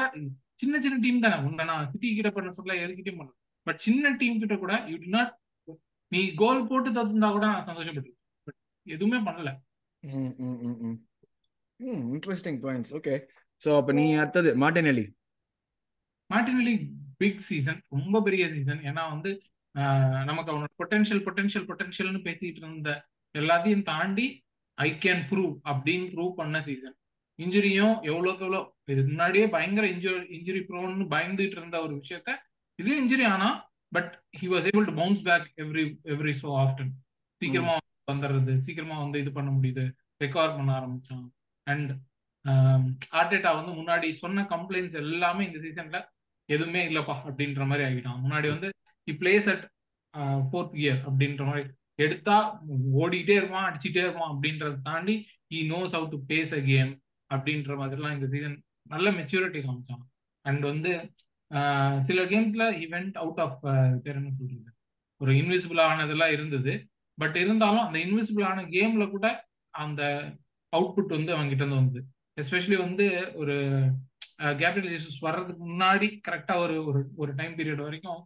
சின்ன 0.62 0.80
சின்ன 0.84 0.98
டீம் 1.06 1.24
தானே. 1.26 1.38
உன்னை 1.48 1.64
நான் 1.72 1.90
சிட்டி 1.92 2.10
கிட்ட 2.18 2.30
பண்ண 2.36 2.52
சொல்ல 2.58 2.76
எதுக்கிட்டையும் 2.84 3.20
பண்ணல. 3.22 3.34
பட் 3.68 3.80
சின்ன 3.86 4.12
டீம் 4.22 4.42
கிட்ட 4.44 4.56
கூட 4.64 4.74
யூ 4.92 4.98
டி 5.04 5.10
நாட் 5.18 5.34
நீ 6.12 6.20
கோல் 6.42 6.68
போட்டு 6.72 6.90
தந்தா 6.98 7.30
கூட 7.36 7.46
நான் 7.54 7.68
சந்தோஷப்பட்டு 7.70 8.12
பட் 8.48 8.60
எதுவுமே 8.88 9.20
பண்ணல. 9.30 9.52
இன்ட்ரெஸ்டிங் 12.10 12.60
பாயிண்ட்ஸ் 12.62 12.94
ஓகே 12.98 13.16
சோ 13.62 13.70
அப்ப 13.78 13.94
நீ 13.94 14.06
அடுத்தது 14.16 14.50
மார்டினெல்லி 14.56 15.06
மார்டினெல்லி 16.30 16.76
பிக் 17.18 17.42
சீசன் 17.42 17.80
ரொம்ப 17.90 18.22
பெரிய 18.22 18.46
சீசன் 18.54 18.82
ஏன்னா 18.86 19.04
வந்து 19.12 19.32
நமக்கு 20.26 20.52
அவனோட 20.52 20.72
பொட்டன்ஷியல் 20.76 21.24
பொட்டன்ஷியல் 21.24 21.68
பொட்டன்ஷியல்னு 21.68 22.22
பேசிட்டு 22.26 22.62
இருந்த 22.62 22.92
எல்லாத்தையும் 23.36 23.84
தாண்டி 23.84 24.28
ஐ 24.78 24.90
கேன் 24.98 25.24
ப்ரூவ் 25.30 25.54
அப்படின்னு 25.66 26.08
ப்ரூவ் 26.12 26.34
பண்ண 26.36 26.60
சீசன் 26.62 26.96
இன்ஜுரியும் 27.40 27.96
எவ்வளோக்கு 28.10 28.44
எவ்வளோ 28.46 28.62
இதுக்கு 28.86 29.10
முன்னாடியே 29.10 29.46
பயங்கர 29.48 29.86
இன்ஜுரி 29.88 30.20
இன்ஜுரி 30.38 30.62
ப்ரோன்னு 30.68 31.08
பயந்துட்டு 31.10 31.58
இருந்த 31.60 31.78
ஒரு 31.82 31.94
விஷயத்த 31.96 32.38
இது 32.80 33.00
இன்ஜுரி 33.02 33.26
ஆனா 33.26 33.50
but 33.92 34.14
he 34.40 34.48
was 34.48 34.68
able 34.72 34.88
to 34.88 34.96
bounce 34.96 35.24
back 35.24 35.48
every 35.56 35.84
every 36.14 36.36
so 36.44 36.50
often 36.62 36.94
சீக்கிரமா 37.42 37.76
வந்துடுறது 38.08 38.54
சீக்கிரமா 38.66 38.98
வந்து 39.04 39.18
இது 39.20 39.32
பண்ண 39.32 39.50
முடியுது 39.52 39.84
ரெக்கவர் 40.22 40.58
பண்ண 40.58 40.72
ஆரம்பிச்சான் 40.80 41.26
அண்ட் 41.68 41.92
ஆர்டேட்டா 43.20 43.52
வந்து 43.60 43.72
முன்னாடி 43.80 44.08
சொன்ன 44.24 44.46
கம்ப்ளைண்ட்ஸ் 44.52 45.00
எல்லாமே 45.04 45.44
இந்த 45.48 45.60
சீசன்ல 45.64 46.00
எதுவுமே 46.50 46.82
இல்லப்பா 46.90 47.16
அப்படின்ற 47.28 47.64
மாதிரி 47.66 47.86
ஆகிட்டான் 47.88 48.22
முன்னாடி 48.26 48.48
வந்து 48.54 48.68
he 49.08 49.16
plays 49.22 49.48
at 49.54 49.64
fourth 50.46 50.76
year 50.82 51.02
அப்படின்ற 51.08 51.44
மாதிரி 51.50 51.66
எடுத்தா 52.00 52.36
ஓடிட்டே 53.02 53.36
இருப்பான் 53.40 53.68
அடிச்சுட்டே 53.70 54.02
இருப்பான் 54.06 54.32
அப்படின்றத 54.34 54.78
தாண்டி 54.90 55.16
he 55.52 55.60
knows 55.68 55.96
how 55.96 56.08
to 56.14 56.18
pace 56.32 56.54
a 56.58 56.62
game 56.70 56.92
அப்படின்ற 57.32 57.74
மாதிரிலாம் 57.82 58.16
இந்த 58.18 58.28
சீசன் 58.34 58.58
நல்ல 58.86 59.08
மெச்சூரிட்டி 59.20 59.60
காமிச்சான். 59.62 60.04
அண்ட் 60.46 60.64
வந்து 60.72 60.92
சில 62.08 62.20
கேம்ஸ்ல 62.32 62.64
இவெண்ட் 62.86 63.16
அவுட் 63.24 63.42
ஆஃப் 63.46 63.58
பேர் 64.04 64.18
என்ன 64.20 64.32
சொல்றது? 64.32 64.72
ஒரு 65.22 65.32
இன்விசிபிள் 65.42 65.82
ஆனதெல்லாம் 65.88 66.34
இருந்தது. 66.36 66.74
பட் 67.18 67.36
இருந்தாலும் 67.36 67.86
அந்த 67.86 67.98
இன்விசிபிள் 68.00 68.48
ஆன 68.50 68.64
கேம்ல 68.76 69.06
கூட 69.10 69.28
அந்த 69.74 70.02
அவுட்புட் 70.74 71.16
வந்து 71.18 71.34
அவங்க 71.34 71.50
கிட்ட 71.50 71.64
இருந்து 71.64 71.84
வந்து 71.84 72.02
எஸ்பெஷலி 72.38 72.78
வந்து 72.78 73.06
ஒரு 73.34 73.56
கேபிட்டல் 74.62 74.94
ஜீசஸ் 74.94 75.20
வர்றதுக்கு 75.20 75.62
முன்னாடி 75.66 76.08
கரெக்டா 76.28 76.56
ஒரு 76.64 76.76
ஒரு 77.16 77.32
டைம் 77.36 77.54
பீரியட் 77.60 77.86
வரைக்கும் 77.88 78.22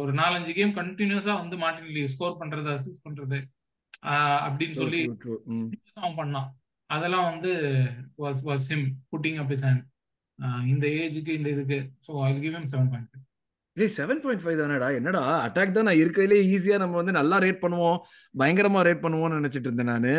ஒரு 0.00 0.12
நாலஞ்சு 0.12 0.52
கேம் 0.54 0.72
கண்டினியூஸா 0.80 1.34
வந்து 1.42 1.56
மார்டின் 1.62 2.12
ஸ்கோர் 2.14 2.40
பண்றது 2.42 2.68
அசிஸ்ட் 2.74 3.06
பண்றது 3.06 3.38
அப்படின்னு 4.46 4.76
சொல்லி 4.80 5.00
அவன் 5.98 6.18
பண்ணான். 6.20 6.48
அதெல்லாம் 6.90 7.28
வந்து 7.30 7.52
was 8.24 8.42
was 8.48 8.66
him 8.70 8.86
putting 9.12 9.38
up 9.42 9.52
his 9.54 9.64
hand 9.66 9.84
இந்த 10.72 10.86
ஏஜுக்கு 11.02 11.32
இந்த 11.38 11.48
இதுக்கு. 11.54 11.78
So 12.06 12.12
I 12.26 12.30
give 12.44 12.56
him 12.58 12.70
seven 12.72 12.90
point 12.92 13.25
ஏய் 13.82 13.90
செவன் 13.96 14.20
பாயிண்ட் 14.24 14.42
ஃபைவ் 14.42 14.60
தானடா. 14.60 14.86
என்னடா 14.98 15.22
அட்டாக் 15.46 15.74
தான் 15.76 15.86
நான் 15.88 16.00
இருக்கிறதுலே 16.02 16.38
ஈஸியா 16.52 16.76
நம்ம 16.82 16.96
வந்து 17.00 17.14
நல்லா 17.18 17.36
ரேட் 17.44 17.60
பண்ணுவோம். 17.64 17.98
பயங்கரமா 18.40 18.82
ரேட் 18.88 19.02
பண்ணுவோம்னு 19.04 19.40
நினைச்சிட்டு 19.40 19.68
இருந்தேன் 19.68 19.92
நானு. 19.92 20.12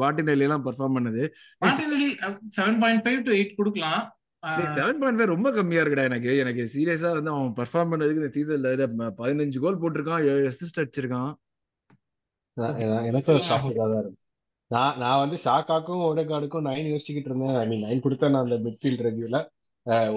வாட்டினலி 0.00 0.46
எல்லாம் 0.46 0.64
பெர்ஃபார்ம் 0.66 0.96
பண்ணது. 0.98 1.22
Martinelli 1.64 2.08
seven 2.56 2.80
point 2.82 3.04
five 3.04 3.20
to 3.28 3.32
eight 3.38 3.54
கொடுக்கலாம். 3.60 4.02
செவன் 4.78 4.98
பாயிண்ட் 5.02 5.18
ஃபைவ் 5.18 5.34
ரொம்ப 5.34 5.52
கம்மியா 5.58 5.82
இருக்குடா 5.84 6.08
எனக்கு. 6.10 6.32
எனக்கு 6.44 6.64
சீரியஸா 6.74 7.12
வந்து 7.18 7.32
அவன் 7.34 7.54
பெர்ஃபார்ம் 7.60 7.92
பண்ணதுக்கு 7.92 8.22
இந்த 8.22 8.32
சீசன்ல 8.38 8.88
பதினஞ்சு 9.20 9.62
கோல் 9.64 9.80
போட்டிருக்கான் 9.84 10.26
ஏழு 10.32 10.50
அசிஸ்ட் 10.52 10.82
அடிச்சிருக்கான். 10.82 11.32
எனக்கு 13.10 13.32
ஷாக்கிங்கா 13.50 13.86
தான் 13.92 14.02
இருக்கு 14.02 14.18
நான் 14.74 14.96
நான் 15.02 15.20
வந்து 15.22 15.36
ஷாக்காக்கும் 15.44 16.02
ஓடகார்டுக்கும் 16.08 16.66
நைன் 16.68 16.92
யோசிச்சுக்கிட்டு 16.92 17.30
இருந்தேன். 17.30 17.56
ஐ 17.62 17.64
மீன் 17.70 17.84
நைன் 17.86 18.04
கொடுத்தேன் 18.04 18.32
நான் 18.34 18.46
அந்த 18.46 18.58
மிட்ஃபீல்ட் 18.66 19.04
ரிவ்யூல 19.06 19.38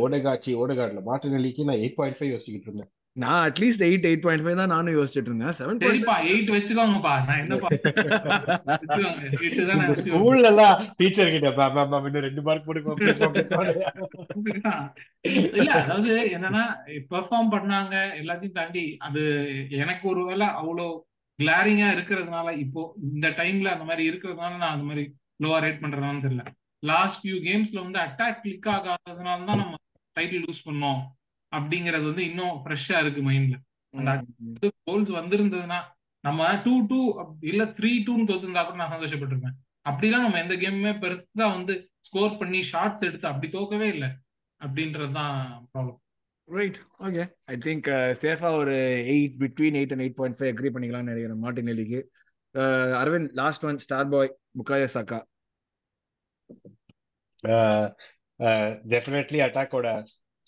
ஓடகாச்சி 0.03 0.51
ஓடகார்ட்ல 0.61 1.01
மார்டினலிக்கு 1.09 1.67
நான் 1.69 1.81
எயிட் 1.83 1.97
பாயிண்ட் 1.99 2.19
ஃபைவ் 2.19 2.31
யோசிச்சுக்கிட்டு 2.33 2.69
இருந்தேன். 2.69 2.91
நான் 3.15 3.43
at least 3.47 3.83
eight 3.87 4.05
eight 4.07 4.23
point 4.25 4.43
five 4.45 4.57
தான் 4.59 4.71
நானும் 4.73 4.95
யோசிச்சுட்டு 4.95 5.29
இருந்தேன். 5.31 5.53
செவன் 5.59 5.79
சரிப்பா 5.83 6.15
எயிட் 6.31 6.49
வச்சுக்கோங்கப்பா. 6.55 7.13
நான் 7.27 7.39
என்னப்பா 7.43 7.69
ஸ்கூல்ல 10.01 10.49
எல்லாம் 10.51 10.81
டீச்சர் 10.99 11.31
கிட்ட 11.35 11.67
மேம் 11.69 12.07
இன்னும் 12.09 12.25
ரெண்டு 12.27 12.43
மார்க் 12.47 12.67
போடுங்க 12.67 12.91
இல்ல 15.57 15.71
அதாவது 15.81 16.11
என்னன்னா 16.37 16.63
பெர்ஃபார்ம் 17.13 17.53
பண்ணாங்க 17.55 17.95
எல்லாத்தையும் 18.21 18.57
தாண்டி 18.59 18.85
அது 19.07 19.23
எனக்கு 19.83 20.05
ஒருவேளை 20.13 20.49
அவ்வளோ 20.61 20.87
கிளாரிங்கா 21.39 21.87
இருக்கிறதுனால 21.95 22.49
இப்போ 22.65 22.81
இந்த 23.13 23.29
டைம்ல 23.39 23.71
அந்த 23.75 23.87
மாதிரி 23.91 24.03
இருக்கிறதுனால 24.11 24.53
நான் 24.61 24.75
அந்த 24.75 24.87
மாதிரி 24.91 25.05
லோவா 25.43 25.57
ரேட் 25.65 25.81
பண்றதுனால 25.81 26.21
தெரியல. 26.25 26.43
லாஸ்ட் 26.91 27.19
ஃபியூ 27.21 27.37
கேம்ஸ்ல 27.47 27.77
வந்து 27.85 27.99
அட்டாக் 28.05 28.41
கிளிக் 28.43 28.69
ஆகாததுனால 28.75 29.45
தான் 29.49 29.61
நம்ம 29.63 29.75
டைட்டில் 30.15 30.45
லூஸ் 30.45 30.65
பண்ணோம். 30.67 31.01
அப்படிங்கறது 31.51 32.05
வந்து 32.09 32.23
இன்னும் 32.29 32.55
ஃப்ரெஷ்ஷா 32.63 32.97
இருக்கு 33.03 33.21
மைண்ட்ல 33.27 33.57
அந்த 33.93 34.69
கோல்ஸ் 34.87 35.11
வந்திருந்ததுன்னா 35.19 35.79
நம்ம 36.23 36.47
டூ 36.63 36.73
டூ 36.91 36.99
இல்ல 37.51 37.63
த்ரீ 37.77 37.91
டூன்னு 38.05 38.29
தோத்துருந்தா 38.29 38.63
கூட 38.67 38.77
நான் 38.79 38.95
சந்தோஷப்பட்டிருப்பேன். 38.95 39.57
அப்படிலாம் 39.85 40.25
நம்ம 40.25 40.39
எந்த 40.43 40.55
கேமுமே 40.61 40.93
பெருசா 41.03 41.47
வந்து 41.57 41.73
ஸ்கோர் 42.07 42.39
பண்ணி 42.39 42.59
ஷார்ட்ஸ் 42.71 43.05
எடுத்து 43.07 43.27
அப்படி 43.31 43.47
தோக்கவே 43.55 43.87
இல்லை. 43.95 44.09
அப்படின்றது 44.61 45.13
தான் 45.19 45.35
problem 45.71 45.99
right 46.47 46.79
okay 47.05 47.23
I 47.51 47.55
think 47.65 47.87
சேஃபா 48.21 48.49
ஒரு 48.61 48.75
eight 49.13 49.37
between 49.41 49.77
eight 49.79 49.93
and 49.93 50.03
eight 50.05 50.19
point 50.19 50.37
five 50.39 50.51
agree 50.51 50.69
பண்ணிக்கலாம்னு 50.73 51.11
நினைக்கிறேன் 51.11 51.41
மார்டின் 51.45 51.71
எலிக்கு 51.73 51.99
Aravind 52.99 53.31
last 53.39 53.65
one 53.69 53.79
star 53.85 54.11
boy 54.11 54.31
Bukayo 54.59 54.89
Saka 54.95 55.19
definitely 58.93 59.39
அட்டாக்கோட 59.45 59.87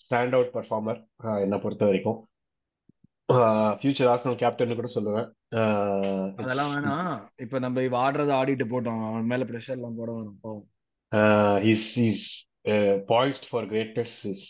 stand 0.00 0.34
out 0.38 0.52
performer 0.56 1.00
என்னை 1.44 1.58
பொறுத்த 1.58 1.84
வரைக்கும். 1.84 2.18
ஃபியூச்சர் 3.80 4.10
ஆர்சனல் 4.12 4.40
கேப்டன் 4.42 4.78
கூட 4.80 4.90
சொல்லுவேன். 4.94 5.28
அதெல்லாம் 6.40 6.70
வேணாம். 6.74 7.16
இப்ப 7.44 7.58
நம்ம 7.64 7.82
இவ 7.88 7.96
ஆடுறத 8.04 8.32
ஆடிட்டு 8.40 8.66
போட்டோம். 8.72 9.00
அவன் 9.08 9.30
மேல 9.32 9.44
ப்ரெஷர் 9.50 9.76
எல்லாம் 9.78 9.98
போட 9.98 10.10
வேணும் 10.12 10.38
போவோம். 10.44 10.66
His 11.66 11.90
is 12.08 12.26
poised 13.10 13.46
for 13.50 13.66
greatest 13.72 14.24
is 14.30 14.44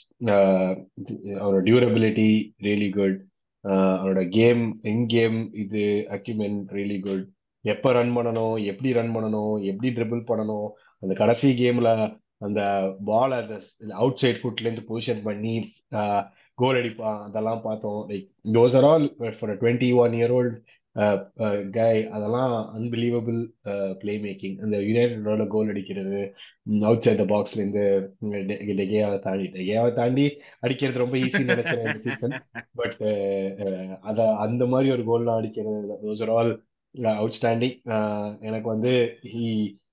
அவரோட 1.40 1.60
டியூரபிலிட்டி 1.68 2.30
ரியலி 2.66 2.88
குட் 2.98 3.18
அவரோட 3.64 4.22
கேம் 4.38 4.62
எங் 4.92 5.04
கேம் 5.16 5.38
இது 5.62 5.82
அக்யூமெண்ட் 6.16 6.62
ரியலி 6.76 6.98
குட் 7.06 7.24
எப்போ 7.64 7.88
ரன் 7.92 8.14
பண்ணணும் 8.16 8.56
எப்படி 8.70 8.90
ரன் 8.98 9.12
பண்ணணும் 9.16 9.54
எப்படி 9.70 9.88
ட்ரிபிள் 9.96 10.22
பண்ணணும் 10.30 10.68
அந்த 11.02 11.12
கடைசி 11.14 11.48
கேம்ல 11.62 11.90
அந்த 12.40 12.60
பால் 13.04 13.34
அந்த 13.34 13.54
அவுட் 13.96 14.20
சைட் 14.22 14.40
ஃபுட்லேருந்து 14.40 14.88
பொசிஷன் 14.88 15.22
பண்ணி 15.22 15.54
கோல் 16.58 16.78
அடிப்பான் 16.80 17.20
அதெல்லாம் 17.26 17.62
பார்த்தோம். 17.64 18.00
Like 18.10 18.26
those 18.54 18.74
are 18.78 18.86
all 18.86 19.06
for 19.38 19.58
twenty 19.60 19.88
one 20.02 20.16
year 20.18 20.34
old 20.36 20.56
guy 21.74 21.96
அதெல்லாம் 22.08 22.52
அன்பிலீவபிள் 22.76 23.38
பிளே 24.00 24.14
மேக்கிங் 24.24 24.56
அந்த 24.58 24.76
யுனைடோட 24.86 25.44
கோல் 25.48 25.70
அடிக்கிறது 25.70 26.20
அவுட் 26.84 27.04
சைட் 27.04 27.20
த 27.22 27.26
பாக்ஸ்ல 27.32 27.60
இருந்து 27.60 27.84
டெகேயாவை 28.80 29.18
தாண்டி 29.26 29.46
டெகேயாவை 29.56 29.90
தாண்டி 29.92 30.24
அடிக்கிறது 30.60 31.02
ரொம்ப 31.04 31.18
ஈஸி 31.18 31.42
நினைக்கிறேன் 31.44 31.86
இந்த 31.86 32.02
சீசன் 32.06 32.36
பட் 32.74 32.98
அத 34.10 34.18
அந்த 34.46 34.66
மாதிரி 34.66 34.90
ஒரு 34.96 35.04
கோல்லாம் 35.10 35.40
அடிக்கிறது 35.40 35.98
தோஸ் 36.04 36.24
ஆர் 36.26 36.34
ஆல் 36.38 36.52
அவுட்ஸ்டாண்டிங் 37.14 37.76
எனக்கு 38.40 38.68
வந்து 38.68 38.94
he 39.32 39.46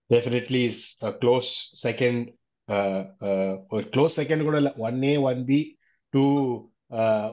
definitely 0.09 0.61
is 0.71 0.83
close 1.21 1.51
second 1.85 2.23
ஒரு 3.73 3.83
க்ளோஸ் 3.93 4.17
செகண்ட் 4.21 4.47
கூட 4.47 4.57
இல்லை. 4.61 4.73
One 4.87 4.99
A 5.11 5.13
one 5.29 5.41
B 5.51 5.59
two 6.13 6.25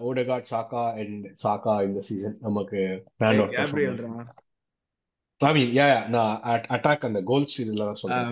Odegaard 0.09 0.51
Saka 0.53 0.85
and 1.03 1.27
Saka 1.45 1.75
இந்த 1.89 2.01
சீசன் 2.09 2.37
நமக்கு 2.47 2.81
ஐ 5.41 5.51
மீன் 5.57 5.71
யா 5.77 5.87
நான் 6.15 6.35
அட்டாக் 6.75 7.07
அந்த 7.09 7.21
கோல்ஸ் 7.31 7.55
இதுல 7.63 7.87
தான் 7.89 8.01
சொல்றேன். 8.01 8.27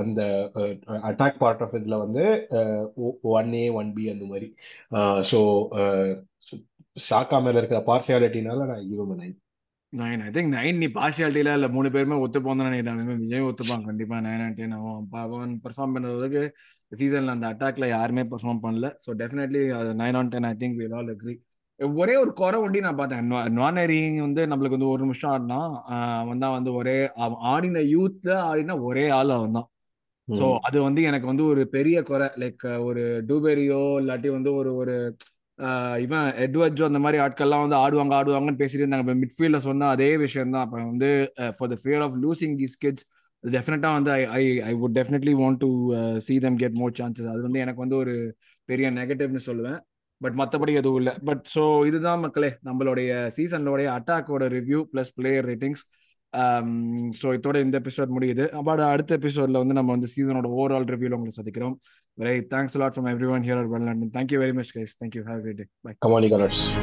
அந்த 0.00 0.20
அட்டாக் 1.08 1.38
பார்ட் 1.42 1.62
ஆஃப் 1.64 1.76
இதுல 1.78 1.98
வந்து 2.04 2.24
ஒன் 3.38 3.52
ஏ 3.60 3.64
ஒன் 3.80 3.90
பி 3.98 4.04
அந்த 4.14 4.24
மாதிரி. 4.32 4.48
ஸோ 5.30 5.38
சாக்கா 7.08 7.38
மேல 7.44 7.60
இருக்கிற 7.60 7.80
பார்சியாலிட்டினால 7.90 8.66
நான் 8.70 8.88
give 8.90 9.14
nine 9.20 9.36
nine 9.92 10.22
I 10.24 10.30
think 10.36 10.50
nine 10.56 10.80
நீ 10.82 10.86
பார்ஷியாலிட்டியில 10.96 11.52
இல்லை 11.56 11.68
மூணு 11.74 11.88
பேருமே 11.92 12.16
ஒத்துப்போம் 12.24 12.58
தான் 12.60 12.68
நினைக்கிறேன் 12.70 13.20
விஜய் 13.22 13.46
ஒத்துப்பான் 13.50 13.86
கண்டிப்பா. 13.88 14.16
நைன் 14.26 14.42
அண்ட் 14.46 14.58
டென் 14.60 14.74
அவன் 14.78 14.98
அவன் 15.22 15.52
பெர்ஃபார்ம் 15.64 15.94
பண்ணுறதுக்கு 15.96 16.42
சீசன்ல 16.92 17.34
அந்த 17.36 17.46
அட்டாக்ல 17.52 17.86
யாருமே 17.94 18.22
பெர்ஃபார்ம் 18.32 18.60
பண்ணல. 18.64 18.88
So 19.04 19.10
definitely 19.20 19.62
nine 20.02 20.18
on 20.20 20.32
ten 20.34 20.48
I 20.50 20.52
think 20.62 20.78
will 20.80 20.96
all 20.98 21.12
agree 21.14 21.34
ஒரே 22.00 22.14
ஒரு 22.22 22.30
குறை 22.40 22.58
ஒண்டி 22.64 22.78
நான் 22.84 23.00
பார்த்தேன். 23.00 23.32
நானரிங் 23.60 24.20
வந்து 24.26 24.44
நம்மளுக்கு 24.50 24.78
வந்து 24.78 24.92
ஒரு 24.94 25.02
நிமிஷம் 25.06 25.32
ஆடினா 25.32 25.60
அவன் 26.22 26.42
தான் 26.44 26.54
வந்து 26.58 26.70
ஒரே 26.80 26.96
ஆடின 27.52 27.82
யூத்ல 27.94 28.32
ஆடினா 28.50 28.76
ஒரே 28.88 29.04
ஆள் 29.18 29.36
அவன் 29.38 29.56
தான். 29.58 29.68
ஸோ 30.28 30.46
அது 30.68 30.78
வந்து 30.86 31.00
எனக்கு 31.10 31.26
வந்து 31.32 31.44
ஒரு 31.52 31.62
பெரிய 31.76 31.98
குறை. 32.10 32.28
லைக் 32.42 32.64
ஒரு 32.88 33.04
டூபெரியோ 33.28 33.82
இல்லாட்டி 34.02 34.30
வந்து 34.36 34.50
ஒரு 34.60 34.72
ஒரு 34.82 34.96
இவன் 36.04 36.26
எட்வர்ஜோ 36.44 36.84
அந்த 36.88 37.00
மாதிரி 37.04 37.18
ஆட்கள்லாம் 37.24 37.64
வந்து 37.64 37.78
ஆடுவாங்க 37.84 38.12
ஆடுவாங்கன்னு 38.18 38.60
பேசிட்டு 38.62 38.82
இருந்தாங்க. 38.84 39.04
இப்போ 39.06 39.16
மிட்ஃபீல்டில் 39.22 39.64
சொன்ன 39.68 39.88
அதே 39.94 40.10
விஷயம் 40.24 40.52
தான் 40.56 40.64
அப்போ 40.66 40.78
வந்து 40.92 41.10
for 41.58 41.70
the 41.72 41.78
fear 41.82 42.04
of 42.06 42.16
losing 42.24 42.56
these 42.60 42.76
kids 42.84 43.06
டெஃபினட்டாக 43.44 43.96
வந்து 43.98 44.10
I 44.18 44.22
I 44.38 44.44
I 44.70 44.72
would 44.82 44.96
definitely 44.98 45.34
want 45.42 45.60
to 45.64 45.70
see 46.26 46.34
them 46.46 46.58
get 46.62 46.76
more 46.82 46.94
chances 47.00 47.30
அது 47.34 47.42
வந்து 47.46 47.62
எனக்கு 47.64 47.84
வந்து 47.84 47.96
ஒரு 48.02 48.14
பெரிய 48.68 48.88
நெகட்டிவ்னு 48.98 49.42
சொல்லுவேன். 49.50 49.78
பட் 50.20 50.36
மற்றபடி 50.40 50.72
எதுவும் 50.80 51.00
இல்லை. 51.00 51.14
பட் 51.28 51.42
ஸோ 51.54 51.64
இதுதான் 51.90 52.22
மக்களே 52.24 52.50
நம்மளுடைய 52.68 53.10
சீசனோடைய 53.36 53.88
அட்டாக்கோட 53.98 54.46
review 54.56 54.80
plus 54.92 55.12
player 55.18 55.48
ratings 55.50 55.84
so 57.20 57.26
இதோட 57.36 57.56
இந்த 57.66 57.76
எபிசோட் 57.82 58.10
முடியுது. 58.16 58.44
பட் 58.68 58.82
அடுத்த 58.92 59.12
எபிசோட்ல 59.20 59.60
வந்து 59.62 59.76
நம்ம 59.78 59.90
வந்து 59.96 60.08
சீசனோட 60.14 60.48
ஓவரால் 60.58 60.88
ரிவ்யூவில் 60.94 61.16
உங்களை 61.18 61.34
சந்திக்கிறோம். 61.38 61.76
Right. 62.18 62.44
Thanks 62.50 62.74
a 62.74 62.78
lot 62.78 62.94
from 62.94 63.06
everyone 63.06 63.44
here 63.44 63.58
at 63.58 63.68
One 63.68 63.86
London. 63.86 64.10
Thank 64.10 64.32
you 64.32 64.40
very 64.40 64.52
much, 64.52 64.74
guys. 64.74 64.96
Thank 64.98 65.14
you. 65.14 65.24
Have 65.24 65.38
a 65.38 65.42
great 65.42 65.56
day. 65.56 65.66
Bye. 65.84 65.94
Come 66.02 66.14
on, 66.14 66.24
Eagles. 66.24 66.74